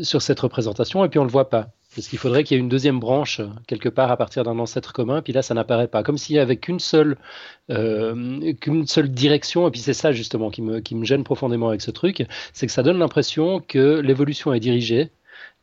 sur 0.03 0.21
cette 0.21 0.39
représentation, 0.39 1.03
et 1.03 1.09
puis 1.09 1.19
on 1.19 1.23
le 1.23 1.29
voit 1.29 1.49
pas. 1.49 1.67
Parce 1.93 2.07
qu'il 2.07 2.19
faudrait 2.19 2.43
qu'il 2.43 2.55
y 2.55 2.57
ait 2.57 2.61
une 2.61 2.69
deuxième 2.69 2.99
branche 2.99 3.41
quelque 3.67 3.89
part 3.89 4.11
à 4.11 4.17
partir 4.17 4.43
d'un 4.43 4.57
ancêtre 4.59 4.93
commun, 4.93 5.21
puis 5.21 5.33
là 5.33 5.41
ça 5.41 5.53
n'apparaît 5.53 5.89
pas. 5.89 6.03
Comme 6.03 6.17
s'il 6.17 6.35
n'y 6.35 6.39
avait 6.39 6.55
qu'une 6.55 6.79
seule, 6.79 7.17
euh, 7.69 8.53
qu'une 8.53 8.87
seule 8.87 9.09
direction, 9.09 9.67
et 9.67 9.71
puis 9.71 9.81
c'est 9.81 9.93
ça 9.93 10.13
justement 10.13 10.51
qui 10.51 10.61
me, 10.61 10.79
qui 10.79 10.95
me 10.95 11.03
gêne 11.03 11.23
profondément 11.23 11.69
avec 11.69 11.81
ce 11.81 11.91
truc, 11.91 12.25
c'est 12.53 12.65
que 12.65 12.71
ça 12.71 12.83
donne 12.83 12.97
l'impression 12.97 13.59
que 13.59 13.99
l'évolution 13.99 14.53
est 14.53 14.61
dirigée, 14.61 15.11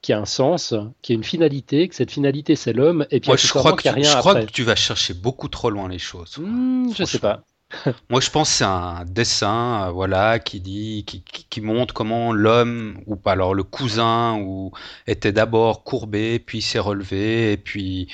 qu'il 0.03 0.13
y 0.13 0.17
a 0.17 0.21
un 0.21 0.27
sens, 0.27 0.75
qu'il 1.01 1.15
y 1.15 1.17
a 1.17 1.19
une 1.19 1.25
finalité, 1.25 1.89
que 1.89 1.95
cette 1.95 2.11
finalité 2.11 2.57
c'est 2.57 2.75
l'homme, 2.75 3.07
et 3.11 3.21
puis 3.21 3.33
je 3.37 3.49
crois, 3.49 3.73
que, 3.73 3.89
je 3.89 4.19
crois 4.19 4.35
que 4.43 4.51
tu 4.51 4.65
vas 4.65 4.77
chercher 4.77 5.15
beaucoup 5.15 5.49
trop 5.49 5.71
loin 5.71 5.89
les 5.89 5.99
choses. 5.99 6.37
Hmm, 6.39 6.93
je 6.95 7.05
sais 7.05 7.19
pas. 7.19 7.43
Moi, 8.11 8.21
je 8.21 8.31
pense 8.31 8.49
que 8.49 8.57
c'est 8.57 8.65
un 8.65 9.05
dessin, 9.05 9.89
euh, 9.89 9.91
voilà, 9.91 10.39
qui 10.39 10.61
dit, 10.61 11.05
qui, 11.05 11.61
montre 11.61 11.93
comment 11.93 12.33
l'homme, 12.33 13.01
ou 13.07 13.17
pas 13.17 13.33
alors 13.33 13.55
le 13.55 13.63
cousin, 13.63 14.39
ou 14.41 14.73
était 15.07 15.33
d'abord 15.33 15.85
courbé, 15.85 16.39
puis 16.39 16.63
s'est 16.63 16.79
relevé, 16.79 17.53
et 17.53 17.57
puis 17.57 18.09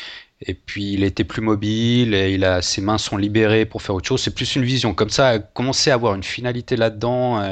et 0.46 0.55
puis 0.55 0.92
il 0.92 1.05
était 1.05 1.24
plus 1.24 1.40
mobile, 1.40 2.14
et 2.14 2.34
il 2.34 2.44
a 2.44 2.61
ses 2.62 2.80
mains 2.82 2.98
sont 2.98 3.16
libérées 3.16 3.64
pour 3.64 3.80
faire 3.82 3.94
autre 3.94 4.09
chose. 4.09 4.22
C'est 4.22 4.34
plus 4.34 4.57
une 4.57 4.64
vision 4.64 4.92
comme 4.92 5.09
ça. 5.09 5.38
Commencer 5.38 5.90
à 5.90 5.94
avoir 5.94 6.14
une 6.14 6.24
finalité 6.24 6.76
là-dedans, 6.76 7.42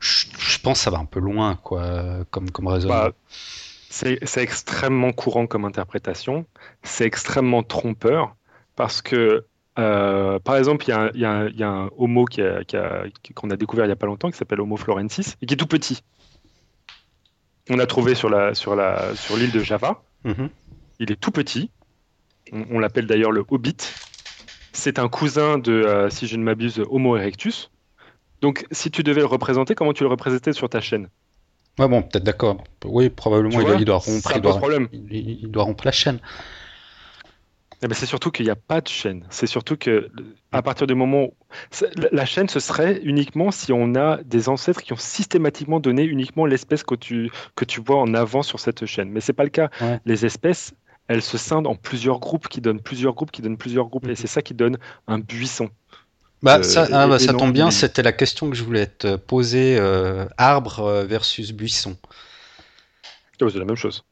je, 0.00 0.58
pense 0.62 0.78
que 0.78 0.84
ça 0.84 0.90
va 0.90 0.98
un 0.98 1.04
peu 1.04 1.20
loin, 1.20 1.56
quoi, 1.56 2.24
comme 2.30 2.50
comme 2.50 2.68
raisonnement. 2.68 3.08
Bah, 3.08 3.12
c'est 3.90 4.42
extrêmement 4.42 5.12
courant 5.12 5.46
comme 5.46 5.64
interprétation. 5.64 6.46
C'est 6.82 7.04
extrêmement 7.04 7.62
trompeur 7.62 8.36
parce 8.76 9.02
que 9.02 9.44
euh, 9.78 10.38
par 10.40 10.56
exemple, 10.56 10.84
il 10.88 11.20
y, 11.20 11.24
a 11.24 11.68
un 11.68 11.90
homo 11.96 12.24
qu'on 12.24 13.50
a, 13.50 13.56
découvert 13.56 13.84
il 13.84 13.88
n'y 13.88 13.92
a 13.92 13.96
pas 13.96 14.06
longtemps 14.06 14.30
qui 14.30 14.36
s'appelle 14.36 14.60
Homo 14.60 14.76
florensis 14.76 15.36
et 15.40 15.46
qui 15.46 15.54
est 15.54 15.56
tout 15.56 15.66
petit. 15.66 16.02
On 17.70 17.78
a 17.78 17.86
trouvé 17.86 18.14
sur 18.14 18.28
l'île 18.28 18.56
sur 18.56 18.74
sur 19.14 19.36
de 19.36 19.60
Java. 19.60 20.02
Mhm. 20.24 20.48
Il 20.98 21.12
est 21.12 21.20
tout 21.20 21.30
petit. 21.30 21.70
On, 22.52 22.78
l'appelle 22.78 23.06
d'ailleurs 23.06 23.30
le 23.30 23.44
Hobbit. 23.48 23.76
C'est 24.72 24.98
un 24.98 25.08
cousin 25.08 25.58
de, 25.58 25.72
euh, 25.72 26.10
si 26.10 26.26
je 26.26 26.36
ne 26.36 26.42
m'abuse, 26.42 26.82
Homo 26.90 27.16
erectus. 27.16 27.70
Donc, 28.40 28.66
si 28.72 28.90
tu 28.90 29.02
devais 29.02 29.20
le 29.20 29.26
représenter, 29.26 29.74
comment 29.74 29.92
tu 29.92 30.02
le 30.02 30.08
représentais 30.08 30.52
sur 30.52 30.68
ta 30.68 30.80
chaîne? 30.80 31.08
Ouais, 31.78 31.88
bon, 31.88 32.02
peut-être 32.02 32.24
d'accord. 32.24 32.64
Oui, 32.84 33.10
probablement, 33.10 33.60
il, 33.60 33.84
doit 33.84 33.98
rompre, 33.98 34.32
il 34.34 34.40
doit 34.40 35.62
rompre 35.64 35.84
la 35.84 35.92
chaîne. 35.92 36.18
Eh 37.80 37.86
ben, 37.86 37.94
c'est 37.94 38.06
surtout 38.06 38.30
qu'il 38.32 38.44
n'y 38.44 38.50
a 38.50 38.56
pas 38.56 38.80
de 38.80 38.88
chaîne. 38.88 39.24
C'est 39.30 39.46
surtout 39.46 39.76
que 39.76 40.10
à 40.50 40.62
partir 40.62 40.86
du 40.86 40.94
moment 40.94 41.24
où 41.24 41.34
la 42.10 42.26
chaîne 42.26 42.48
ce 42.48 42.58
serait 42.58 43.00
uniquement 43.04 43.52
si 43.52 43.72
on 43.72 43.94
a 43.94 44.18
des 44.24 44.48
ancêtres 44.48 44.82
qui 44.82 44.92
ont 44.92 44.96
systématiquement 44.96 45.78
donné 45.78 46.02
uniquement 46.02 46.44
l'espèce 46.44 46.82
que 46.82 46.96
tu 46.96 47.30
que 47.54 47.64
tu 47.64 47.80
vois 47.80 47.98
en 47.98 48.14
avant 48.14 48.42
sur 48.42 48.58
cette 48.58 48.84
chaîne. 48.86 49.10
Mais 49.10 49.20
c'est 49.20 49.32
pas 49.32 49.44
le 49.44 49.50
cas. 49.50 49.70
Les 50.06 50.26
espèces, 50.26 50.74
elles 51.06 51.22
se 51.22 51.38
scindent 51.38 51.68
en 51.68 51.76
plusieurs 51.76 52.18
groupes 52.18 52.48
qui 52.48 52.60
donnent 52.60 52.80
plusieurs 52.80 53.14
groupes 53.14 53.30
qui 53.30 53.42
donnent 53.42 53.56
plusieurs 53.56 53.86
groupes 53.86 54.06
et 54.06 54.10
mhm. 54.10 54.16
c'est 54.16 54.26
ça 54.26 54.42
qui 54.42 54.54
donne 54.54 54.78
un 55.06 55.20
buisson. 55.20 55.70
Bah, 56.42 56.62
ça, 56.62 56.86
ah, 56.92 57.08
bah, 57.08 57.18
ça 57.18 57.34
tombe 57.34 57.52
bien, 57.52 57.70
c'était 57.72 58.02
la 58.02 58.12
question 58.12 58.48
que 58.48 58.56
je 58.56 58.62
voulais 58.62 58.86
te 58.86 59.16
poser 59.16 59.76
euh, 59.76 60.24
arbre 60.36 60.80
euh, 60.80 61.04
versus 61.04 61.50
buisson. 61.52 61.96
Oh, 63.40 63.48
c'est 63.48 63.58
la 63.58 63.64
même 63.64 63.76
chose. 63.76 64.04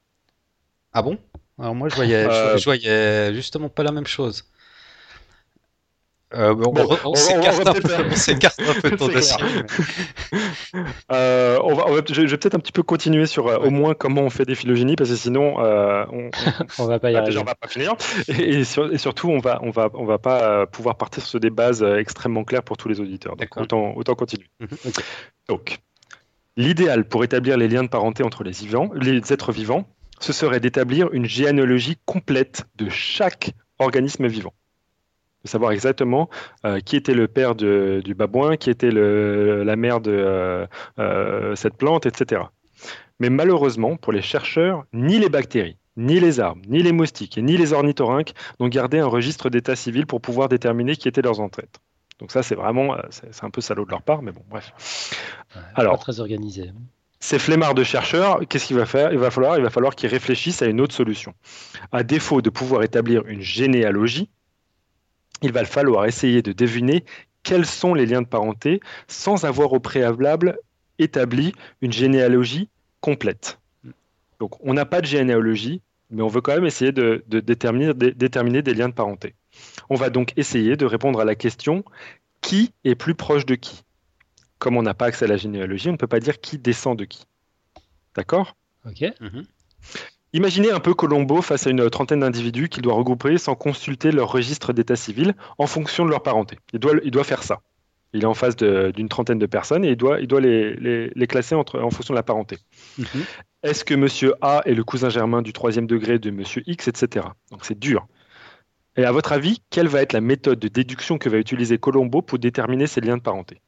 Ah 0.92 1.02
bon? 1.02 1.18
Alors 1.58 1.74
moi, 1.74 1.88
je 1.88 1.96
voyais, 1.96 2.24
je, 2.58 2.64
voyais 2.64 3.34
justement 3.34 3.68
pas 3.68 3.82
la 3.82 3.92
même 3.92 4.06
chose. 4.06 4.44
Euh, 6.34 6.56
on, 7.04 7.14
s'écarte 7.14 8.60
un, 8.60 8.80
peu 8.80 8.90
ton 8.96 9.08
euh, 11.12 11.58
on 11.62 11.74
va, 11.74 11.84
je, 12.10 12.22
vais 12.22 12.36
peut-être 12.36 12.56
un 12.56 12.58
petit 12.58 12.72
peu 12.72 12.82
continuer 12.82 13.26
sur 13.26 13.46
euh, 13.46 13.58
au 13.58 13.70
moins 13.70 13.94
comment 13.94 14.22
on 14.22 14.30
fait 14.30 14.44
des 14.44 14.56
phylogénies 14.56 14.96
parce 14.96 15.10
que 15.10 15.14
sinon 15.14 15.60
euh, 15.60 16.04
on, 16.10 16.30
on, 16.80 16.84
va 16.86 16.98
pas 16.98 17.12
y 17.12 17.14
bah, 17.14 17.20
arriver. 17.20 17.38
on 17.38 17.44
va 17.44 17.54
pas 17.54 17.68
finir 17.68 17.94
et, 18.26 18.64
surtout 18.64 19.30
on 19.30 19.38
va 19.38 19.60
on 19.62 19.70
va 19.70 19.88
on 19.94 20.04
va 20.04 20.18
pas 20.18 20.66
pouvoir 20.66 20.96
partir 20.96 21.24
sur 21.24 21.38
des 21.38 21.50
bases 21.50 21.84
extrêmement 21.84 22.42
claires 22.42 22.64
pour 22.64 22.76
tous 22.76 22.88
les 22.88 23.00
auditeurs. 23.00 23.36
Donc 23.36 23.56
autant 23.56 23.92
autant 23.94 24.16
continuer. 24.16 24.48
Mhm. 24.58 24.68
Donc 25.48 25.78
l'idéal 26.56 27.04
pour 27.04 27.22
établir 27.22 27.56
les 27.56 27.68
liens 27.68 27.84
de 27.84 27.88
parenté 27.88 28.24
entre 28.24 28.42
les 28.42 28.50
vivants, 28.50 28.90
les 28.96 29.32
êtres 29.32 29.52
vivants 29.52 29.86
ce 30.20 30.32
serait 30.32 30.60
d'établir 30.60 31.12
une 31.12 31.26
généalogie 31.26 31.96
complète 32.04 32.66
de 32.76 32.88
chaque 32.88 33.52
organisme 33.78 34.26
vivant. 34.26 34.54
De 35.44 35.48
savoir 35.48 35.72
exactement 35.72 36.28
euh, 36.64 36.80
qui 36.80 36.96
était 36.96 37.14
le 37.14 37.28
père 37.28 37.54
du 37.54 38.14
babouin, 38.14 38.56
qui 38.56 38.70
était 38.70 38.90
la 38.90 39.76
mère 39.76 40.00
de 40.00 40.10
euh, 40.10 40.66
euh, 40.98 41.54
cette 41.54 41.74
plante, 41.74 42.06
etc. 42.06 42.42
Mais 43.20 43.30
malheureusement, 43.30 43.96
pour 43.96 44.12
les 44.12 44.22
chercheurs, 44.22 44.84
ni 44.92 45.18
les 45.18 45.28
bactéries, 45.28 45.76
ni 45.96 46.20
les 46.20 46.40
arbres, 46.40 46.62
ni 46.68 46.82
les 46.82 46.92
moustiques, 46.92 47.38
ni 47.38 47.56
les 47.56 47.72
ornithorynques 47.72 48.34
n'ont 48.60 48.68
gardé 48.68 48.98
un 48.98 49.06
registre 49.06 49.48
d'état 49.48 49.76
civil 49.76 50.06
pour 50.06 50.20
pouvoir 50.20 50.48
déterminer 50.48 50.96
qui 50.96 51.08
étaient 51.08 51.22
leurs 51.22 51.40
ancêtres. 51.40 51.80
Donc 52.18 52.32
ça, 52.32 52.42
c'est 52.42 52.54
vraiment, 52.54 52.96
c'est 53.10 53.44
un 53.44 53.50
peu 53.50 53.60
salaud 53.60 53.84
de 53.84 53.90
leur 53.90 54.02
part, 54.02 54.22
mais 54.22 54.32
bon, 54.32 54.42
bref. 54.48 54.72
Alors, 55.74 55.92
pas 55.92 55.98
très 55.98 56.20
organisé. 56.20 56.72
Ces 57.26 57.40
flemmards 57.40 57.74
de 57.74 57.82
chercheurs, 57.82 58.38
qu'est-ce 58.48 58.66
qu'il 58.66 58.76
va 58.76 58.86
faire? 58.86 59.12
Il 59.12 59.18
va 59.18 59.32
falloir, 59.32 59.96
qu'ils 59.96 60.08
réfléchissent 60.08 60.62
à 60.62 60.66
une 60.66 60.80
autre 60.80 60.94
solution. 60.94 61.34
À 61.90 62.04
défaut 62.04 62.40
de 62.40 62.50
pouvoir 62.50 62.84
établir 62.84 63.26
une 63.26 63.40
généalogie, 63.40 64.30
il 65.42 65.50
va 65.50 65.64
falloir 65.64 66.06
essayer 66.06 66.40
de 66.40 66.52
deviner 66.52 67.04
quels 67.42 67.66
sont 67.66 67.94
les 67.94 68.06
liens 68.06 68.22
de 68.22 68.28
parenté 68.28 68.80
sans 69.08 69.44
avoir 69.44 69.72
au 69.72 69.80
préalable 69.80 70.60
établi 71.00 71.52
une 71.80 71.92
généalogie 71.92 72.68
complète. 73.00 73.58
Donc 74.38 74.64
on 74.64 74.72
n'a 74.72 74.84
pas 74.84 75.00
de 75.00 75.06
généalogie, 75.06 75.82
mais 76.10 76.22
on 76.22 76.28
veut 76.28 76.42
quand 76.42 76.54
même 76.54 76.64
essayer 76.64 76.92
de, 76.92 77.24
déterminer 77.26 77.92
des 78.62 78.74
liens 78.74 78.88
de 78.88 78.94
parenté. 78.94 79.34
On 79.90 79.96
va 79.96 80.10
donc 80.10 80.32
essayer 80.36 80.76
de 80.76 80.86
répondre 80.86 81.18
à 81.18 81.24
la 81.24 81.34
question 81.34 81.84
qui 82.40 82.70
est 82.84 82.94
plus 82.94 83.16
proche 83.16 83.46
de 83.46 83.56
qui? 83.56 83.82
Comme 84.58 84.76
on 84.76 84.82
n'a 84.82 84.94
pas 84.94 85.06
accès 85.06 85.24
à 85.24 85.28
la 85.28 85.36
généalogie, 85.36 85.88
on 85.88 85.92
ne 85.92 85.96
peut 85.96 86.06
pas 86.06 86.20
dire 86.20 86.40
qui 86.40 86.58
descend 86.58 86.98
de 86.98 87.04
qui. 87.04 87.24
D'accord? 88.14 88.56
Ok. 88.86 89.04
Mhm. 89.20 89.44
Imaginez 90.32 90.70
un 90.70 90.80
peu 90.80 90.94
Colombo 90.94 91.40
face 91.40 91.66
à 91.66 91.70
une 91.70 91.88
trentaine 91.88 92.20
d'individus 92.20 92.68
qu'il 92.68 92.82
doit 92.82 92.94
regrouper 92.94 93.38
sans 93.38 93.54
consulter 93.54 94.12
leur 94.12 94.30
registre 94.30 94.72
d'état 94.72 94.96
civil 94.96 95.34
en 95.58 95.66
fonction 95.66 96.04
de 96.04 96.10
leur 96.10 96.22
parenté. 96.22 96.58
Il 96.72 96.78
doit, 96.78 96.94
il 97.04 97.10
doit 97.10 97.24
faire 97.24 97.42
ça. 97.42 97.60
Il 98.12 98.22
est 98.22 98.26
en 98.26 98.34
face 98.34 98.56
d'une 98.56 99.08
trentaine 99.08 99.38
de 99.38 99.46
personnes 99.46 99.84
et 99.84 99.90
il 99.90 99.96
doit, 99.96 100.20
il 100.20 100.26
doit 100.26 100.40
les, 100.40 100.74
les, 100.76 101.26
classer 101.26 101.54
entre, 101.54 101.80
en 101.80 101.90
fonction 101.90 102.14
de 102.14 102.18
la 102.18 102.22
parenté. 102.22 102.58
Mhm. 102.98 103.06
Est-ce 103.62 103.84
que 103.84 103.94
monsieur 103.94 104.34
A 104.40 104.62
est 104.64 104.74
le 104.74 104.84
cousin 104.84 105.08
germain 105.08 105.42
du 105.42 105.52
troisième 105.52 105.86
degré 105.86 106.18
de 106.18 106.30
monsieur 106.30 106.62
X, 106.66 106.88
etc. 106.88 107.26
Donc 107.50 107.64
c'est 107.64 107.78
dur. 107.78 108.06
Et 108.96 109.04
à 109.04 109.12
votre 109.12 109.32
avis, 109.32 109.60
quelle 109.70 109.88
va 109.88 110.00
être 110.00 110.12
la 110.12 110.20
méthode 110.20 110.58
de 110.58 110.68
déduction 110.68 111.18
que 111.18 111.28
va 111.28 111.38
utiliser 111.38 111.78
Colombo 111.78 112.22
pour 112.22 112.38
déterminer 112.38 112.86
ces 112.86 113.00
liens 113.00 113.16
de 113.16 113.22
parenté? 113.22 113.60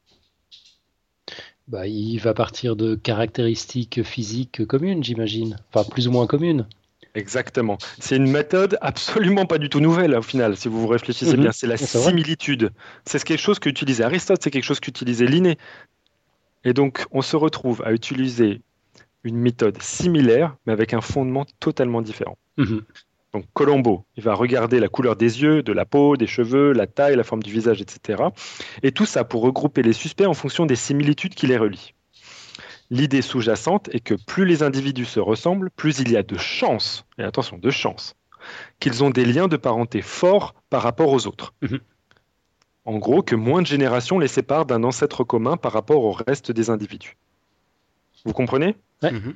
Bah, 1.68 1.86
il 1.86 2.18
va 2.18 2.34
partir 2.34 2.76
de 2.76 2.94
caractéristiques 2.94 4.02
physiques 4.02 4.66
communes, 4.66 5.04
j'imagine. 5.04 5.56
Enfin, 5.72 5.88
plus 5.88 6.08
ou 6.08 6.10
moins 6.10 6.26
communes. 6.26 6.66
Exactement. 7.14 7.78
C'est 7.98 8.16
une 8.16 8.30
méthode 8.30 8.78
absolument 8.80 9.46
pas 9.46 9.58
du 9.58 9.68
tout 9.68 9.80
nouvelle 9.80 10.14
au 10.14 10.22
final, 10.22 10.56
si 10.56 10.68
vous 10.68 10.80
vous 10.80 10.86
réfléchissez 10.86 11.36
mhm. 11.36 11.42
bien. 11.42 11.52
C'est 11.52 11.66
la 11.66 11.76
similitude. 11.76 12.70
C'est 13.04 13.22
quelque 13.22 13.40
chose 13.40 13.58
qu'utilisait 13.58 14.04
Aristote, 14.04 14.40
c'est 14.42 14.50
quelque 14.50 14.64
chose 14.64 14.80
qu'utilisait 14.80 15.26
Linné. 15.26 15.58
Et 16.64 16.72
donc, 16.72 17.06
on 17.10 17.22
se 17.22 17.36
retrouve 17.36 17.82
à 17.84 17.92
utiliser 17.92 18.60
une 19.24 19.36
méthode 19.36 19.80
similaire, 19.82 20.56
mais 20.66 20.72
avec 20.72 20.94
un 20.94 21.00
fondement 21.00 21.44
totalement 21.60 22.02
différent. 22.02 22.38
Mhm. 22.56 22.82
Donc 23.32 23.44
Colombo, 23.52 24.06
il 24.16 24.22
va 24.22 24.34
regarder 24.34 24.80
la 24.80 24.88
couleur 24.88 25.16
des 25.16 25.42
yeux, 25.42 25.62
de 25.62 25.72
la 25.72 25.84
peau, 25.84 26.16
des 26.16 26.26
cheveux, 26.26 26.72
la 26.72 26.86
taille, 26.86 27.16
la 27.16 27.24
forme 27.24 27.42
du 27.42 27.52
visage, 27.52 27.82
etc. 27.82 28.22
Et 28.82 28.92
tout 28.92 29.06
ça 29.06 29.24
pour 29.24 29.42
regrouper 29.42 29.82
les 29.82 29.92
suspects 29.92 30.26
en 30.26 30.34
fonction 30.34 30.64
des 30.64 30.76
similitudes 30.76 31.34
qui 31.34 31.46
les 31.46 31.58
relient. 31.58 31.92
L'idée 32.90 33.20
sous-jacente 33.20 33.90
est 33.92 34.00
que 34.00 34.14
plus 34.14 34.46
les 34.46 34.62
individus 34.62 35.04
se 35.04 35.20
ressemblent, 35.20 35.70
plus 35.70 35.98
il 35.98 36.10
y 36.10 36.16
a 36.16 36.22
de 36.22 36.38
chances, 36.38 37.04
et 37.18 37.22
attention, 37.22 37.58
de 37.58 37.70
chances, 37.70 38.16
qu'ils 38.80 39.04
ont 39.04 39.10
des 39.10 39.26
liens 39.26 39.48
de 39.48 39.58
parenté 39.58 40.00
forts 40.00 40.54
par 40.70 40.82
rapport 40.82 41.12
aux 41.12 41.26
autres. 41.26 41.52
Mhm. 41.60 41.80
En 42.86 42.96
gros, 42.96 43.22
que 43.22 43.34
moins 43.34 43.60
de 43.60 43.66
générations 43.66 44.18
les 44.18 44.28
séparent 44.28 44.64
d'un 44.64 44.84
ancêtre 44.84 45.22
commun 45.22 45.58
par 45.58 45.72
rapport 45.72 46.02
au 46.02 46.12
reste 46.12 46.50
des 46.50 46.70
individus. 46.70 47.18
Vous 48.24 48.32
comprenez? 48.32 48.74
Mhm. 49.02 49.34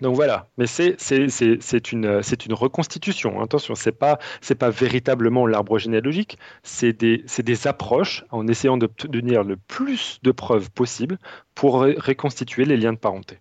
Donc 0.00 0.14
voilà, 0.14 0.48
mais 0.56 0.66
c'est 0.66 1.92
une, 1.92 2.06
reconstitution. 2.52 3.40
Attention, 3.42 3.74
ce 3.74 3.88
n'est 3.88 3.94
pas, 3.94 4.18
pas 4.58 4.70
véritablement 4.70 5.46
l'arbre 5.46 5.78
généalogique, 5.78 6.38
c'est 6.62 6.92
des, 6.92 7.24
des 7.38 7.66
approches 7.66 8.24
en 8.30 8.46
essayant 8.48 8.78
d'obtenir 8.78 9.44
le 9.44 9.56
plus 9.56 10.18
de 10.22 10.32
preuves 10.32 10.70
possible 10.70 11.18
pour 11.54 11.80
reconstituer 11.80 12.64
les 12.64 12.76
liens 12.76 12.92
de 12.92 12.98
parenté. 12.98 13.38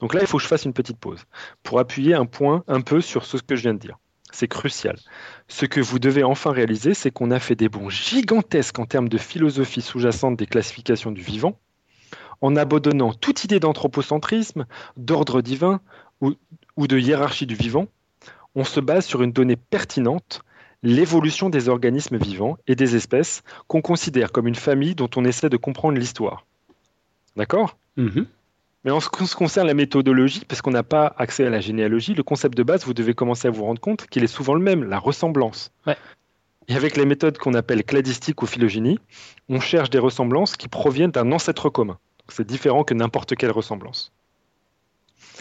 Donc 0.00 0.14
là, 0.14 0.20
il 0.22 0.26
faut 0.26 0.38
que 0.38 0.42
je 0.42 0.48
fasse 0.48 0.64
une 0.64 0.72
petite 0.72 0.98
pause 0.98 1.24
pour 1.62 1.78
appuyer 1.78 2.14
un 2.14 2.26
point 2.26 2.64
un 2.66 2.80
peu 2.80 3.00
sur 3.00 3.24
ce 3.24 3.36
que 3.36 3.54
je 3.56 3.62
viens 3.62 3.74
de 3.74 3.78
dire. 3.78 3.98
C'est 4.32 4.48
crucial. 4.48 4.98
Ce 5.48 5.66
que 5.66 5.80
vous 5.80 5.98
devez 5.98 6.24
enfin 6.24 6.50
réaliser, 6.50 6.94
c'est 6.94 7.10
qu'on 7.10 7.30
a 7.30 7.38
fait 7.38 7.54
des 7.54 7.68
bons 7.68 7.88
gigantesques 7.88 8.78
en 8.78 8.86
termes 8.86 9.08
de 9.08 9.18
philosophie 9.18 9.82
sous-jacente 9.82 10.36
des 10.36 10.46
classifications 10.46 11.12
du 11.12 11.22
vivant, 11.22 11.58
en 12.40 12.56
abandonnant 12.56 13.12
toute 13.12 13.44
idée 13.44 13.60
d'anthropocentrisme, 13.60 14.66
d'ordre 14.96 15.42
divin 15.42 15.80
ou, 16.20 16.34
de 16.86 16.98
hiérarchie 16.98 17.46
du 17.46 17.54
vivant, 17.54 17.86
on 18.54 18.64
se 18.64 18.80
base 18.80 19.04
sur 19.04 19.22
une 19.22 19.32
donnée 19.32 19.56
pertinente, 19.56 20.42
l'évolution 20.82 21.50
des 21.50 21.68
organismes 21.68 22.18
vivants 22.18 22.56
et 22.66 22.74
des 22.74 22.96
espèces 22.96 23.42
qu'on 23.66 23.82
considère 23.82 24.32
comme 24.32 24.46
une 24.46 24.54
famille 24.54 24.94
dont 24.94 25.10
on 25.16 25.24
essaie 25.24 25.48
de 25.48 25.56
comprendre 25.56 25.98
l'histoire. 25.98 26.46
D'accord? 27.36 27.76
Mm-hmm. 27.98 28.26
Mais 28.84 28.92
en 28.92 29.00
ce 29.00 29.08
qui 29.08 29.26
concerne 29.34 29.66
la 29.66 29.74
méthodologie, 29.74 30.44
parce 30.46 30.62
qu'on 30.62 30.70
n'a 30.70 30.84
pas 30.84 31.12
accès 31.18 31.44
à 31.44 31.50
la 31.50 31.60
généalogie, 31.60 32.14
le 32.14 32.22
concept 32.22 32.56
de 32.56 32.62
base, 32.62 32.84
vous 32.84 32.94
devez 32.94 33.14
commencer 33.14 33.48
à 33.48 33.50
vous 33.50 33.64
rendre 33.64 33.80
compte 33.80 34.06
qu'il 34.06 34.22
est 34.22 34.28
souvent 34.28 34.54
le 34.54 34.60
même, 34.60 34.84
la 34.84 35.00
ressemblance. 35.00 35.72
Et 36.68 36.76
avec 36.76 36.96
les 36.96 37.04
méthodes 37.04 37.36
qu'on 37.36 37.54
appelle 37.54 37.82
cladistique 37.82 38.42
ou 38.42 38.46
phylogénie, 38.46 39.00
on 39.48 39.58
cherche 39.58 39.90
des 39.90 39.98
ressemblances 39.98 40.56
qui 40.56 40.68
proviennent 40.68 41.10
d'un 41.10 41.32
ancêtre 41.32 41.68
commun. 41.68 41.98
C'est 42.28 42.46
différent 42.46 42.84
que 42.84 42.94
n'importe 42.94 43.36
quelle 43.36 43.50
ressemblance. 43.50 44.12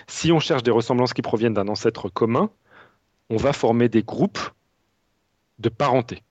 Si 0.08 0.32
on 0.32 0.40
cherche 0.40 0.64
des 0.64 0.72
ressemblances 0.72 1.14
qui 1.14 1.22
proviennent 1.22 1.54
d'un 1.54 1.68
ancêtre 1.68 2.10
commun, 2.10 2.50
on 3.30 3.38
va 3.38 3.54
former 3.54 3.90
des 3.90 4.04
groupes 4.04 4.40
de 5.60 5.70
parenté. 5.70 6.22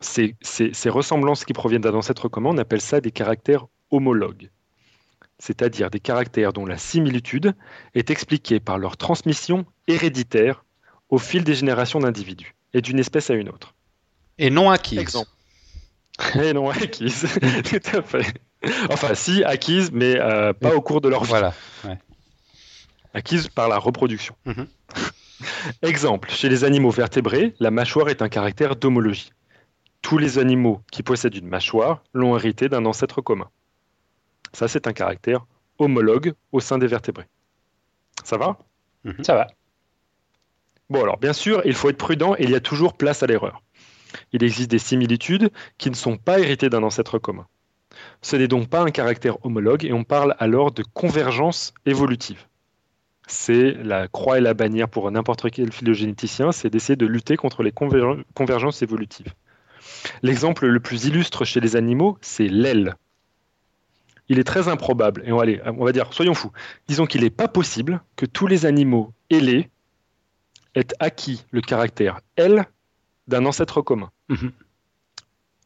Ces, 0.00 0.34
ressemblances 0.88 1.44
qui 1.44 1.52
proviennent 1.52 1.82
d'un 1.82 1.94
ancêtre 1.94 2.28
commun, 2.28 2.50
on 2.50 2.58
appelle 2.58 2.80
ça 2.80 3.00
des 3.00 3.12
caractères 3.12 3.66
homologues, 3.90 4.50
c'est-à-dire 5.38 5.90
des 5.90 6.00
caractères 6.00 6.52
dont 6.52 6.66
la 6.66 6.76
similitude 6.76 7.54
est 7.94 8.10
expliquée 8.10 8.58
par 8.58 8.78
leur 8.78 8.96
transmission 8.96 9.64
héréditaire 9.86 10.64
au 11.08 11.18
fil 11.18 11.44
des 11.44 11.54
générations 11.54 12.00
d'individus 12.00 12.56
et 12.74 12.80
d'une 12.80 12.98
espèce 12.98 13.30
à 13.30 13.34
une 13.34 13.48
autre. 13.48 13.74
Et 14.38 14.50
non 14.50 14.70
acquise. 14.70 14.98
Exemple. 14.98 15.30
Et 16.34 16.52
non 16.52 16.70
acquise, 16.70 17.26
tout 17.64 17.96
à 17.96 18.02
fait. 18.02 18.26
enfin, 18.90 19.14
si, 19.14 19.44
acquise, 19.44 19.90
mais 19.92 20.18
euh, 20.18 20.52
pas 20.52 20.74
au 20.74 20.80
cours 20.80 21.00
de 21.00 21.08
leur 21.08 21.24
vie. 21.24 21.30
Voilà. 21.30 21.54
Acquise 23.14 23.48
par 23.48 23.68
la 23.68 23.78
reproduction. 23.78 24.34
Mhm. 24.44 24.66
Exemple, 25.82 26.30
chez 26.30 26.48
les 26.48 26.64
animaux 26.64 26.90
vertébrés, 26.90 27.54
la 27.60 27.70
mâchoire 27.70 28.08
est 28.08 28.22
un 28.22 28.28
caractère 28.28 28.76
d'homologie. 28.76 29.32
Tous 30.00 30.18
les 30.18 30.38
animaux 30.38 30.80
qui 30.90 31.02
possèdent 31.02 31.36
une 31.36 31.48
mâchoire 31.48 32.02
l'ont 32.12 32.36
hérité 32.36 32.68
d'un 32.68 32.84
ancêtre 32.86 33.20
commun. 33.20 33.48
Ça, 34.52 34.68
c'est 34.68 34.86
un 34.86 34.92
caractère 34.92 35.46
homologue 35.78 36.34
au 36.52 36.60
sein 36.60 36.78
des 36.78 36.86
vertébrés. 36.86 37.26
Ça 38.24 38.36
va? 38.36 38.58
Mhm. 39.04 39.24
Ça 39.24 39.34
va. 39.34 39.46
Bon, 40.90 41.02
alors, 41.02 41.18
bien 41.18 41.32
sûr, 41.32 41.62
il 41.64 41.74
faut 41.74 41.88
être 41.88 41.96
prudent 41.96 42.34
et 42.36 42.44
il 42.44 42.50
y 42.50 42.54
a 42.54 42.60
toujours 42.60 42.94
place 42.96 43.22
à 43.22 43.26
l'erreur. 43.26 43.62
Il 44.32 44.42
existe 44.44 44.70
des 44.70 44.78
similitudes 44.78 45.50
qui 45.78 45.90
ne 45.90 45.94
sont 45.94 46.16
pas 46.16 46.38
héritées 46.38 46.68
d'un 46.68 46.82
ancêtre 46.82 47.18
commun. 47.18 47.46
Ce 48.20 48.36
n'est 48.36 48.48
donc 48.48 48.68
pas 48.68 48.80
un 48.80 48.90
caractère 48.90 49.44
homologue 49.44 49.84
et 49.84 49.92
on 49.92 50.04
parle 50.04 50.34
alors 50.38 50.72
de 50.72 50.82
convergence 50.82 51.74
évolutive. 51.86 52.46
C'est 53.26 53.72
la 53.82 54.08
croix 54.08 54.38
et 54.38 54.40
la 54.40 54.54
bannière 54.54 54.88
pour 54.88 55.10
n'importe 55.10 55.50
quel 55.50 55.72
phylogénéticien, 55.72 56.52
c'est 56.52 56.70
d'essayer 56.70 56.96
de 56.96 57.06
lutter 57.06 57.36
contre 57.36 57.62
les 57.62 57.72
convergences 57.72 58.82
évolutives. 58.82 59.32
L'exemple 60.22 60.66
le 60.66 60.80
plus 60.80 61.06
illustre 61.06 61.44
chez 61.44 61.60
les 61.60 61.76
animaux, 61.76 62.18
c'est 62.20 62.48
l'aile. 62.48 62.96
Il 64.28 64.38
est 64.38 64.44
très 64.44 64.68
improbable, 64.68 65.22
et 65.26 65.32
on 65.32 65.38
va, 65.38 65.44
on 65.66 65.84
va 65.84 65.92
dire, 65.92 66.12
soyons 66.12 66.34
fous, 66.34 66.52
disons 66.88 67.06
qu'il 67.06 67.22
n'est 67.22 67.30
pas 67.30 67.48
possible 67.48 68.02
que 68.16 68.26
tous 68.26 68.46
les 68.46 68.66
animaux 68.66 69.12
ailés 69.30 69.68
aient 70.74 70.86
acquis 71.00 71.44
le 71.50 71.60
caractère 71.60 72.20
aile 72.36 72.66
d'un 73.28 73.44
ancêtre 73.46 73.82
commun. 73.82 74.10
Mhm. 74.28 74.52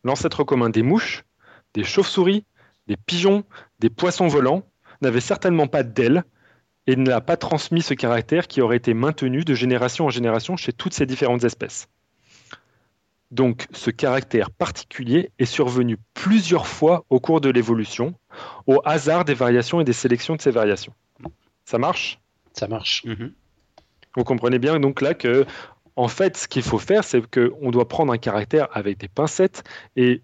L'ancêtre 0.05 0.45
commun 0.45 0.71
des 0.71 0.83
mouches 0.83 1.25
des 1.77 1.85
chauves-souris, 1.85 2.45
des 2.89 2.97
pigeons, 2.97 3.45
des 3.79 3.91
poissons 3.91 4.27
volants, 4.27 4.63
n'avaient 5.03 5.21
certainement 5.21 5.67
pas 5.67 5.83
d'ailes 5.83 6.25
et 6.87 6.97
ne 6.97 7.09
l'a 7.09 7.21
pas 7.21 7.37
transmis 7.37 7.83
ce 7.83 7.95
caractère 7.95 8.49
qui 8.49 8.63
aurait 8.63 8.79
été 8.79 8.95
maintenu 8.95 9.45
de 9.45 9.55
génération 9.55 10.07
en 10.07 10.11
génération 10.11 10.57
chez 10.57 10.73
toutes 10.73 10.95
ces 10.95 11.05
différentes 11.05 11.45
espèces. 11.45 11.89
Donc 13.31 13.67
ce 13.73 13.91
caractère 13.91 14.51
particulier 14.51 15.31
est 15.39 15.47
survenu 15.47 15.99
plusieurs 16.15 16.67
fois 16.67 17.05
au 17.11 17.21
cours 17.21 17.41
de 17.41 17.51
l'évolution, 17.51 18.15
au 18.67 18.81
hasard 18.85 19.25
des 19.25 19.35
variations 19.35 19.81
et 19.81 19.85
des 19.85 19.93
sélections 19.93 20.37
de 20.37 20.41
ces 20.41 20.53
variations. 20.53 20.95
Ça 21.65 21.77
marche? 21.77 22.21
Ça 22.53 22.69
marche. 22.69 23.05
Mhm. 23.05 23.33
Vous 24.17 24.25
comprenez 24.25 24.59
bien 24.59 24.81
donc 24.81 25.03
là 25.03 25.13
que 25.13 25.45
en 25.97 26.09
fait, 26.09 26.37
ce 26.37 26.47
qu'il 26.47 26.63
faut 26.63 26.79
faire, 26.79 27.05
c'est 27.05 27.23
qu'on 27.27 27.71
doit 27.71 27.89
prendre 27.89 28.13
un 28.13 28.19
caractère 28.19 28.69
avec 28.73 28.99
des 28.99 29.09
pincettes 29.09 29.65
et 29.97 30.23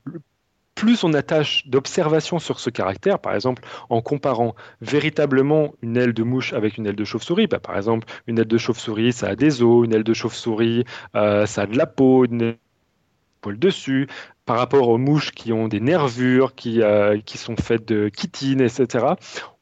plus 0.75 1.05
on 1.05 1.13
attache 1.13 1.67
d'observation 1.67 2.39
sur 2.39 2.59
ce 2.61 2.71
caractère, 2.71 3.19
par 3.19 3.35
exemple 3.35 3.63
en 3.91 4.01
comparant 4.01 4.55
véritablement 4.81 5.75
une 5.83 5.97
aile 5.97 6.13
de 6.13 6.23
mouche 6.23 6.53
avec 6.53 6.79
une 6.79 6.87
aile 6.87 6.97
de 6.97 7.05
chauve-souris, 7.05 7.47
bah, 7.47 7.61
par 7.61 7.77
exemple 7.77 8.07
une 8.27 8.39
aile 8.39 8.47
de 8.47 8.59
chauve-souris 8.59 9.13
ça 9.13 9.29
a 9.29 9.37
des 9.37 9.63
os, 9.63 9.85
une 9.85 9.95
aile 9.95 10.05
de 10.05 10.15
chauve-souris 10.15 10.85
euh, 11.15 11.47
ça 11.47 11.63
a 11.63 11.67
de 11.67 11.77
la 11.77 11.87
peau, 11.87 12.25
une 12.25 12.57
poil 13.43 13.59
dessus, 13.59 14.07
par 14.47 14.57
rapport 14.57 14.89
aux 14.89 14.99
mouches 14.99 15.33
qui 15.33 15.53
ont 15.53 15.69
des 15.69 15.81
nervures, 15.81 16.55
qui, 16.55 16.81
euh, 16.81 17.21
qui 17.21 17.37
sont 17.39 17.57
faites 17.57 17.87
de 17.87 18.11
chitine, 18.17 18.61
etc., 18.61 19.07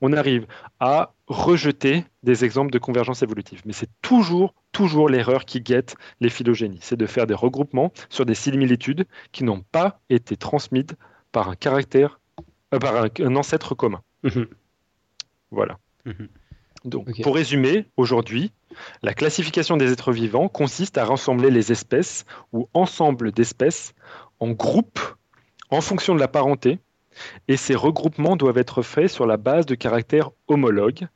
on 0.00 0.12
arrive 0.12 0.46
à 0.78 1.12
rejeter 1.30 2.04
des 2.24 2.44
exemples 2.44 2.72
de 2.72 2.78
convergence 2.78 3.22
évolutive. 3.22 3.62
Mais 3.64 3.72
c'est 3.72 3.88
toujours, 4.02 4.52
toujours 4.72 5.08
l'erreur 5.08 5.44
qui 5.44 5.60
guette 5.60 5.94
les 6.20 6.28
phylogénies. 6.28 6.80
C'est 6.82 6.96
de 6.96 7.06
faire 7.06 7.28
des 7.28 7.34
regroupements 7.34 7.92
sur 8.08 8.26
des 8.26 8.34
similitudes 8.34 9.06
qui 9.30 9.44
n'ont 9.44 9.62
pas 9.70 10.00
été 10.10 10.36
transmises 10.36 10.96
par 11.30 11.48
un 11.48 11.54
caractère, 11.54 12.20
euh, 12.74 12.78
par 12.80 13.04
un, 13.04 13.36
ancêtre 13.36 13.76
commun. 13.76 14.02
Mhm. 14.24 14.48
Voilà. 15.52 15.78
Mhm. 16.04 16.28
Donc, 16.84 17.22
pour 17.22 17.36
résumer, 17.36 17.86
aujourd'hui, 17.96 18.50
la 19.02 19.14
classification 19.14 19.76
des 19.76 19.92
êtres 19.92 20.12
vivants 20.12 20.48
consiste 20.48 20.98
à 20.98 21.04
rassembler 21.04 21.50
les 21.50 21.70
espèces 21.70 22.24
ou 22.52 22.68
ensemble 22.74 23.30
d'espèces 23.30 23.94
en 24.40 24.50
groupes 24.50 25.00
en 25.70 25.80
fonction 25.80 26.14
de 26.16 26.20
la 26.20 26.26
parenté, 26.26 26.80
et 27.46 27.56
ces 27.56 27.76
regroupements 27.76 28.34
doivent 28.34 28.58
être 28.58 28.82
faits 28.82 29.08
sur 29.08 29.26
la 29.26 29.36
base 29.36 29.66
de 29.66 29.76
caractères 29.76 30.30
homologues, 30.48 31.06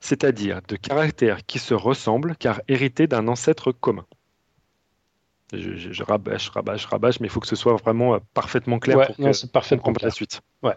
c'est-à-dire 0.00 0.60
de 0.68 0.76
caractères 0.76 1.44
qui 1.46 1.58
se 1.58 1.74
ressemblent 1.74 2.36
car 2.36 2.60
hérités 2.68 3.06
d'un 3.06 3.28
ancêtre 3.28 3.72
commun. 3.72 4.06
Je, 5.52 6.02
rabâche, 6.02 6.50
rabâche, 6.50 6.84
rabâche, 6.84 7.20
mais 7.20 7.26
il 7.26 7.30
faut 7.30 7.40
que 7.40 7.46
ce 7.46 7.56
soit 7.56 7.74
vraiment 7.76 8.14
euh, 8.14 8.18
parfaitement 8.34 8.78
clair 8.78 9.06
pour 9.06 9.16
que 9.16 9.32
c'est 9.32 9.50
parfaitement 9.50 9.94
la 10.02 10.10
suite. 10.10 10.42
Ouais. 10.62 10.74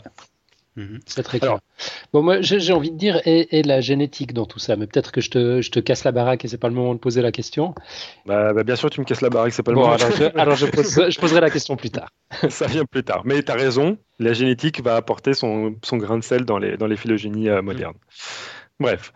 Mhm. 0.77 0.99
C'est 1.05 1.23
très 1.23 1.39
clair. 1.39 1.59
bon, 2.13 2.23
moi, 2.23 2.39
j'ai 2.39 2.71
envie 2.71 2.91
de 2.91 2.97
dire, 2.97 3.21
et, 3.25 3.61
la 3.63 3.81
génétique 3.81 4.33
dans 4.33 4.45
tout 4.45 4.59
ça, 4.59 4.77
mais 4.77 4.87
peut-être 4.87 5.11
que 5.11 5.19
je 5.19 5.29
te, 5.29 5.61
je 5.61 5.69
te, 5.69 5.81
casse 5.81 6.05
la 6.05 6.13
baraque 6.13 6.45
et 6.45 6.47
c'est 6.47 6.57
pas 6.57 6.69
le 6.69 6.75
moment 6.75 6.93
de 6.93 6.99
poser 6.99 7.21
la 7.21 7.33
question. 7.33 7.75
Bah, 8.25 8.53
bah 8.53 8.63
bien 8.63 8.77
sûr, 8.77 8.89
tu 8.89 9.01
me 9.01 9.05
casses 9.05 9.19
la 9.19 9.29
baraque, 9.29 9.51
c'est 9.51 9.63
pas 9.63 9.71
le 9.71 9.77
moment. 9.77 9.97
Alors, 10.35 10.55
je, 10.55 10.65
je, 10.65 11.19
poserai 11.19 11.41
la 11.41 11.49
question 11.49 11.75
plus 11.75 11.89
tard. 11.89 12.09
ça 12.49 12.67
vient 12.67 12.85
plus 12.85 13.03
tard. 13.03 13.23
Mais 13.25 13.43
tu 13.43 13.51
as 13.51 13.55
raison, 13.55 13.97
la 14.19 14.31
génétique 14.31 14.81
va 14.81 14.95
apporter 14.95 15.33
son, 15.33 15.75
son, 15.83 15.97
grain 15.97 16.17
de 16.17 16.23
sel 16.23 16.45
dans 16.45 16.57
les, 16.57 16.77
dans 16.77 16.87
les 16.87 16.95
phylogénies 16.95 17.49
euh, 17.49 17.61
modernes. 17.61 17.97
Bref. 18.81 19.13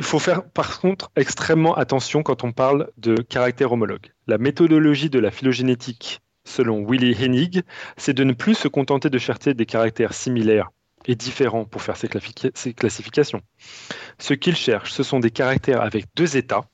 Il 0.00 0.04
faut 0.04 0.18
faire 0.18 0.42
par 0.42 0.80
contre 0.80 1.12
extrêmement 1.14 1.76
attention 1.76 2.24
quand 2.24 2.42
on 2.42 2.50
parle 2.50 2.90
de 2.96 3.14
caractères 3.14 3.70
homologues. 3.70 4.12
La 4.26 4.36
méthodologie 4.36 5.10
de 5.10 5.20
la 5.20 5.30
phylogénétique 5.30 6.20
selon 6.44 6.84
Willy 6.84 7.12
Hennig, 7.12 7.62
c'est 7.96 8.14
de 8.14 8.24
ne 8.24 8.32
plus 8.32 8.56
se 8.56 8.66
contenter 8.66 9.08
de 9.08 9.18
chercher 9.18 9.54
des 9.54 9.66
caractères 9.66 10.12
similaires 10.12 10.70
et 11.04 11.14
différents 11.14 11.64
pour 11.64 11.82
faire 11.82 11.96
ces, 11.96 12.08
classifications. 12.08 13.42
Ce 14.18 14.34
qu'il 14.34 14.56
cherche, 14.56 14.92
ce 14.92 15.04
sont 15.04 15.20
des 15.20 15.30
caractères 15.30 15.82
avec 15.82 16.06
deux 16.16 16.36
états, 16.36 16.64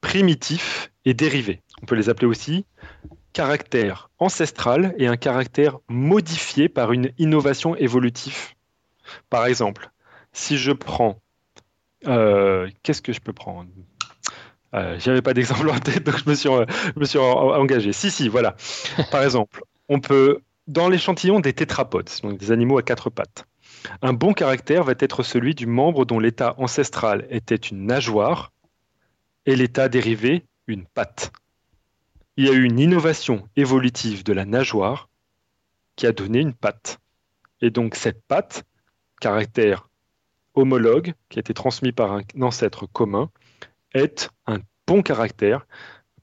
primitifs 0.00 0.90
et 1.04 1.12
dérivés. 1.12 1.60
On 1.82 1.86
peut 1.86 1.94
les 1.94 2.08
appeler 2.08 2.26
aussi 2.26 2.64
caractère 3.34 4.08
ancestral 4.18 4.94
et 4.96 5.08
un 5.08 5.18
caractère 5.18 5.76
modifié 5.88 6.70
par 6.70 6.92
une 6.92 7.12
innovation 7.18 7.76
évolutive. 7.76 8.54
Par 9.28 9.44
exemple, 9.44 9.90
si 10.36 10.58
je 10.58 10.72
prends... 10.72 11.18
Euh, 12.06 12.68
qu'est-ce 12.82 13.02
que 13.02 13.12
je 13.12 13.20
peux 13.20 13.32
prendre? 13.32 13.70
Euh, 14.74 14.98
J'avais 14.98 15.22
pas 15.22 15.32
d'exemple 15.32 15.68
en 15.70 15.78
tête, 15.78 16.04
donc 16.04 16.16
je 16.24 16.34
suis, 16.34 16.48
euh, 16.48 16.66
me 16.94 17.04
suis 17.04 17.18
engagé. 17.18 17.92
Si, 17.92 18.10
si, 18.10 18.28
voilà. 18.28 18.54
Par 19.10 19.22
exemple, 19.22 19.64
on 19.88 19.98
peut, 19.98 20.42
dans 20.68 20.88
l'échantillon 20.88 21.40
des 21.40 21.54
tétrapodes, 21.54 22.10
donc 22.22 22.38
des 22.38 22.52
animaux 22.52 22.76
à 22.76 22.82
quatre 22.82 23.08
pattes, 23.08 23.46
un 24.02 24.12
bon 24.12 24.34
caractère 24.34 24.84
va 24.84 24.92
être 24.98 25.22
celui 25.22 25.54
du 25.54 25.66
membre 25.66 26.04
dont 26.04 26.18
l'état 26.18 26.54
ancestral 26.58 27.26
était 27.30 27.56
une 27.56 27.86
nageoire 27.86 28.52
et 29.46 29.56
l'état 29.56 29.88
dérivé 29.88 30.44
une 30.66 30.84
patte. 30.84 31.32
Il 32.36 32.44
y 32.44 32.50
a 32.50 32.52
eu 32.52 32.64
une 32.64 32.78
innovation 32.78 33.48
évolutive 33.56 34.22
de 34.22 34.34
la 34.34 34.44
nageoire 34.44 35.08
qui 35.96 36.06
a 36.06 36.12
donné 36.12 36.40
une 36.40 36.52
patte. 36.52 36.98
Et 37.62 37.70
donc 37.70 37.94
cette 37.94 38.22
patte, 38.22 38.64
caractère 39.20 39.88
homologue, 40.56 41.14
qui 41.28 41.38
a 41.38 41.40
été 41.40 41.54
transmis 41.54 41.92
par 41.92 42.12
un 42.12 42.22
ancêtre 42.40 42.86
commun, 42.86 43.30
est 43.94 44.30
un 44.46 44.58
bon 44.86 45.02
caractère 45.02 45.66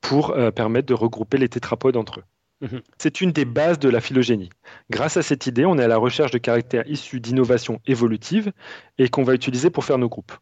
pour 0.01 0.31
euh, 0.31 0.51
permettre 0.51 0.87
de 0.87 0.93
regrouper 0.93 1.37
les 1.37 1.49
tétrapodes 1.49 1.95
entre 1.95 2.19
eux. 2.19 2.23
Mhm. 2.61 2.81
C'est 2.97 3.21
une 3.21 3.31
des 3.31 3.45
bases 3.45 3.79
de 3.79 3.89
la 3.89 4.01
phylogénie. 4.01 4.49
Grâce 4.89 5.17
à 5.17 5.21
cette 5.21 5.47
idée, 5.47 5.65
on 5.65 5.77
est 5.77 5.83
à 5.83 5.87
la 5.87 5.97
recherche 5.97 6.31
de 6.31 6.37
caractères 6.37 6.87
issus 6.87 7.19
d'innovations 7.19 7.79
évolutives 7.85 8.51
et 8.97 9.09
qu'on 9.09 9.23
va 9.23 9.33
utiliser 9.33 9.69
pour 9.69 9.85
faire 9.85 9.97
nos 9.97 10.09
groupes. 10.09 10.33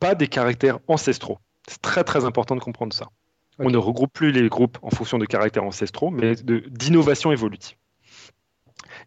Pas 0.00 0.14
des 0.14 0.28
caractères 0.28 0.78
ancestraux. 0.88 1.38
C'est 1.68 1.80
très 1.80 2.04
très 2.04 2.24
important 2.24 2.56
de 2.56 2.60
comprendre 2.60 2.92
ça. 2.92 3.08
On 3.58 3.70
ne 3.70 3.76
regroupe 3.76 4.12
plus 4.12 4.32
les 4.32 4.48
groupes 4.48 4.78
en 4.82 4.90
fonction 4.90 5.18
de 5.18 5.26
caractères 5.26 5.62
ancestraux, 5.62 6.10
mais 6.10 6.34
d'innovation 6.34 7.32
évolutive. 7.32 7.76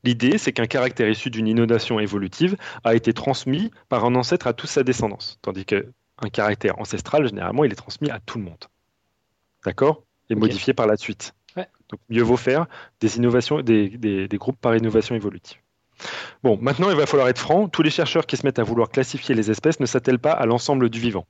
L'idée, 0.05 0.37
c'est 0.37 0.53
qu'un 0.53 0.67
caractère 0.67 1.09
issu 1.09 1.31
d'une 1.31 1.47
innovation 1.47 1.99
évolutive 1.99 2.55
a 2.83 2.93
été 2.93 3.11
transmis 3.11 3.71
par 3.89 4.05
un 4.05 4.13
ancêtre 4.13 4.45
à 4.45 4.53
toute 4.53 4.69
sa 4.69 4.83
descendance, 4.83 5.39
tandis 5.41 5.65
que 5.65 5.87
un 6.19 6.29
caractère 6.29 6.79
ancestral, 6.79 7.27
généralement, 7.27 7.63
il 7.63 7.71
est 7.71 7.75
transmis 7.75 8.11
à 8.11 8.19
tout 8.19 8.37
le 8.37 8.45
monde. 8.45 8.63
D'accord? 9.65 10.03
Et 10.29 10.35
modifié 10.35 10.73
par 10.73 10.85
la 10.85 10.95
suite. 10.95 11.33
Donc, 11.89 11.99
mieux 12.09 12.21
vaut 12.21 12.37
faire 12.37 12.67
des 12.99 13.17
innovations, 13.17 13.61
des, 13.61 13.89
des, 13.89 14.37
groupes 14.37 14.59
par 14.59 14.75
innovation 14.75 15.15
évolutive. 15.15 15.57
Bon, 16.43 16.57
maintenant, 16.59 16.89
il 16.89 16.95
va 16.95 17.05
falloir 17.05 17.27
être 17.27 17.39
franc. 17.39 17.67
Tous 17.67 17.83
les 17.83 17.89
chercheurs 17.89 18.25
qui 18.25 18.37
se 18.37 18.45
mettent 18.45 18.59
à 18.59 18.63
vouloir 18.63 18.89
classifier 18.89 19.35
les 19.35 19.51
espèces 19.51 19.79
ne 19.79 19.85
s'attellent 19.85 20.19
pas 20.19 20.31
à 20.31 20.45
l'ensemble 20.45 20.89
du 20.89 20.99
vivant. 20.99 21.25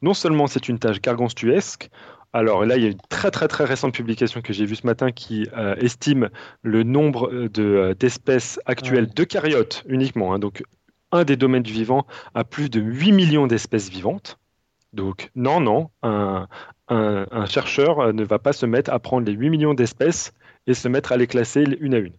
Non 0.00 0.14
seulement 0.14 0.46
c'est 0.46 0.68
une 0.68 0.78
tâche 0.78 1.00
gargantuesque, 1.00 1.90
alors 2.32 2.64
là, 2.64 2.76
il 2.76 2.82
y 2.82 2.86
a 2.86 2.90
une 2.90 3.00
très 3.10 3.30
très 3.30 3.46
très 3.48 3.64
récente 3.64 3.94
publication 3.94 4.40
que 4.40 4.52
j'ai 4.52 4.64
vue 4.64 4.76
ce 4.76 4.86
matin 4.86 5.12
qui 5.12 5.48
euh, 5.56 5.74
estime 5.76 6.30
le 6.62 6.82
nombre 6.82 7.30
euh, 7.32 7.94
d'espèces 7.94 8.58
actuelles 8.64 9.12
de 9.12 9.24
caryotes 9.24 9.84
uniquement, 9.86 10.32
hein, 10.32 10.38
donc 10.38 10.62
un 11.10 11.24
des 11.24 11.36
domaines 11.36 11.62
du 11.62 11.72
vivant 11.72 12.06
a 12.34 12.44
plus 12.44 12.70
de 12.70 12.80
8 12.80 13.12
millions 13.12 13.46
d'espèces 13.46 13.90
vivantes. 13.90 14.38
Donc 14.94 15.30
non, 15.34 15.60
non, 15.60 15.90
un, 16.02 16.46
chercheur 17.46 18.12
ne 18.12 18.24
va 18.24 18.38
pas 18.38 18.52
se 18.52 18.66
mettre 18.66 18.90
à 18.90 18.98
prendre 18.98 19.26
les 19.26 19.32
8 19.32 19.50
millions 19.50 19.74
d'espèces 19.74 20.32
et 20.66 20.74
se 20.74 20.88
mettre 20.88 21.12
à 21.12 21.16
les 21.16 21.26
classer 21.26 21.64
une 21.80 21.94
à 21.94 21.98
une. 21.98 22.14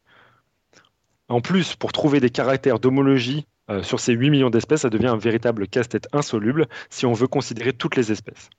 En 1.30 1.42
plus, 1.42 1.76
pour 1.76 1.92
trouver 1.92 2.20
des 2.20 2.30
caractères 2.30 2.80
d'homologie 2.80 3.48
euh, 3.70 3.82
sur 3.82 4.00
ces 4.00 4.14
8 4.14 4.30
millions 4.30 4.50
d'espèces, 4.50 4.82
ça 4.82 4.90
devient 4.90 5.08
un 5.08 5.18
véritable 5.18 5.68
casse-tête 5.68 6.08
insoluble 6.12 6.68
si 6.90 7.06
on 7.06 7.14
veut 7.14 7.28
considérer 7.28 7.74
toutes 7.74 7.96
les 7.96 8.12
espèces. 8.12 8.50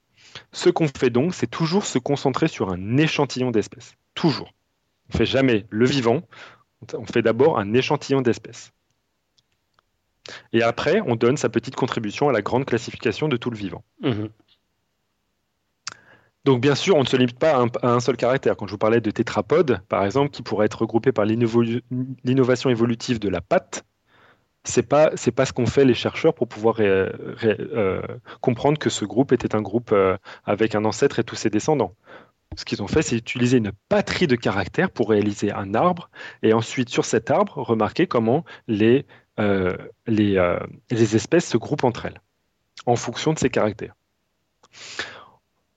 Ce 0.53 0.71
qu'on 0.71 0.89
fait 0.89 1.11
donc, 1.11 1.35
c'est 1.35 1.47
toujours 1.47 1.85
se 1.85 1.99
concentrer 1.99 2.49
sur 2.49 2.71
un 2.71 2.97
échantillon 2.97 3.51
d'espèces. 3.51 3.95
Toujours. 4.15 4.53
On 5.09 5.15
ne 5.15 5.19
fait 5.19 5.27
jamais 5.27 5.67
le 5.71 5.87
vivant, 5.87 6.23
on 6.95 7.07
fait 7.07 7.23
d'abord 7.23 7.59
un 7.59 7.73
échantillon 7.75 8.23
d'espèces. 8.23 8.73
Et 10.53 10.63
après, 10.63 11.01
on 11.07 11.17
donne 11.17 11.37
sa 11.37 11.49
petite 11.49 11.77
contribution 11.77 12.29
à 12.29 12.33
la 12.33 12.43
grande 12.43 12.65
classification 12.65 13.29
de 13.29 13.37
tout 13.37 13.51
le 13.51 13.57
vivant. 13.57 13.85
Mhm. 14.01 14.31
Donc 16.45 16.61
bien 16.61 16.75
sûr, 16.75 16.97
on 16.97 17.01
ne 17.01 17.07
se 17.07 17.17
limite 17.17 17.39
pas 17.39 17.67
à 17.83 17.89
un, 17.89 18.01
seul 18.01 18.17
caractère. 18.17 18.57
Quand 18.57 18.67
je 18.67 18.73
vous 18.73 18.79
parlais 18.79 19.01
de 19.01 19.11
tétrapodes, 19.11 19.81
par 19.89 20.05
exemple, 20.05 20.31
qui 20.31 20.43
pourrait 20.43 20.67
être 20.67 20.83
regroupé 20.83 21.11
par 21.11 21.25
l'innovation 21.25 22.69
évolutive 22.69 23.19
de 23.19 23.31
la 23.31 23.41
patte, 23.41 23.85
c'est 24.65 24.83
pas 24.83 25.11
pas 25.37 25.47
ce 25.47 25.53
qu'ont 25.53 25.67
fait 25.67 25.85
les 25.85 25.95
chercheurs 25.95 26.35
pour 26.35 26.49
pouvoir 26.49 26.77
euh, 26.81 28.03
comprendre 28.41 28.79
que 28.79 28.91
ce 28.91 29.05
groupe 29.05 29.33
était 29.33 29.55
un 29.55 29.63
groupe 29.63 29.93
euh, 29.93 30.17
avec 30.45 30.75
un 30.75 30.85
ancêtre 30.85 31.19
et 31.19 31.25
tous 31.25 31.37
ses 31.37 31.51
descendants. 31.51 31.95
Ce 32.57 32.65
qu'ils 32.65 32.83
ont 32.83 32.87
fait, 32.87 33.03
c'est 33.03 33.17
utiliser 33.17 33.59
une 33.59 33.73
patrie 33.89 34.27
de 34.27 34.37
caractères 34.37 34.91
pour 34.91 35.11
réaliser 35.11 35.53
un 35.53 35.75
arbre 35.75 36.09
et 36.43 36.53
ensuite 36.53 36.89
sur 36.89 37.05
cet 37.05 37.31
arbre 37.31 37.59
remarquer 37.59 38.07
comment 38.07 38.45
les 38.69 39.07
les, 39.37 40.37
euh, 40.37 40.61
les, 40.91 41.17
espèces 41.17 41.49
se 41.49 41.57
groupent 41.57 41.83
entre 41.83 42.07
elles 42.07 42.21
en 42.87 42.95
fonction 42.95 43.33
de 43.33 43.39
ces 43.41 43.51
caractères. 43.51 43.97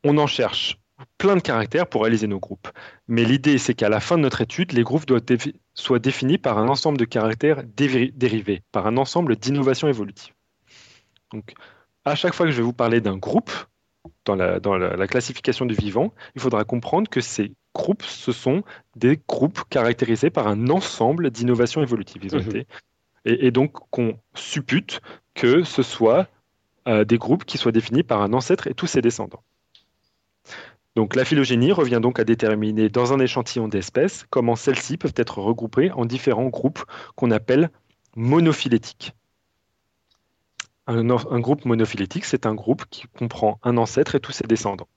On 0.03 0.17
en 0.19 0.27
cherche 0.27 0.77
plein 1.17 1.35
de 1.35 1.41
caractères 1.41 1.87
pour 1.87 2.03
réaliser 2.03 2.27
nos 2.27 2.39
groupes. 2.39 2.69
Mais 3.07 3.23
l'idée, 3.23 3.57
c'est 3.57 3.73
qu'à 3.73 3.89
la 3.89 3.99
fin 3.99 4.17
de 4.17 4.21
notre 4.21 4.41
étude, 4.41 4.73
les 4.73 4.83
groupes 4.83 5.05
doivent 5.05 5.23
soient 5.77 5.99
définis 5.99 6.37
par 6.37 6.57
un 6.57 6.67
ensemble 6.67 6.97
de 6.97 7.05
caractères 7.05 7.63
dérivés, 7.63 8.63
par 8.71 8.87
un 8.87 8.97
ensemble 8.97 9.35
d'innovations 9.35 9.87
évolutives. 9.87 10.33
Donc, 11.31 11.53
à 12.03 12.15
chaque 12.15 12.33
fois 12.33 12.45
que 12.45 12.51
je 12.51 12.57
vais 12.57 12.63
vous 12.63 12.73
parler 12.73 12.99
d'un 12.99 13.17
groupe, 13.17 13.51
dans, 14.25 14.35
la, 14.35 14.59
dans 14.59 14.77
la, 14.77 15.07
classification 15.07 15.65
du 15.65 15.75
vivant, 15.75 16.13
il 16.35 16.41
faudra 16.41 16.63
comprendre 16.63 17.09
que 17.09 17.21
ces 17.21 17.53
groupes, 17.75 18.03
ce 18.03 18.31
sont 18.31 18.63
des 18.95 19.19
groupes 19.27 19.61
caractérisés 19.69 20.29
par 20.29 20.47
un 20.47 20.69
ensemble 20.69 21.29
d'innovations 21.29 21.81
évolutives. 21.81 22.23
Ils 22.23 22.35
ont 22.35 22.39
mhm. 22.39 22.49
été 22.49 22.67
et, 23.25 23.51
donc 23.51 23.73
qu'on 23.91 24.17
suppute 24.35 25.01
que 25.33 25.63
ce 25.63 25.83
soit 25.83 26.27
des 27.05 27.17
groupes 27.17 27.43
qui 27.43 27.57
soient 27.57 27.73
définis 27.73 28.03
par 28.03 28.21
un 28.21 28.31
ancêtre 28.31 28.67
et 28.67 28.73
tous 28.73 28.87
ses 28.87 29.01
descendants. 29.01 29.43
La 31.15 31.25
phylogénie 31.25 31.71
revient 31.71 31.99
donc 32.01 32.19
à 32.19 32.23
déterminer 32.23 32.89
dans 32.89 33.13
un 33.13 33.19
échantillon 33.19 33.67
d'espèces 33.67 34.25
comment 34.31 34.55
celles-ci 34.55 34.97
peuvent 34.97 35.13
être 35.15 35.39
regroupées 35.39 35.91
en 35.91 36.05
différents 36.05 36.47
groupes 36.47 36.83
qu'on 37.15 37.29
appelle 37.29 37.69
monophylétiques. 38.15 39.13
Un, 40.87 41.03
groupe 41.39 41.65
monophylétique, 41.65 42.25
c'est 42.25 42.45
un 42.45 42.55
groupe 42.55 42.85
qui 42.89 43.03
comprend 43.17 43.59
un 43.61 43.77
ancêtre 43.77 44.15
et 44.15 44.19
tous 44.19 44.31
ses 44.31 44.47
descendants. 44.47 44.87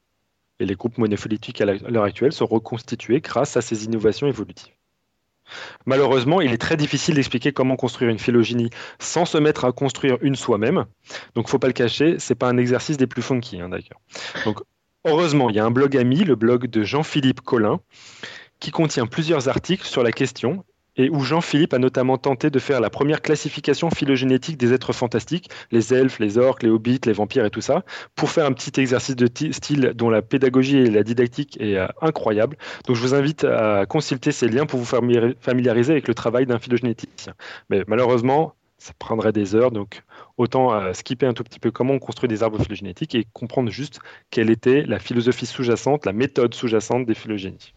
Et 0.58 0.64
les 0.64 0.74
groupes 0.74 0.98
monophylétiques 0.98 1.60
à 1.60 1.66
l'heure 1.66 2.04
actuelle 2.04 2.32
sont 2.32 2.46
reconstitués 2.46 3.20
grâce 3.20 3.56
à 3.56 3.60
ces 3.60 3.84
innovations 3.84 4.26
évolutives. 4.26 4.72
Malheureusement, 5.84 6.40
il 6.40 6.52
est 6.52 6.58
très 6.58 6.76
difficile 6.76 7.16
d'expliquer 7.16 7.52
comment 7.52 7.76
construire 7.76 8.10
une 8.10 8.20
phylogénie 8.20 8.70
sans 9.00 9.24
se 9.24 9.36
mettre 9.36 9.64
à 9.64 9.72
construire 9.72 10.16
une 10.22 10.36
soi-même. 10.36 10.86
Donc, 11.34 11.48
faut 11.48 11.58
pas 11.58 11.66
le 11.66 11.72
cacher, 11.72 12.18
c'est 12.20 12.36
pas 12.36 12.48
un 12.48 12.56
exercice 12.56 12.96
des 12.96 13.08
plus 13.08 13.22
funky, 13.22 13.60
hein, 13.60 13.68
Heureusement, 15.06 15.48
il 15.48 15.56
y 15.56 15.58
a 15.58 15.64
un 15.64 15.70
blog 15.70 15.96
ami, 15.96 16.24
le 16.24 16.36
blog 16.36 16.66
de 16.66 16.82
Jean-Philippe 16.82 17.40
Collin, 17.40 17.80
qui 18.58 18.70
contient 18.70 19.06
plusieurs 19.06 19.48
articles 19.48 19.86
sur 19.86 20.02
la 20.02 20.12
question 20.12 20.64
et 20.96 21.08
où 21.08 21.20
Jean-Philippe 21.20 21.72
a 21.72 21.78
notamment 21.78 22.18
tenté 22.18 22.50
de 22.50 22.58
faire 22.58 22.80
la 22.80 22.90
première 22.90 23.22
classification 23.22 23.90
phylogénétique 23.90 24.58
des 24.58 24.74
êtres 24.74 24.92
fantastiques, 24.92 25.48
les 25.70 25.94
elfes, 25.94 26.18
les 26.18 26.36
orques, 26.36 26.62
les 26.62 26.68
hobbits, 26.68 27.00
les 27.06 27.12
vampires 27.14 27.46
et 27.46 27.50
tout 27.50 27.62
ça, 27.62 27.84
pour 28.14 28.30
faire 28.30 28.44
un 28.44 28.52
petit 28.52 28.78
exercice 28.78 29.16
de 29.16 29.26
style 29.52 29.92
dont 29.94 30.10
la 30.10 30.20
pédagogie 30.20 30.78
et 30.78 30.90
la 30.90 31.02
didactique 31.02 31.56
est 31.60 31.76
euh, 31.76 31.86
incroyable. 32.02 32.58
Donc 32.86 32.96
je 32.96 33.00
vous 33.00 33.14
invite 33.14 33.44
à 33.44 33.86
consulter 33.86 34.32
ces 34.32 34.48
liens 34.48 34.66
pour 34.66 34.80
vous 34.80 34.96
familiariser 35.40 35.92
avec 35.92 36.08
le 36.08 36.14
travail 36.14 36.44
d'un 36.44 36.58
phylogénéticien. 36.58 37.32
Mais 37.70 37.84
malheureusement, 37.86 38.54
ça 38.80 38.92
prendrait 38.98 39.32
des 39.32 39.54
heures, 39.54 39.70
donc 39.70 40.02
autant 40.38 40.72
euh, 40.72 40.94
skipper 40.94 41.26
un 41.26 41.34
tout 41.34 41.44
petit 41.44 41.60
peu 41.60 41.70
comment 41.70 41.94
on 41.94 41.98
construit 41.98 42.28
des 42.28 42.42
arbres 42.42 42.58
phylogénétiques 42.58 43.14
et 43.14 43.26
comprendre 43.32 43.70
juste 43.70 44.00
quelle 44.30 44.50
était 44.50 44.82
la 44.82 44.98
philosophie 44.98 45.46
sous-jacente, 45.46 46.06
la 46.06 46.12
méthode 46.12 46.54
sous-jacente 46.54 47.04
des 47.04 47.14
phylogénies. 47.14 47.74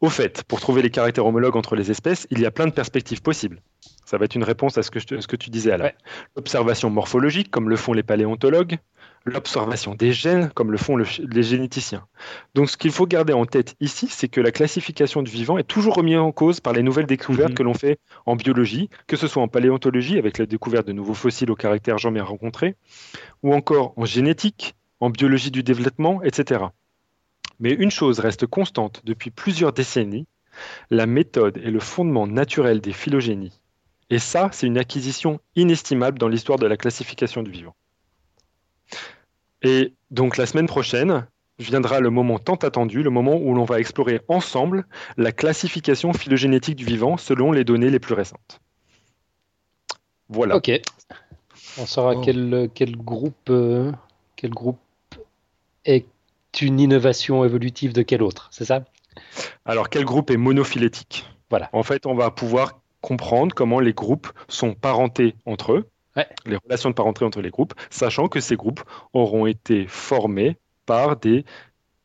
Au 0.00 0.08
fait, 0.08 0.44
pour 0.44 0.60
trouver 0.60 0.82
les 0.82 0.90
caractères 0.90 1.26
homologues 1.26 1.56
entre 1.56 1.74
les 1.74 1.90
espèces, 1.90 2.28
il 2.30 2.40
y 2.40 2.46
a 2.46 2.50
plein 2.52 2.66
de 2.66 2.72
perspectives 2.72 3.22
possibles. 3.22 3.60
Ça 4.04 4.18
va 4.18 4.26
être 4.26 4.36
une 4.36 4.44
réponse 4.44 4.78
à 4.78 4.84
ce 4.84 4.90
que, 4.90 5.00
ce 5.00 5.26
que 5.26 5.36
tu 5.36 5.50
disais, 5.50 5.72
Alain. 5.72 5.90
L'observation 6.36 6.88
morphologique, 6.88 7.50
comme 7.50 7.68
le 7.68 7.76
font 7.76 7.92
les 7.92 8.04
paléontologues, 8.04 8.78
l'observation 9.26 9.94
des 9.94 10.12
gènes, 10.12 10.50
comme 10.50 10.70
le 10.70 10.78
font 10.78 10.96
les 10.96 11.42
généticiens. 11.42 12.06
Donc 12.54 12.70
ce 12.70 12.76
qu'il 12.76 12.92
faut 12.92 13.06
garder 13.06 13.32
en 13.32 13.44
tête 13.44 13.74
ici, 13.80 14.06
c'est 14.08 14.28
que 14.28 14.40
la 14.40 14.52
classification 14.52 15.22
du 15.22 15.30
vivant 15.30 15.58
est 15.58 15.64
toujours 15.64 15.94
remise 15.94 16.16
en 16.16 16.30
cause 16.32 16.60
par 16.60 16.72
les 16.72 16.82
nouvelles 16.82 17.06
découvertes 17.06 17.50
mhm. 17.50 17.56
que 17.56 17.62
l'on 17.64 17.74
fait 17.74 17.98
en 18.24 18.36
biologie, 18.36 18.88
que 19.08 19.16
ce 19.16 19.26
soit 19.26 19.42
en 19.42 19.48
paléontologie, 19.48 20.18
avec 20.18 20.38
la 20.38 20.46
découverte 20.46 20.86
de 20.86 20.92
nouveaux 20.92 21.14
fossiles 21.14 21.50
au 21.50 21.56
caractère 21.56 21.98
jamais 21.98 22.20
rencontré, 22.20 22.76
ou 23.42 23.52
encore 23.52 23.92
en 23.96 24.04
génétique, 24.04 24.74
en 25.00 25.10
biologie 25.10 25.50
du 25.50 25.62
développement, 25.62 26.22
etc. 26.22 26.66
Mais 27.58 27.72
une 27.72 27.90
chose 27.90 28.20
reste 28.20 28.46
constante 28.46 29.02
depuis 29.04 29.30
plusieurs 29.30 29.72
décennies, 29.72 30.26
la 30.90 31.06
méthode 31.06 31.58
et 31.58 31.70
le 31.70 31.80
fondement 31.80 32.26
naturel 32.26 32.80
des 32.80 32.92
phylogénies. 32.92 33.60
Et 34.08 34.20
ça, 34.20 34.50
c'est 34.52 34.68
une 34.68 34.78
acquisition 34.78 35.40
inestimable 35.56 36.18
dans 36.18 36.28
l'histoire 36.28 36.58
de 36.58 36.66
la 36.66 36.76
classification 36.76 37.42
du 37.42 37.50
vivant. 37.50 37.74
Et 39.62 39.94
donc 40.10 40.36
la 40.36 40.46
semaine 40.46 40.66
prochaine 40.66 41.26
viendra 41.58 42.00
le 42.00 42.10
moment 42.10 42.38
tant 42.38 42.56
attendu, 42.56 43.02
le 43.02 43.10
moment 43.10 43.36
où 43.36 43.54
l'on 43.54 43.64
va 43.64 43.80
explorer 43.80 44.20
ensemble 44.28 44.86
la 45.16 45.32
classification 45.32 46.12
phylogénétique 46.12 46.76
du 46.76 46.84
vivant 46.84 47.16
selon 47.16 47.52
les 47.52 47.64
données 47.64 47.90
les 47.90 47.98
plus 47.98 48.14
récentes. 48.14 48.60
Voilà. 50.28 50.56
Ok. 50.56 50.70
On 51.78 51.86
saura 51.86 52.16
quel, 52.22 52.70
quel, 52.74 52.96
groupe, 52.96 53.50
euh, 53.50 53.92
quel 54.34 54.50
groupe 54.50 54.78
est 55.84 56.06
une 56.60 56.80
innovation 56.80 57.44
évolutive 57.44 57.92
de 57.92 58.02
quel 58.02 58.22
autre, 58.22 58.48
c'est 58.50 58.64
ça? 58.64 58.84
Alors 59.64 59.88
quel 59.88 60.04
groupe 60.04 60.30
est 60.30 60.36
monophylétique? 60.36 61.26
Voilà. 61.50 61.68
En 61.72 61.82
fait, 61.82 62.06
on 62.06 62.14
va 62.14 62.30
pouvoir 62.30 62.80
comprendre 63.00 63.54
comment 63.54 63.78
les 63.78 63.92
groupes 63.92 64.28
sont 64.48 64.74
parentés 64.74 65.36
entre 65.44 65.72
eux 65.72 65.88
les 66.46 66.56
relations 66.56 66.90
de 66.90 66.94
parenté 66.94 67.24
entre 67.24 67.40
les 67.40 67.50
groupes, 67.50 67.74
sachant 67.90 68.28
que 68.28 68.40
ces 68.40 68.56
groupes 68.56 68.82
auront 69.12 69.46
été 69.46 69.86
formés 69.86 70.56
par 70.86 71.16
des, 71.16 71.44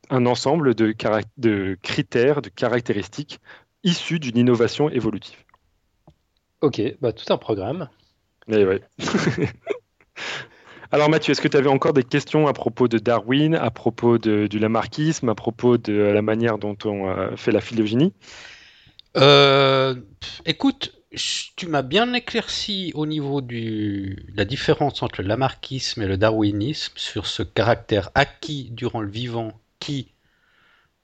un 0.10 0.26
ensemble 0.26 0.76
de, 0.76 0.94
de 1.38 1.78
critères, 1.82 2.42
de 2.42 2.50
caractéristiques 2.50 3.40
issus 3.84 4.20
d'une 4.20 4.38
innovation 4.38 4.90
évolutive. 4.90 5.44
Ok, 6.62 6.82
bah, 7.02 7.14
tout 7.14 7.32
un 7.34 7.38
programme. 7.38 7.90
Eh 8.48 8.66
Alors 10.92 11.10
Mathieu, 11.10 11.32
est-ce 11.32 11.42
que 11.42 11.48
tu 11.48 11.56
avais 11.56 11.70
encore 11.70 11.94
des 11.94 12.04
questions 12.04 12.48
à 12.48 12.54
propos 12.54 12.90
de 12.90 12.98
Darwin, 12.98 13.56
à 13.56 13.72
propos 13.72 14.18
de, 14.18 14.48
du 14.48 14.60
lamarckisme, 14.60 15.30
à 15.30 15.36
propos 15.36 15.78
de 15.78 15.94
la 15.94 16.22
manière 16.22 16.58
dont 16.58 16.76
on 16.84 17.08
euh, 17.08 17.36
fait 17.38 17.54
la 17.54 17.62
phylogénie? 17.62 18.14
Euh, 19.16 19.96
Écoute, 20.46 21.01
tu 21.14 21.68
m'as 21.68 21.82
bien 21.82 22.14
éclairci 22.14 22.92
au 22.96 23.06
niveau 23.06 23.42
de 23.42 24.16
la 24.34 24.46
différence 24.46 25.04
entre 25.04 25.22
le 25.22 25.28
lamarckisme 25.28 26.02
et 26.02 26.08
le 26.08 26.18
darwinisme 26.18 26.94
sur 26.96 27.28
ce 27.28 27.44
caractère 27.44 28.10
acquis 28.16 28.70
durant 28.72 29.02
le 29.02 29.10
vivant 29.10 29.60
qui 29.80 30.08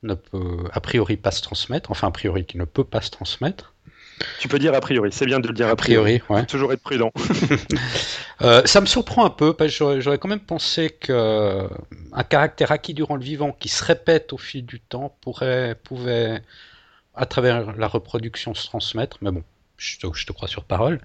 ne 0.03 0.13
peut 0.13 0.63
a 0.71 0.79
priori 0.79 1.17
pas 1.17 1.31
se 1.31 1.41
transmettre, 1.41 1.91
enfin 1.91 2.07
a 2.07 2.11
priori 2.11 2.45
qui 2.45 2.57
ne 2.57 2.65
peut 2.65 2.83
pas 2.83 3.01
se 3.01 3.11
transmettre. 3.11 3.73
Tu 4.39 4.47
peux 4.47 4.59
dire 4.59 4.73
a 4.73 4.81
priori, 4.81 5.11
c'est 5.11 5.25
bien 5.25 5.39
de 5.39 5.47
le 5.47 5.53
dire 5.53 5.67
a 5.67 5.75
priori. 5.75 6.19
Faut 6.19 6.41
toujours 6.43 6.73
être 6.73 6.81
prudent. 6.81 7.11
Euh, 8.43 8.61
ça 8.65 8.81
me 8.81 8.85
surprend 8.85 9.25
un 9.25 9.31
peu 9.31 9.53
parce 9.53 9.75
que 9.75 9.99
j'aurais 9.99 10.19
quand 10.19 10.27
même 10.27 10.39
pensé 10.39 10.91
qu'un 10.91 11.67
caractère 12.29 12.71
acquis 12.71 12.93
durant 12.93 13.15
le 13.15 13.23
vivant 13.23 13.51
qui 13.51 13.67
se 13.67 13.83
répète 13.83 14.31
au 14.31 14.37
fil 14.37 14.63
du 14.63 14.79
temps 14.79 15.17
pourrait, 15.21 15.73
pouvait, 15.83 16.43
à 17.15 17.25
travers 17.25 17.75
la 17.75 17.87
reproduction, 17.87 18.53
se 18.53 18.67
transmettre. 18.67 19.17
Mais 19.21 19.31
bon, 19.31 19.43
je 19.77 19.99
te, 19.99 20.31
crois 20.31 20.47
sur 20.47 20.63
parole. 20.63 20.99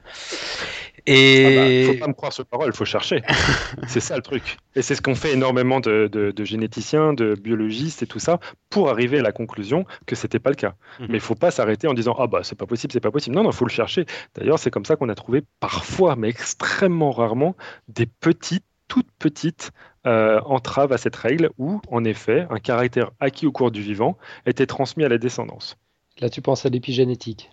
Et 1.06 1.56
ah 1.56 1.88
bah, 1.88 1.92
faut 1.92 2.00
pas 2.00 2.08
me 2.08 2.14
croire 2.14 2.32
sur 2.32 2.46
parole, 2.46 2.68
il 2.68 2.76
faut 2.76 2.84
chercher. 2.84 3.22
c'est 3.88 4.00
ça 4.00 4.16
le 4.16 4.22
truc. 4.22 4.56
Et 4.74 4.82
c'est 4.82 4.94
ce 4.94 5.02
qu'on 5.02 5.14
fait 5.14 5.32
énormément 5.32 5.80
de, 5.80 6.32
généticiens, 6.44 7.12
de 7.12 7.34
biologistes 7.34 8.02
et 8.02 8.06
tout 8.06 8.18
ça 8.18 8.40
pour 8.70 8.88
arriver 8.88 9.18
à 9.18 9.22
la 9.22 9.32
conclusion 9.32 9.84
que 10.06 10.14
c'était 10.14 10.38
pas 10.38 10.50
le 10.50 10.56
cas. 10.56 10.74
Mhm. 11.00 11.06
Mais 11.10 11.14
il 11.14 11.20
faut 11.20 11.34
pas 11.34 11.50
s'arrêter 11.50 11.86
en 11.86 11.94
disant 11.94 12.14
ah 12.18 12.26
bah 12.26 12.40
c'est 12.42 12.56
pas 12.56 12.66
possible, 12.66 12.92
c'est 12.92 13.00
pas 13.00 13.10
possible. 13.10 13.36
Non 13.36 13.42
non, 13.42 13.52
faut 13.52 13.66
le 13.66 13.70
chercher. 13.70 14.06
D'ailleurs 14.34 14.58
c'est 14.58 14.70
comme 14.70 14.84
ça 14.84 14.96
qu'on 14.96 15.08
a 15.08 15.14
trouvé 15.14 15.42
parfois, 15.60 16.16
mais 16.16 16.28
extrêmement 16.28 17.10
rarement, 17.10 17.56
des 17.88 18.06
petites, 18.06 18.64
toutes 18.88 19.10
petites 19.18 19.72
euh, 20.06 20.40
entraves 20.46 20.92
à 20.92 20.98
cette 20.98 21.16
règle 21.16 21.50
où 21.58 21.80
en 21.90 22.04
effet 22.04 22.46
un 22.48 22.58
caractère 22.58 23.10
acquis 23.20 23.46
au 23.46 23.52
cours 23.52 23.70
du 23.70 23.82
vivant 23.82 24.16
était 24.46 24.66
transmis 24.66 25.04
à 25.04 25.08
la 25.08 25.18
descendance. 25.18 25.76
Là 26.20 26.30
tu 26.30 26.40
penses 26.42 26.64
à 26.64 26.68
l'épigénétique. 26.68 27.50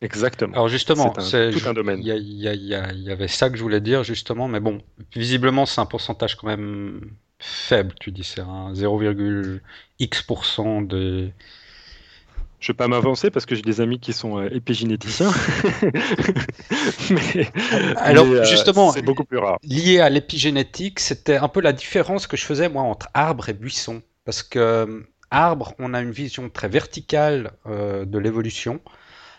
Exactement. 0.00 0.52
Alors 0.52 0.68
justement, 0.68 1.12
c'est 1.18 1.50
tout 1.50 1.68
un 1.68 1.74
domaine. 1.74 2.00
Il 2.02 2.06
y, 2.06 3.10
avait 3.10 3.28
ça 3.28 3.50
que 3.50 3.56
je 3.56 3.62
voulais 3.62 3.80
dire 3.80 4.04
justement, 4.04 4.46
mais 4.46 4.60
bon, 4.60 4.80
visiblement 5.14 5.66
c'est 5.66 5.80
un 5.80 5.86
pourcentage 5.86 6.36
quand 6.36 6.46
même 6.46 7.00
faible. 7.40 7.94
Tu 8.00 8.12
dis 8.12 8.22
c'est 8.22 8.40
un 8.40 8.72
0,x% 8.72 10.86
de. 10.86 11.30
Je 12.60 12.72
ne 12.72 12.74
vais 12.74 12.76
pas 12.76 12.88
m'avancer 12.88 13.30
parce 13.30 13.46
que 13.46 13.54
j'ai 13.54 13.62
des 13.62 13.80
amis 13.80 14.00
qui 14.00 14.12
sont 14.12 14.38
euh, 14.38 14.48
épigénéticiens. 14.52 15.30
mais, 17.10 17.48
Alors 17.96 18.26
euh, 18.26 18.44
justement, 18.44 18.92
c'est 18.92 19.02
beaucoup 19.02 19.24
plus 19.24 19.38
rare. 19.38 19.58
Lié 19.62 20.00
à 20.00 20.08
l'épigénétique, 20.08 20.98
c'était 20.98 21.36
un 21.36 21.46
peu 21.46 21.60
la 21.60 21.72
différence 21.72 22.26
que 22.26 22.36
je 22.36 22.44
faisais 22.44 22.68
moi 22.68 22.82
entre 22.82 23.08
arbre 23.14 23.48
et 23.48 23.52
buisson, 23.52 24.02
parce 24.24 24.42
que 24.42 24.58
euh, 24.58 25.00
arbre, 25.30 25.74
on 25.78 25.94
a 25.94 26.00
une 26.00 26.10
vision 26.10 26.50
très 26.50 26.68
verticale 26.68 27.52
de 27.66 28.18
l'évolution 28.18 28.80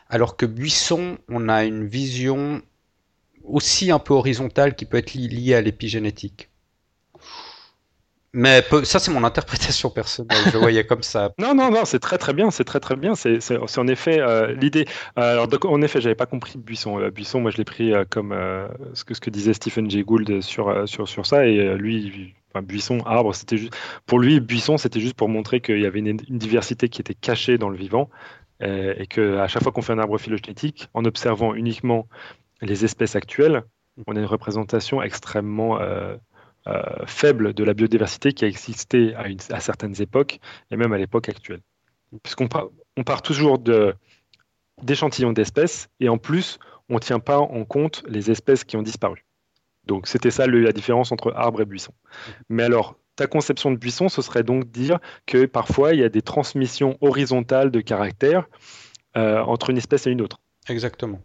alors 0.10 0.36
que 0.36 0.46
Buisson, 0.46 1.18
on 1.30 1.50
a 1.50 1.64
une 1.64 1.88
vision 1.88 2.62
aussi 3.44 3.92
un 3.92 4.00
peu 4.00 4.14
horizontale 4.14 4.76
qui 4.76 4.86
peut 4.86 4.98
être 4.98 5.14
liée 5.14 5.56
à 5.56 5.62
l'épigénétique. 5.62 6.50
Mais 8.32 8.64
ça, 8.84 9.00
c'est 9.00 9.12
mon 9.12 9.24
interprétation 9.24 9.90
personnelle. 9.90 10.38
Je 10.54 10.58
voyais 10.58 10.86
comme 10.86 11.02
ça. 11.02 11.32
non, 11.40 11.56
non, 11.56 11.72
non, 11.72 11.86
c'est 11.86 12.00
très 12.00 12.20
très 12.20 12.34
bien. 12.34 12.52
C'est 12.52 12.64
très 12.64 12.80
très 12.80 12.96
bien. 12.96 13.16
C'est 13.16 13.40
en 13.78 13.88
effet 13.88 14.20
euh, 14.20 14.54
l'idée. 14.54 14.86
alors, 15.16 15.48
en 15.66 15.82
effet, 15.82 16.00
j'avais 16.00 16.16
pas 16.16 16.28
compris 16.28 16.60
Buisson. 16.60 17.00
Euh, 17.00 17.10
Buisson, 17.10 17.40
moi, 17.42 17.50
je 17.50 17.58
l'ai 17.58 17.66
pris 17.66 17.92
euh, 17.92 18.06
comme 18.08 18.36
ce, 18.94 19.04
que, 19.04 19.30
disait 19.32 19.54
Stephen 19.54 19.90
Jay 19.90 20.04
Gould 20.04 20.42
sur, 20.42 20.88
sur, 20.88 21.08
sur 21.08 21.26
ça. 21.26 21.48
Et 21.48 21.76
lui, 21.76 22.36
Buisson, 22.62 23.00
arbre, 23.06 23.34
c'était 23.34 23.58
juste. 23.58 23.76
Pour 24.06 24.20
lui, 24.20 24.40
Buisson, 24.40 24.78
c'était 24.78 25.00
juste 25.00 25.16
pour 25.16 25.30
montrer 25.30 25.60
qu'il 25.60 25.80
y 25.80 25.88
avait 25.88 26.00
une, 26.00 26.18
diversité 26.18 26.88
qui 26.88 27.02
était 27.02 27.16
cachée 27.16 27.58
dans 27.58 27.70
le 27.70 27.78
vivant 27.78 28.12
euh, 28.62 28.94
et 28.98 29.08
qu'à 29.08 29.48
chaque 29.48 29.64
fois 29.64 29.72
qu'on 29.72 29.82
fait 29.82 29.94
un 29.94 30.00
arbre 30.00 30.18
phylogénétique, 30.18 30.90
en 30.94 31.06
observant 31.06 31.54
uniquement 31.54 32.08
les 32.62 32.86
espèces 32.86 33.16
actuelles, 33.16 33.64
on 34.08 34.16
a 34.16 34.20
une 34.20 34.26
représentation 34.26 35.02
extrêmement 35.02 35.80
euh, 35.80 36.16
euh, 36.68 36.82
faible 37.06 37.54
de 37.54 37.64
la 37.64 37.74
biodiversité 37.74 38.34
qui 38.34 38.46
a 38.46 38.48
existé 38.48 39.16
à, 39.16 39.28
une, 39.28 39.40
à 39.50 39.60
certaines 39.60 40.02
époques 40.02 40.40
et 40.72 40.78
même 40.78 40.94
à 40.94 40.98
l'époque 40.98 41.30
actuelle. 41.30 41.62
Puisqu'on 42.24 42.48
part, 42.48 42.68
on 42.98 43.04
part 43.04 43.22
toujours 43.22 43.60
d'échantillons 44.82 45.32
d'espèces 45.32 45.90
et 46.00 46.10
en 46.10 46.18
plus, 46.18 46.60
on 46.90 46.96
ne 46.96 47.00
tient 47.00 47.20
pas 47.20 47.40
en 47.40 47.64
compte 47.66 48.04
les 48.08 48.32
espèces 48.32 48.64
qui 48.64 48.78
ont 48.78 48.82
disparu. 48.82 49.26
Donc 49.86 50.08
c'était 50.08 50.32
ça 50.32 50.48
la 50.48 50.72
différence 50.72 51.12
entre 51.12 51.34
arbre 51.36 51.62
et 51.62 51.66
buisson. 51.66 51.94
Mais 52.50 52.64
alors, 52.64 52.98
ta 53.20 53.28
conception 53.28 53.70
de 53.70 53.76
buisson, 53.76 54.08
ce 54.08 54.22
serait 54.22 54.44
donc 54.44 54.72
dire 54.72 55.00
que 55.26 55.46
parfois 55.46 55.94
il 55.94 56.00
y 56.00 56.06
a 56.06 56.10
des 56.10 56.22
transmissions 56.22 56.98
horizontales 57.02 57.70
de 57.70 57.82
caractères 57.82 58.46
euh, 59.18 59.42
entre 59.42 59.72
une 59.72 59.78
espèce 59.78 60.08
et 60.08 60.12
une 60.12 60.22
autre. 60.22 60.38
Exactement. 60.70 61.20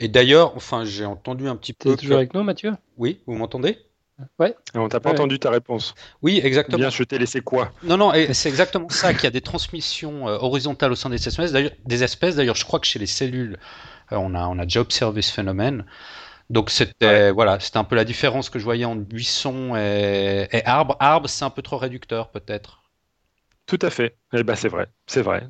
Et 0.00 0.08
d'ailleurs, 0.08 0.54
enfin, 0.54 0.84
j'ai 0.84 1.06
entendu 1.06 1.48
un 1.48 1.56
petit 1.56 1.72
peu. 1.72 1.88
Tu 1.88 1.94
es 1.94 1.96
toujours 1.96 2.16
avec 2.18 2.34
nous, 2.34 2.42
Mathieu? 2.42 2.74
Oui, 2.98 3.22
vous 3.26 3.36
m'entendez? 3.36 3.78
Ouais. 4.38 4.54
on 4.74 4.88
t'a 4.88 5.00
pas 5.00 5.12
entendu 5.12 5.38
ta 5.38 5.50
réponse. 5.50 5.94
Oui, 6.20 6.40
exactement. 6.42 6.78
Bien, 6.78 6.90
je 6.90 7.02
t'ai 7.04 7.18
laissé 7.18 7.40
quoi? 7.40 7.72
Non, 7.82 7.96
non, 7.96 8.12
c'est 8.32 8.50
exactement 8.50 8.90
ça, 8.90 9.14
qu'il 9.14 9.24
y 9.24 9.26
a 9.26 9.30
des 9.30 9.40
transmissions 9.40 10.28
euh, 10.28 10.36
horizontales 10.38 10.92
au 10.92 10.94
sein 10.94 11.08
des 11.08 11.26
espèces. 11.26 11.52
D'ailleurs, 11.52 11.72
des 11.86 12.02
espèces, 12.02 12.36
d'ailleurs, 12.36 12.54
je 12.54 12.64
crois 12.66 12.80
que 12.80 12.86
chez 12.86 12.98
les 12.98 13.06
cellules, 13.06 13.58
euh, 14.12 14.16
on, 14.16 14.34
a, 14.34 14.46
on 14.46 14.58
a 14.58 14.64
déjà 14.64 14.80
observé 14.80 15.22
ce 15.22 15.32
phénomène. 15.32 15.86
Donc 16.50 16.70
c'était 16.70 17.30
voilà, 17.30 17.58
c'était 17.60 17.78
un 17.78 17.84
peu 17.84 17.96
la 17.96 18.04
différence 18.04 18.50
que 18.50 18.58
je 18.58 18.64
voyais 18.64 18.84
entre 18.84 19.02
buisson 19.02 19.74
et, 19.76 20.62
arbre. 20.64 20.96
Arbre, 21.00 21.28
c'est 21.28 21.44
un 21.44 21.50
peu 21.50 21.62
trop 21.62 21.76
réducteur 21.76 22.30
peut-être. 22.30 22.82
Tout 23.66 23.78
à 23.82 23.90
fait. 23.90 24.16
Eh 24.32 24.44
ben, 24.44 24.54
c'est 24.54 24.68
vrai, 24.68 24.86
c'est 25.06 25.22
vrai. 25.22 25.48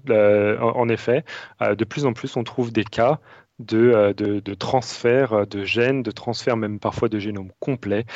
en, 0.61 0.89
effet, 0.89 1.25
euh, 1.61 1.75
de 1.75 1.85
plus 1.85 2.07
en 2.07 2.15
plus, 2.15 2.37
on 2.37 2.45
trouve 2.45 2.73
des 2.73 2.85
cas 2.85 3.21
de, 3.59 4.15
de, 4.17 4.41
de, 4.41 4.55
transfert 4.55 5.47
de 5.47 5.65
gènes, 5.65 6.03
de 6.03 6.11
transfert 6.11 6.57
même 6.57 6.79
parfois 6.79 7.11
de 7.11 7.19
génomes 7.19 7.53
complets 7.61 8.07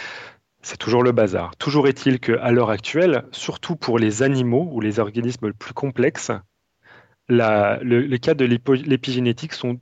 c'est 0.63 0.77
toujours 0.77 1.03
le 1.03 1.13
bazar. 1.13 1.57
Toujours 1.57 1.89
est-il 1.89 2.21
qu'à 2.21 2.51
l'heure 2.51 2.71
actuelle, 2.71 3.25
surtout 3.33 3.77
pour 3.77 3.99
les 3.99 4.23
animaux 4.23 4.69
ou 4.73 4.81
les 4.81 4.99
organismes 4.99 5.47
les 5.49 5.53
plus 5.53 5.75
complexes, 5.75 6.33
les 7.29 8.19
cas 8.21 8.35
de 8.35 8.45
l'épigénétique 8.45 9.53
sont, 9.55 9.79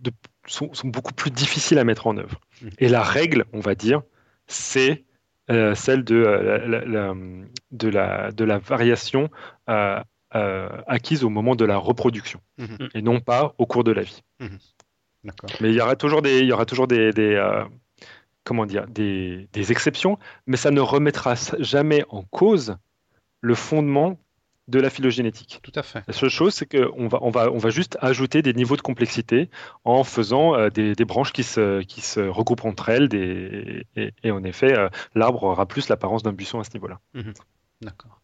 beaucoup 0.85 1.15
plus 1.15 1.31
difficiles 1.31 1.79
à 1.79 1.85
mettre 1.85 2.07
en 2.07 2.17
œuvre. 2.17 2.41
Et 2.79 2.89
la 2.89 3.03
règle, 3.03 3.45
on 3.53 3.61
va 3.61 3.75
dire, 3.75 4.03
c'est 4.47 5.05
euh, 5.51 5.75
celle 5.75 6.05
de, 6.05 6.17
euh, 6.17 7.45
la, 7.91 8.59
variation 8.59 9.31
euh, 9.71 10.03
acquise 10.87 11.25
au 11.25 11.31
moment 11.31 11.57
de 11.57 11.65
la 11.65 11.79
reproduction, 11.79 12.41
mmh. 12.59 12.65
et 12.95 13.01
non 13.01 13.21
pas 13.21 13.55
au 13.57 13.65
cours 13.65 13.83
de 13.83 13.93
la 13.93 14.03
vie. 14.03 14.23
Mmh. 14.41 14.47
Mais 15.61 15.71
il 15.71 15.75
y 15.75 15.81
aura 15.81 15.97
toujours 15.97 16.21
des, 16.21 16.41
il 16.41 16.47
y 16.47 16.53
aura 16.53 16.67
toujours 16.67 16.87
des, 16.87 17.13
comment 18.45 18.67
dire, 18.67 18.87
des, 18.89 19.49
exceptions, 19.55 20.19
mais 20.47 20.57
ça 20.57 20.71
ne 20.71 20.81
remettra 20.81 21.35
jamais 21.61 22.05
en 22.11 22.23
cause 22.23 22.77
le 23.41 23.55
fondement 23.55 24.19
de 24.69 24.79
la 24.79 24.91
phylogénétique. 24.91 25.61
Tout 25.63 25.73
à 25.75 25.83
fait. 25.83 26.05
La 26.07 26.13
seule 26.13 26.29
chose, 26.29 26.55
c'est 26.55 26.67
qu'on 26.67 27.09
va, 27.09 27.19
on 27.23 27.31
va, 27.31 27.51
on 27.51 27.59
va 27.59 27.71
juste 27.71 27.97
ajouter 28.01 28.43
des 28.43 28.53
niveaux 28.53 28.77
de 28.77 28.83
complexité 28.83 29.49
en 29.85 30.05
faisant 30.05 30.55
euh, 30.55 30.69
des, 30.69 30.95
branches 31.05 31.33
qui 31.33 31.43
se, 31.43 31.83
qui 31.83 32.03
se 32.03 32.21
regroupent 32.21 32.67
entre 32.67 32.91
elles, 32.91 33.09
et, 33.15 34.31
en 34.31 34.45
effet, 34.45 34.79
euh, 34.79 34.89
l'arbre 35.15 35.45
aura 35.45 35.67
plus 35.67 35.89
l'apparence 35.89 36.23
d'un 36.23 36.33
buisson 36.33 36.61
à 36.61 36.65
ce 36.65 36.71
niveau-là. 36.75 37.01
Mhm. 37.15 37.33
D'accord. 37.81 38.21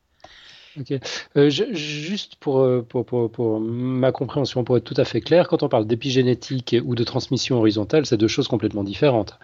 Euh, 1.36 1.50
juste 1.50 2.36
pour, 2.36 2.66
pour, 2.86 3.30
pour, 3.30 3.60
ma 3.60 4.12
compréhension, 4.12 4.64
pour 4.64 4.76
être 4.76 4.84
tout 4.84 4.94
à 4.96 5.04
fait 5.04 5.20
clair, 5.20 5.48
quand 5.48 5.62
on 5.62 5.68
parle 5.68 5.86
d'épigénétique 5.86 6.76
ou 6.84 6.94
de 6.94 7.04
transmission 7.04 7.58
horizontale, 7.58 8.06
c'est 8.06 8.16
deux 8.16 8.28
choses 8.28 8.48
complètement 8.48 8.84
différentes. 8.84 9.38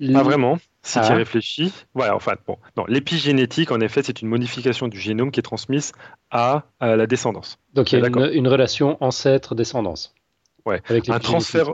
Pas 0.00 0.22
vraiment, 0.22 0.58
si 0.82 1.00
tu 1.00 1.06
y 1.06 1.10
ah. 1.10 1.14
réfléchis. 1.14 1.72
Enfin, 1.94 2.34
bon. 2.46 2.58
Non, 2.76 2.84
l'épigénétique, 2.86 3.70
en 3.70 3.80
effet, 3.80 4.02
c'est 4.02 4.20
une 4.20 4.28
modification 4.28 4.88
du 4.88 4.98
génome 4.98 5.30
qui 5.30 5.40
est 5.40 5.42
transmise 5.42 5.92
à, 6.30 6.64
la 6.80 7.06
descendance. 7.06 7.58
Donc 7.74 7.92
il 7.92 7.98
y 7.98 8.02
a 8.02 8.06
une, 8.06 8.48
relation 8.48 8.96
ancêtre-descendance. 9.00 10.14
Ouais. 10.64 10.82
un 11.08 11.18
transfert. 11.18 11.70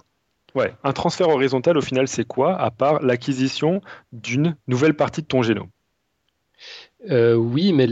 Ouais, 0.54 0.74
un 0.84 0.92
transfert 0.92 1.30
horizontal, 1.30 1.78
au 1.78 1.80
final, 1.80 2.08
c'est 2.08 2.26
quoi 2.26 2.54
À 2.60 2.70
part 2.70 3.00
l'acquisition 3.00 3.80
d'une 4.12 4.54
nouvelle 4.68 4.94
partie 4.94 5.22
de 5.22 5.26
ton 5.26 5.42
génome? 5.42 5.68
Euh, 7.10 7.34
oui, 7.34 7.72
mais 7.72 7.88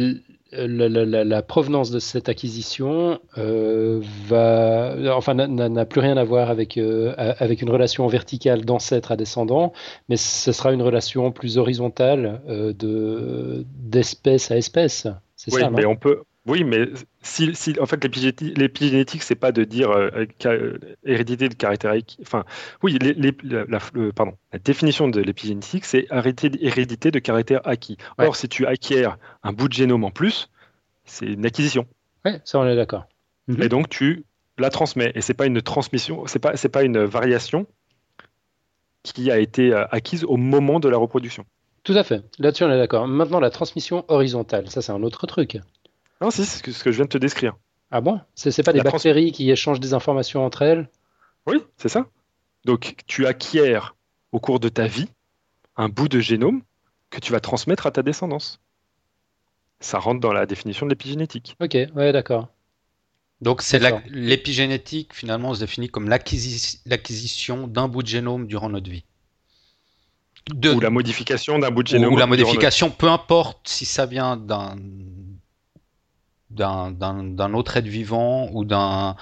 la, 0.53 1.43
provenance 1.43 1.91
de 1.91 1.99
cette 1.99 2.29
acquisition 2.29 3.21
euh, 3.39 4.01
va, 4.27 4.95
enfin, 5.17 5.35
n'a 5.35 5.85
plus 5.87 6.01
rien 6.01 6.17
à 6.17 6.25
voir 6.25 6.51
avec, 6.51 6.77
euh, 6.77 7.15
avec 7.17 7.63
une 7.63 7.71
relation 7.71 8.07
verticale 8.07 8.65
d'ancêtre 8.65 9.13
à 9.13 9.17
descendant, 9.17 9.73
mais 10.09 10.17
ce 10.17 10.53
sera 10.53 10.73
une 10.73 10.83
relation 10.83 11.31
plus 11.33 11.59
horizontale 11.59 12.41
euh, 12.49 12.73
de 12.73 13.65
d'espèce 13.77 14.51
à 14.51 14.57
espèce. 14.57 15.07
Oui, 15.53 15.63
mais 15.73 15.87
on 15.87 15.97
peut. 15.97 16.23
Oui, 16.47 16.65
mais 16.65 16.87
si, 17.23 17.55
si 17.55 17.79
en 17.79 17.87
fait 17.87 18.03
l'épigénétique, 18.03 19.23
c'est 19.23 19.35
pas 19.35 19.53
de 19.53 19.65
dire 19.65 19.91
hérédité 21.05 21.49
de 21.49 21.55
caractère. 21.55 21.95
Enfin, 22.23 22.45
oui, 22.83 22.99
les, 22.99 23.33
la, 23.43 23.79
pardon, 24.15 24.37
la 24.53 24.59
définition 24.59 25.09
de 25.09 25.21
l'épigénétique, 25.21 25.85
c'est 25.85 26.07
hérédité 26.11 27.11
de 27.11 27.19
caractère 27.19 27.61
acquis. 27.67 27.99
Or, 28.19 28.37
si 28.37 28.49
tu 28.49 28.67
acquiers 28.67 29.07
un 29.43 29.53
bout 29.53 29.69
de 29.69 29.75
génome 29.75 30.05
en 30.05 30.11
plus, 30.11 30.49
c'est 31.05 31.27
une 31.27 31.45
acquisition. 31.45 31.87
Oui, 32.25 32.33
ça 32.45 32.59
on 32.59 32.67
est 32.67 32.77
d'accord. 32.77 33.07
Et 33.49 33.69
donc 33.69 33.89
tu 33.89 34.25
la 34.59 34.71
transmets. 34.71 35.13
Et 35.15 35.21
c'est 35.21 35.35
pas 35.35 35.47
une 35.47 35.61
transmission, 35.61 36.27
c'est 36.27 36.39
pas, 36.39 36.57
c'est 36.57 36.69
pas 36.69 36.83
une 36.83 37.05
variation 37.05 37.67
qui 39.03 39.31
a 39.31 39.39
été 39.39 39.73
euh, 39.73 39.87
acquise 39.91 40.25
au 40.25 40.37
moment 40.37 40.81
de 40.81 40.89
la 40.89 40.99
reproduction. 40.99 41.45
Tout 41.85 41.95
à 41.95 42.05
fait. 42.05 42.23
Là-dessus, 42.39 42.65
on 42.65 42.71
est 42.71 42.77
d'accord. 42.77 43.09
Maintenant, 43.09 43.41
la 43.41 43.51
transmission 43.51 44.05
horizontale, 44.09 44.69
ça, 44.69 44.83
c'est 44.83 44.93
un 44.93 45.03
autre 45.03 45.27
truc. 45.27 45.59
Non, 46.21 46.31
si, 46.31 46.45
c'est 46.45 46.71
ce 46.71 46.83
que, 46.85 46.91
je 46.91 46.97
viens 46.97 47.07
de 47.07 47.11
te 47.11 47.19
décrire. 47.19 47.57
Ah 47.91 48.01
bon? 48.01 48.21
C'est, 48.35 48.51
c'est 48.51 48.63
pas 48.63 48.73
des 48.73 48.83
bactéries 48.83 49.33
qui 49.33 49.51
échangent 49.51 49.81
des 49.81 49.95
informations 49.95 50.45
entre 50.45 50.63
elles? 50.63 50.89
Oui, 51.47 51.63
c'est 51.77 51.89
ça. 51.89 52.07
Donc, 52.65 52.97
tu 53.07 53.27
acquiers 53.27 53.79
au 54.33 54.39
cours 54.41 54.61
de 54.61 54.69
ta 54.69 54.87
vie 54.87 55.09
un 55.77 55.89
bout 55.89 56.09
de 56.09 56.21
génome 56.21 56.63
que 57.09 57.21
tu 57.21 57.33
vas 57.33 57.41
transmettre 57.41 57.87
à 57.87 57.91
ta 57.91 58.03
descendance 58.03 58.61
ça 59.81 59.99
rentre 59.99 60.21
dans 60.21 60.33
la 60.33 60.47
définition 60.47 60.87
de 60.87 60.91
l'épigénétique. 60.91 61.57
Ok, 61.61 61.77
ouais, 61.95 62.13
d'accord. 62.13 62.49
Donc 63.41 63.63
c'est 63.63 63.81
l'épigénétique 64.11 65.15
finalement 65.15 65.55
se 65.55 65.61
définit 65.61 65.89
comme 65.89 66.11
l'acquisition 66.11 67.67
d'un 67.67 67.89
bout 67.89 68.03
de 68.03 68.09
génome 68.09 68.47
durant 68.47 68.69
notre 68.69 68.91
vie. 68.91 69.05
Ou 70.53 70.81
la 70.81 70.91
modification 70.91 71.59
d'un 71.59 71.71
bout 71.71 71.83
de 71.83 71.89
génome. 71.89 72.13
Ou 72.13 72.19
la 72.19 72.27
modification, 72.27 72.91
peu 72.91 73.09
importe 73.09 73.67
si 73.67 73.87
ça 73.87 74.05
vient 74.05 74.37
d'un 74.37 74.77
d'un 76.51 77.55
autre 77.55 77.77
être 77.77 77.87
vivant 77.87 78.49
ou 78.53 78.65
d'un 78.65 79.17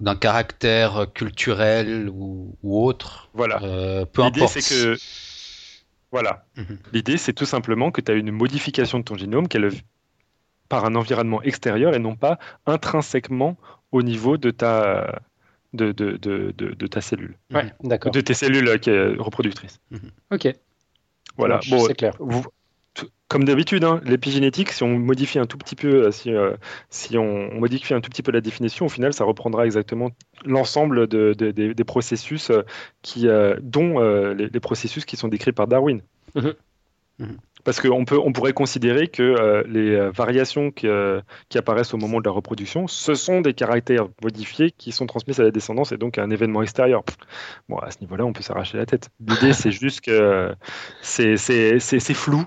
d'un 0.00 0.14
caractère 0.14 1.06
culturel 1.14 2.10
ou, 2.10 2.54
autre. 2.62 3.30
Voilà. 3.32 3.62
Euh, 3.62 4.04
peu 4.04 4.22
importe. 4.22 4.52
c'est 4.52 4.60
que 4.60 4.96
voilà. 6.12 6.44
Mhm. 6.56 6.78
L'idée, 6.92 7.16
c'est 7.16 7.32
tout 7.32 7.46
simplement 7.46 7.90
que 7.90 8.00
tu 8.00 8.12
as 8.12 8.14
une 8.14 8.30
modification 8.30 8.98
de 8.98 9.04
ton 9.04 9.16
génome 9.16 9.48
qu'elle 9.48 9.70
par 10.68 10.84
un 10.84 10.94
environnement 10.94 11.42
extérieur 11.42 11.94
et 11.94 11.98
non 11.98 12.16
pas 12.16 12.38
intrinsèquement 12.66 13.56
au 13.92 14.02
niveau 14.02 14.36
de 14.36 14.50
ta, 14.50 15.20
de, 15.72 15.92
de, 15.92 16.16
de, 16.16 16.52
de 16.56 16.86
ta 16.86 17.00
cellule. 17.00 17.36
Ouais, 17.52 17.72
d'accord. 17.82 18.12
De 18.12 18.20
tes 18.20 18.34
cellules 18.34 18.68
euh, 18.68 18.78
qui 18.78 18.90
est 18.90 19.14
reproductrices. 19.18 19.80
Mhm. 19.90 20.10
Ok. 20.32 20.48
Voilà. 21.36 21.60
Bon, 21.68 21.84
c'est 21.86 21.94
clair. 21.94 22.16
Comme 23.28 23.44
d'habitude, 23.44 23.84
hein, 23.84 24.00
l'épigénétique, 24.04 24.70
si 24.70 24.82
on 24.82 24.98
modifie 24.98 25.38
un 25.38 25.46
tout 25.46 25.58
petit 25.58 25.74
peu, 25.74 26.06
euh, 26.06 26.10
si, 26.10 26.32
euh, 26.32 26.56
si 26.90 27.18
on, 27.18 27.52
modifie 27.54 27.94
un 27.94 28.00
tout 28.00 28.10
petit 28.10 28.22
peu 28.22 28.32
la 28.32 28.40
définition, 28.40 28.86
au 28.86 28.88
final, 28.88 29.12
ça 29.12 29.24
reprendra 29.24 29.66
exactement 29.66 30.10
l'ensemble 30.44 31.08
de, 31.08 31.32
des 31.32 31.84
processus 31.84 32.52
qui, 33.02 33.26
dont 33.60 33.98
les, 34.34 34.60
processus 34.60 35.04
qui 35.04 35.16
sont 35.16 35.28
décrits 35.28 35.52
par 35.52 35.66
Darwin. 35.66 36.02
Mhm. 36.34 36.54
Mhm. 37.18 37.36
Parce 37.66 37.80
qu'on 37.80 38.04
on 38.08 38.32
pourrait 38.32 38.52
considérer 38.52 39.08
que 39.08 39.22
euh, 39.22 39.64
les 39.66 39.96
euh, 39.96 40.10
variations 40.12 40.70
euh, 40.84 41.20
qui, 41.48 41.58
apparaissent 41.58 41.94
au 41.94 41.96
moment 41.96 42.20
de 42.20 42.24
la 42.24 42.30
reproduction, 42.30 42.86
ce 42.86 43.14
sont 43.14 43.40
des 43.40 43.54
caractères 43.54 44.06
modifiés 44.22 44.70
qui 44.70 44.92
sont 44.92 45.06
transmis 45.06 45.40
à 45.40 45.42
la 45.42 45.50
descendance 45.50 45.90
et 45.90 45.96
donc 45.96 46.16
à 46.16 46.22
un 46.22 46.30
événement 46.30 46.62
extérieur. 46.62 47.02
Bon, 47.68 47.78
à 47.78 47.90
ce 47.90 47.98
niveau-là, 48.02 48.24
on 48.24 48.32
peut 48.32 48.42
s'arracher 48.42 48.78
la 48.78 48.86
tête. 48.86 49.10
L'idée, 49.18 49.52
c'est 49.52 49.72
juste 49.72 50.02
que 50.02 50.54
c'est 51.02 52.14
flou, 52.14 52.44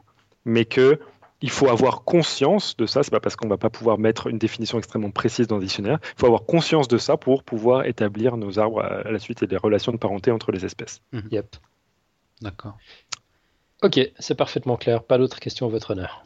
mais 0.50 0.66
que 0.66 1.00
il 1.41 1.50
faut 1.50 1.70
avoir 1.70 2.04
conscience 2.04 2.76
de 2.76 2.86
ça. 2.86 3.02
C'est 3.02 3.12
pas 3.12 3.22
parce 3.22 3.36
qu'on 3.36 3.47
va 3.47 3.58
pas 3.58 3.70
pouvoir 3.70 3.97
mettre 3.97 4.28
une 4.28 4.38
définition 4.38 4.78
extrêmement 4.78 5.12
précise 5.12 5.47
dans 5.47 5.56
le 5.56 5.64
dictionnaire. 5.64 6.00
Il 6.02 6.20
faut 6.20 6.26
avoir 6.26 6.43
conscience 6.43 6.88
de 6.88 6.97
ça 6.97 7.16
pour 7.16 7.43
pouvoir 7.43 7.86
établir 7.86 8.36
nos 8.36 8.60
arbres 8.60 8.82
à 8.82 9.10
la 9.10 9.20
suite 9.20 9.41
et 9.43 9.47
des 9.47 9.56
relations 9.56 9.93
de 9.93 9.97
parenté 9.97 10.32
entre 10.32 10.52
les 10.52 10.66
espèces. 10.66 11.02
Mhm. 11.14 11.30
Yep. 11.32 11.56
D'accord. 12.41 12.78
Ok, 13.82 14.00
c'est 14.20 14.36
parfaitement 14.36 14.76
clair. 14.76 15.04
Pas 15.04 15.18
d'autres 15.18 15.39
questions 15.39 15.66
à 15.68 15.70
votre 15.70 15.91
honneur. 15.91 16.26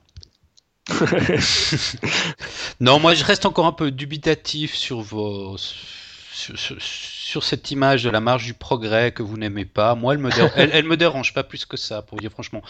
non, 2.79 2.99
moi 2.99 3.13
je 3.13 3.23
reste 3.23 3.45
encore 3.45 3.67
un 3.67 3.71
peu 3.71 3.91
dubitatif 3.91 4.73
sur 4.73 5.01
vos 5.01 5.57
sur, 6.33 7.43
cette 7.43 7.71
image 7.71 8.03
de 8.03 8.09
la 8.09 8.19
marge 8.19 8.45
du 8.45 8.53
progrès 8.53 9.11
que 9.11 9.23
vous 9.23 9.37
n'aimez 9.37 9.65
pas. 9.65 9.95
Moi, 9.95 10.13
elle 10.13 10.19
me, 10.19 10.29
elle, 10.57 10.85
me 10.85 10.97
dérange 10.97 11.33
pas 11.33 11.43
plus 11.43 11.65
que 11.65 11.77
ça, 11.77 12.01
pour 12.01 12.19
dire 12.19 12.31
franchement. 12.31 12.61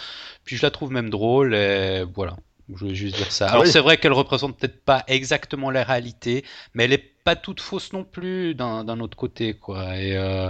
Puis 0.43 0.57
je 0.57 0.61
la 0.61 0.71
trouve 0.71 0.91
même 0.91 1.09
drôle 1.09 1.55
et 1.55 2.03
voilà. 2.13 2.35
Je 2.69 2.75
voulais 2.75 2.95
juste 2.95 3.17
dire 3.17 3.31
ça. 3.31 3.47
Ah 3.47 3.53
Alors 3.53 3.67
c'est 3.67 3.79
vrai 3.79 3.97
qu'elle 3.97 4.13
représente 4.13 4.57
peut-être 4.57 4.83
pas 4.83 5.03
exactement 5.07 5.69
la 5.69 5.83
réalité, 5.83 6.45
mais 6.73 6.85
elle 6.85 6.93
est 6.93 7.13
pas 7.23 7.35
toute 7.35 7.59
fausse 7.59 7.91
non 7.93 8.03
plus 8.03 8.55
d'un 8.55 8.99
autre 8.99 9.17
côté, 9.17 9.53
quoi. 9.53 9.97
Et 9.97 10.15
euh, 10.15 10.49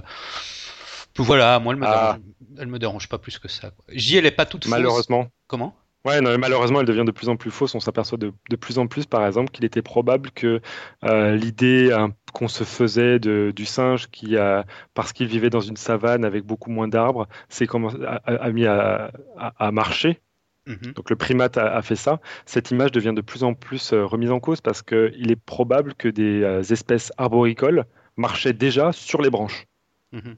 Voilà, 1.18 1.60
moi, 1.60 1.74
elle 1.74 1.80
me, 1.80 1.88
ah. 1.88 1.92
dérange, 1.92 2.20
elle 2.60 2.68
me 2.68 2.80
dérange 2.80 3.10
pas 3.10 3.18
plus 3.18 3.40
que 3.40 3.48
ça. 3.48 3.72
J, 3.90 4.18
elle 4.18 4.26
est 4.26 4.32
pas 4.32 4.46
toute 4.46 4.68
Malheureusement. 4.68 5.28
Comment? 5.48 5.76
Ouais, 6.06 6.20
non, 6.20 6.38
malheureusement, 6.38 6.82
elle 6.82 6.86
devient 6.86 7.06
de 7.06 7.12
plus 7.12 7.30
en 7.30 7.38
plus 7.38 7.50
fausse. 7.52 7.76
On 7.76 7.80
s'aperçoit 7.80 8.18
de, 8.18 8.34
de, 8.50 8.56
plus 8.58 8.78
en 8.78 8.88
plus, 8.88 9.06
par 9.06 9.26
exemple, 9.26 9.52
qu'il 9.52 9.64
était 9.64 9.82
probable 9.82 10.32
que 10.32 10.60
euh, 11.06 11.36
l'idée 11.36 11.96
qu'on 12.34 12.50
se 12.50 12.66
faisait 12.66 13.20
de, 13.20 13.54
du 13.56 13.66
singe, 13.66 14.08
qui 14.10 14.36
a, 14.38 14.66
parce 14.96 15.14
qu'il 15.14 15.28
vivait 15.28 15.50
dans 15.50 15.62
une 15.62 15.78
savane 15.78 16.26
avec 16.26 16.44
beaucoup 16.44 16.72
moins 16.72 16.90
d'arbres, 16.90 17.28
s'est 17.48 17.68
a, 18.04 18.16
a, 18.26 18.52
mis 18.52 18.66
à, 18.66 19.12
à, 19.38 19.72
marcher. 19.72 20.20
Mhm. 20.68 20.94
Donc 20.94 21.10
le 21.10 21.16
primate 21.16 21.58
a, 21.58 21.82
fait 21.82 21.96
ça. 21.96 22.20
Cette 22.46 22.72
image 22.72 22.92
devient 22.92 23.14
de 23.16 23.22
plus 23.22 23.44
en 23.44 23.54
plus 23.54 23.94
euh, 23.94 24.06
remise 24.06 24.32
en 24.32 24.42
cause 24.42 24.60
parce 24.60 24.82
qu'il 24.82 25.32
est 25.32 25.42
probable 25.42 25.94
que 25.94 26.10
des 26.10 26.44
euh, 26.44 26.62
espèces 26.64 27.14
arboricoles 27.18 27.86
marchaient 28.18 28.54
déjà 28.54 28.92
sur 28.92 29.22
les 29.22 29.30
branches. 29.30 29.68
Mhm 30.12 30.36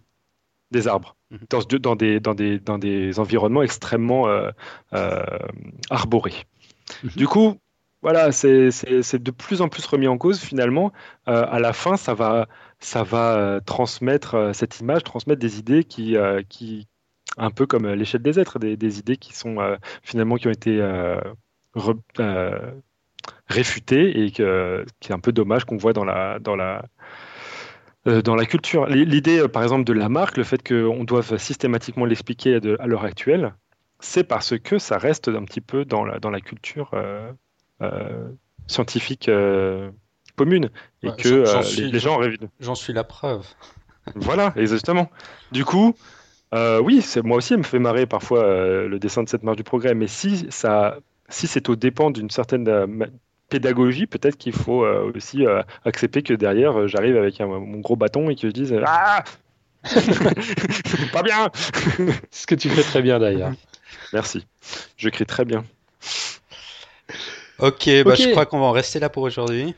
des 0.72 0.88
arbres, 0.88 1.16
mhm. 1.32 1.40
dans, 1.50 1.62
dans, 1.80 1.96
des, 1.96 2.20
dans, 2.20 2.34
des, 2.34 2.60
dans 2.60 2.78
des 2.78 3.20
environnements 3.20 3.64
extrêmement 3.64 4.28
euh, 4.28 4.50
euh, 4.94 5.24
arborés. 5.90 6.46
Mhm. 7.04 7.10
Du 7.16 7.28
coup, 7.28 7.60
voilà, 8.02 8.32
c'est 8.32 8.70
de 8.70 9.32
plus 9.32 9.62
en 9.62 9.70
plus 9.70 9.86
remis 9.86 10.08
en 10.08 10.18
cause 10.18 10.40
finalement. 10.40 10.92
Euh, 11.28 11.46
à 11.50 11.60
la 11.60 11.74
fin, 11.74 11.98
ça 11.98 12.14
va, 12.14 12.48
ça 12.80 13.04
va 13.04 13.60
transmettre 13.66 14.52
cette 14.54 14.80
image, 14.80 15.04
transmettre 15.04 15.40
des 15.40 15.58
idées 15.58 15.84
qui, 15.84 16.16
qui 16.50 16.88
un 17.38 17.50
peu 17.50 17.66
comme 17.66 17.88
l'échelle 17.88 18.22
des 18.22 18.40
êtres, 18.40 18.60
des, 18.60 18.78
des, 18.78 19.00
idées 19.00 19.18
qui 19.18 19.34
sont 19.34 19.58
finalement 20.04 20.36
qui 20.36 20.48
ont 20.48 20.52
été 20.52 20.80
réfutées 23.48 24.24
et 24.24 24.32
que, 24.32 24.86
qui 25.00 25.12
est 25.12 25.16
un 25.16 25.20
peu 25.20 25.32
dommage 25.32 25.66
qu'on 25.66 25.78
voit 25.78 25.94
dans 25.94 26.06
la, 26.06 26.38
dans 26.38 26.56
la, 26.56 26.78
euh, 26.78 26.86
dans 28.06 28.36
la 28.36 28.46
culture. 28.46 28.86
L'idée, 28.88 29.40
euh, 29.40 29.48
par 29.48 29.64
exemple, 29.64 29.84
de 29.84 29.94
la 29.94 30.10
marque, 30.10 30.38
le 30.38 30.44
fait 30.44 30.66
qu'on 30.68 31.04
doive 31.04 31.38
systématiquement 31.38 32.06
l'expliquer 32.06 32.60
à 32.80 32.88
l'heure 32.88 33.04
actuelle, 33.04 33.54
c'est 34.00 34.24
parce 34.24 34.58
que 34.60 34.78
ça 34.78 34.98
reste 34.98 35.28
un 35.28 35.44
petit 35.44 35.62
peu 35.62 35.86
dans 35.86 36.06
la, 36.06 36.20
dans 36.20 36.30
la 36.30 36.42
culture 36.42 36.92
euh, 36.94 38.30
scientifique 38.68 39.30
commune 40.36 40.70
et 41.02 41.12
que 41.18 41.82
les, 41.92 42.00
gens 42.00 42.18
rêvent. 42.18 42.38
J'en 42.60 42.76
suis 42.76 42.94
la 42.94 43.04
preuve. 43.04 43.46
voilà, 44.16 44.54
exactement. 44.56 45.10
Du 45.52 45.66
coup, 45.66 45.96
oui, 46.54 47.04
moi 47.24 47.38
aussi, 47.38 47.54
il 47.54 47.60
me 47.60 47.64
fait 47.64 47.80
marrer 47.80 48.06
parfois 48.06 48.44
le 48.86 49.00
dessin 49.00 49.24
de 49.24 49.30
cette 49.30 49.44
marche 49.44 49.58
du 49.58 49.64
progrès, 49.64 49.96
mais 49.96 50.08
si 50.08 50.46
ça, 50.50 50.98
si 51.30 51.48
c'est 51.48 51.70
au 51.70 51.76
dépend 51.76 52.12
d'une 52.12 52.30
certaine 52.30 52.66
pédagogie, 53.50 54.08
peut-être 54.08 54.38
qu'il 54.38 54.54
faut 54.54 54.84
euh, 54.84 55.12
aussi 55.16 55.46
euh, 55.46 55.62
accepter 55.84 56.22
que 56.22 56.34
derrière, 56.34 56.80
euh, 56.80 56.88
j'arrive 56.88 57.18
avec 57.18 57.40
mon 57.40 57.80
gros 57.80 57.96
bâton 57.96 58.30
et 58.30 58.36
que 58.36 58.48
je 58.48 58.52
dise 58.52 58.76
Ah 58.86 59.24
Pas 61.14 61.22
bien 61.22 61.52
Ce 62.32 62.48
que 62.48 62.56
tu 62.56 62.70
fais 62.70 62.82
très 62.82 63.02
bien 63.02 63.20
d'ailleurs. 63.20 63.52
Merci. 64.14 64.46
Je 64.98 65.10
crie 65.10 65.26
très 65.26 65.46
bien. 65.46 65.64
Ok, 67.60 67.90
bah, 68.04 68.16
je 68.16 68.32
crois 68.32 68.46
qu'on 68.46 68.60
va 68.60 68.66
en 68.66 68.72
rester 68.72 69.00
là 69.00 69.10
pour 69.10 69.24
aujourd'hui. 69.24 69.76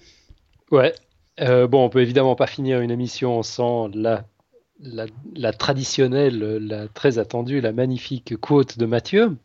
Ouais. 0.71 0.93
bon, 1.39 1.85
on 1.85 1.89
peut 1.89 2.01
évidemment 2.01 2.35
pas 2.35 2.47
finir 2.47 2.79
une 2.81 2.91
émission 2.91 3.43
sans 3.43 3.89
la, 3.93 4.23
la, 4.79 5.05
la 5.35 5.51
traditionnelle, 5.51 6.39
la 6.65 6.87
très 6.87 7.19
attendue, 7.19 7.61
la 7.61 7.73
magnifique 7.73 8.37
quote 8.37 8.77
de 8.77 8.85
Mathieu. 8.85 9.37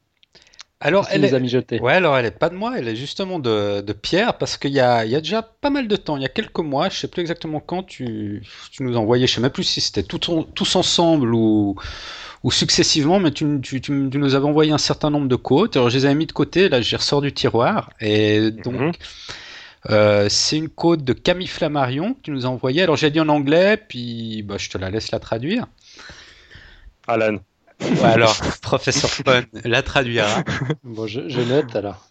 Alors, 0.84 1.06
elle 1.10 1.24
est... 1.24 1.32
a 1.32 1.38
Ouais, 1.80 1.92
alors 1.92 2.18
elle 2.18 2.26
est 2.26 2.38
pas 2.38 2.48
de 2.48 2.56
moi, 2.56 2.74
elle 2.76 2.88
est 2.88 2.96
justement 2.96 3.38
de, 3.38 3.80
de 3.80 3.92
Pierre, 3.92 4.36
parce 4.36 4.56
qu'il 4.56 4.72
y 4.72 4.80
a, 4.80 5.04
il 5.04 5.12
y 5.12 5.16
a 5.16 5.20
déjà 5.20 5.40
pas 5.40 5.70
mal 5.70 5.86
de 5.86 5.94
temps, 5.94 6.16
il 6.16 6.22
y 6.22 6.26
a 6.26 6.28
quelques 6.28 6.58
mois, 6.58 6.88
je 6.88 6.98
sais 6.98 7.08
plus 7.08 7.20
exactement 7.20 7.60
quand, 7.60 7.84
tu, 7.84 8.42
tu 8.72 8.82
nous 8.82 8.96
envoyais, 8.96 9.28
je 9.28 9.34
sais 9.34 9.40
même 9.40 9.52
plus 9.52 9.62
si 9.62 9.80
c'était 9.80 10.02
tout, 10.02 10.18
tous 10.18 10.76
ensemble 10.76 11.34
ou, 11.34 11.76
ou 12.42 12.50
successivement, 12.50 13.20
mais 13.20 13.30
tu, 13.30 13.60
tu, 13.62 13.80
tu, 13.80 13.92
nous 13.92 14.34
avais 14.34 14.46
envoyé 14.46 14.72
un 14.72 14.78
certain 14.78 15.10
nombre 15.10 15.28
de 15.28 15.36
quotes. 15.36 15.76
Alors, 15.76 15.88
je 15.88 15.98
les 15.98 16.04
avais 16.04 16.16
mis 16.16 16.26
de 16.26 16.32
côté, 16.32 16.68
là, 16.68 16.80
je 16.80 16.96
ressors 16.96 17.22
du 17.22 17.32
tiroir, 17.32 17.90
et 18.00 18.50
donc. 18.50 18.74
Mhm. 18.74 18.92
Euh, 19.90 20.28
c'est 20.28 20.58
une 20.58 20.68
côte 20.68 21.02
de 21.02 21.12
Camille 21.12 21.48
Flammarion 21.48 22.14
que 22.14 22.20
tu 22.22 22.30
nous 22.30 22.46
as 22.46 22.48
envoyé. 22.48 22.82
Alors 22.82 22.94
j'ai 22.94 23.10
dit 23.10 23.18
en 23.18 23.28
anglais, 23.28 23.76
puis 23.76 24.42
bah, 24.42 24.56
je 24.56 24.70
te 24.70 24.78
la 24.78 24.90
laisse 24.90 25.10
la 25.10 25.18
traduire. 25.18 25.66
Alan. 27.08 27.38
Ouais, 27.90 28.04
alors, 28.04 28.36
professeur 28.62 29.10
Fun 29.10 29.44
la 29.64 29.82
traduira. 29.82 30.44
Bon, 30.84 31.06
je, 31.06 31.28
je 31.28 31.40
note 31.40 31.74
alors. 31.76 32.08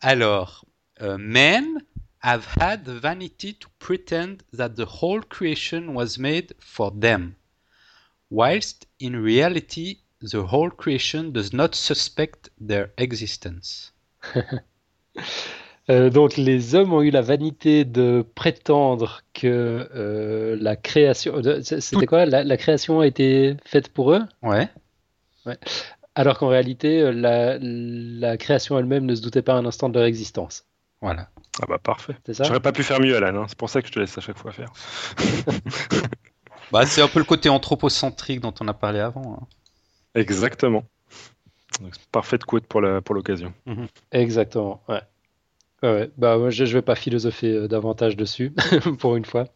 Alors, 0.00 0.64
uh, 1.00 1.16
men 1.18 1.82
have 2.20 2.46
had 2.58 2.84
the 2.84 2.98
vanity 3.00 3.54
to 3.54 3.68
pretend 3.78 4.38
that 4.52 4.70
the 4.70 4.86
whole 4.86 5.20
creation 5.20 5.94
was 5.94 6.18
made 6.18 6.54
for 6.58 6.90
them, 6.90 7.34
whilst 8.30 8.86
in 9.00 9.12
reality 9.12 9.98
the 10.20 10.42
whole 10.50 10.70
creation 10.70 11.32
does 11.32 11.52
not 11.52 11.74
suspect 11.74 12.50
their 12.58 12.90
existence. 12.96 13.92
Euh, 15.90 16.08
donc 16.08 16.38
les 16.38 16.74
hommes 16.74 16.94
ont 16.94 17.02
eu 17.02 17.10
la 17.10 17.20
vanité 17.20 17.84
de 17.84 18.24
prétendre 18.34 19.20
que 19.34 19.86
euh, 19.94 20.56
la 20.58 20.76
création, 20.76 21.42
c'était 21.62 22.06
quoi? 22.06 22.24
La, 22.24 22.42
la, 22.42 22.56
création 22.56 23.00
a 23.00 23.06
été 23.06 23.54
faite 23.66 23.90
pour 23.90 24.12
eux? 24.12 24.22
Ouais. 24.42 24.66
Alors 26.14 26.38
qu'en 26.38 26.48
réalité, 26.48 27.02
euh, 27.02 27.12
la, 27.12 28.36
création 28.36 28.78
elle-même 28.78 29.04
ne 29.04 29.14
se 29.14 29.22
doutait 29.22 29.42
pas 29.42 29.54
un 29.54 29.66
instant 29.66 29.88
de 29.88 29.98
leur 29.98 30.06
existence. 30.06 30.64
Voilà. 31.00 31.28
Ah 31.60 31.66
bah 31.68 31.78
parfait. 31.78 32.14
J'aurais 32.28 32.60
pas 32.60 32.72
pu 32.72 32.82
faire 32.82 33.00
mieux, 33.00 33.16
Alan. 33.16 33.42
Hein. 33.42 33.46
C'est 33.48 33.58
pour 33.58 33.68
ça 33.68 33.82
que 33.82 33.88
je 33.88 33.92
te 33.92 34.00
laisse 34.00 34.16
à 34.16 34.20
chaque 34.20 34.38
fois 34.38 34.52
faire. 34.52 34.72
bah, 36.72 36.86
c'est 36.86 37.02
un 37.02 37.08
peu 37.08 37.18
le 37.18 37.24
côté 37.24 37.48
anthropocentrique 37.48 38.40
dont 38.40 38.54
on 38.60 38.68
a 38.68 38.74
parlé 38.74 39.00
avant. 39.00 39.40
Hein. 39.40 39.46
Exactement. 40.14 40.84
parfaite 42.12 42.44
quote 42.44 42.66
pour 42.66 42.80
l'occasion. 42.80 43.52
Pour 43.64 43.74
mhm. 43.74 43.88
Exactement. 44.12 44.82
Ouais. 44.88 45.02
ouais, 45.82 46.10
Bah, 46.16 46.38
je, 46.48 46.64
je 46.64 46.72
vais 46.72 46.82
pas 46.82 46.94
philosopher 46.94 47.52
euh, 47.52 47.68
davantage 47.68 48.16
dessus 48.16 48.52
pour 48.98 49.16
une 49.16 49.24
fois. 49.24 49.48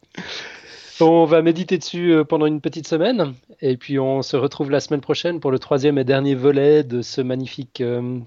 On 1.01 1.24
va 1.24 1.42
méditer 1.42 1.79
dessus 1.79 2.12
euh, 2.12 2.25
pendant 2.25 2.46
une 2.46 2.61
petite 2.61 2.87
semaine 2.87 3.34
et 3.61 3.76
puis 3.76 3.99
on 3.99 4.22
se 4.22 4.37
retrouve 4.37 4.70
la 4.70 4.80
semaine 4.80 5.00
prochaine 5.00 5.41
pour 5.41 5.50
le 5.50 5.58
troisième 5.58 5.99
et 5.99 6.04
dernier 6.04 6.34
volet 6.34 6.83
de 6.83 7.03
ce 7.03 7.20
magnifique 7.20 7.80
euh, 7.80 8.18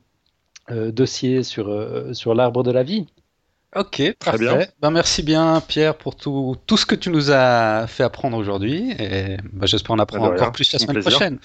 euh, 0.70 0.92
dossier 0.92 1.44
sur, 1.44 1.74
sur 2.14 2.36
l'arbre 2.36 2.64
de 2.64 2.72
la 2.72 2.84
vie. 2.84 3.08
Ok, 3.74 4.02
très 4.20 4.38
bien. 4.38 4.60
Ben, 4.82 4.92
merci 4.92 5.24
bien 5.24 5.62
Pierre 5.66 5.96
pour 5.96 6.18
tout, 6.18 6.58
tout 6.68 6.76
ce 6.76 6.86
que 6.86 6.96
tu 6.96 7.10
nous 7.10 7.32
as 7.32 7.88
fait 7.88 8.04
apprendre 8.04 8.38
aujourd'hui 8.38 8.92
et 9.00 9.38
ben, 9.54 9.66
j'espère 9.66 9.92
en 9.92 10.00
apprendre 10.00 10.26
encore 10.26 10.52
plus 10.52 10.72
la 10.74 10.80
semaine 10.80 11.02
prochaine. 11.02 11.40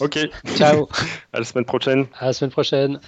Ok. 0.00 0.18
Ciao. 0.56 0.88
à 1.32 1.38
la 1.38 1.44
semaine 1.44 1.64
prochaine. 1.64 2.06
À 2.18 2.26
la 2.26 2.32
semaine 2.34 2.50
prochaine. 2.50 3.00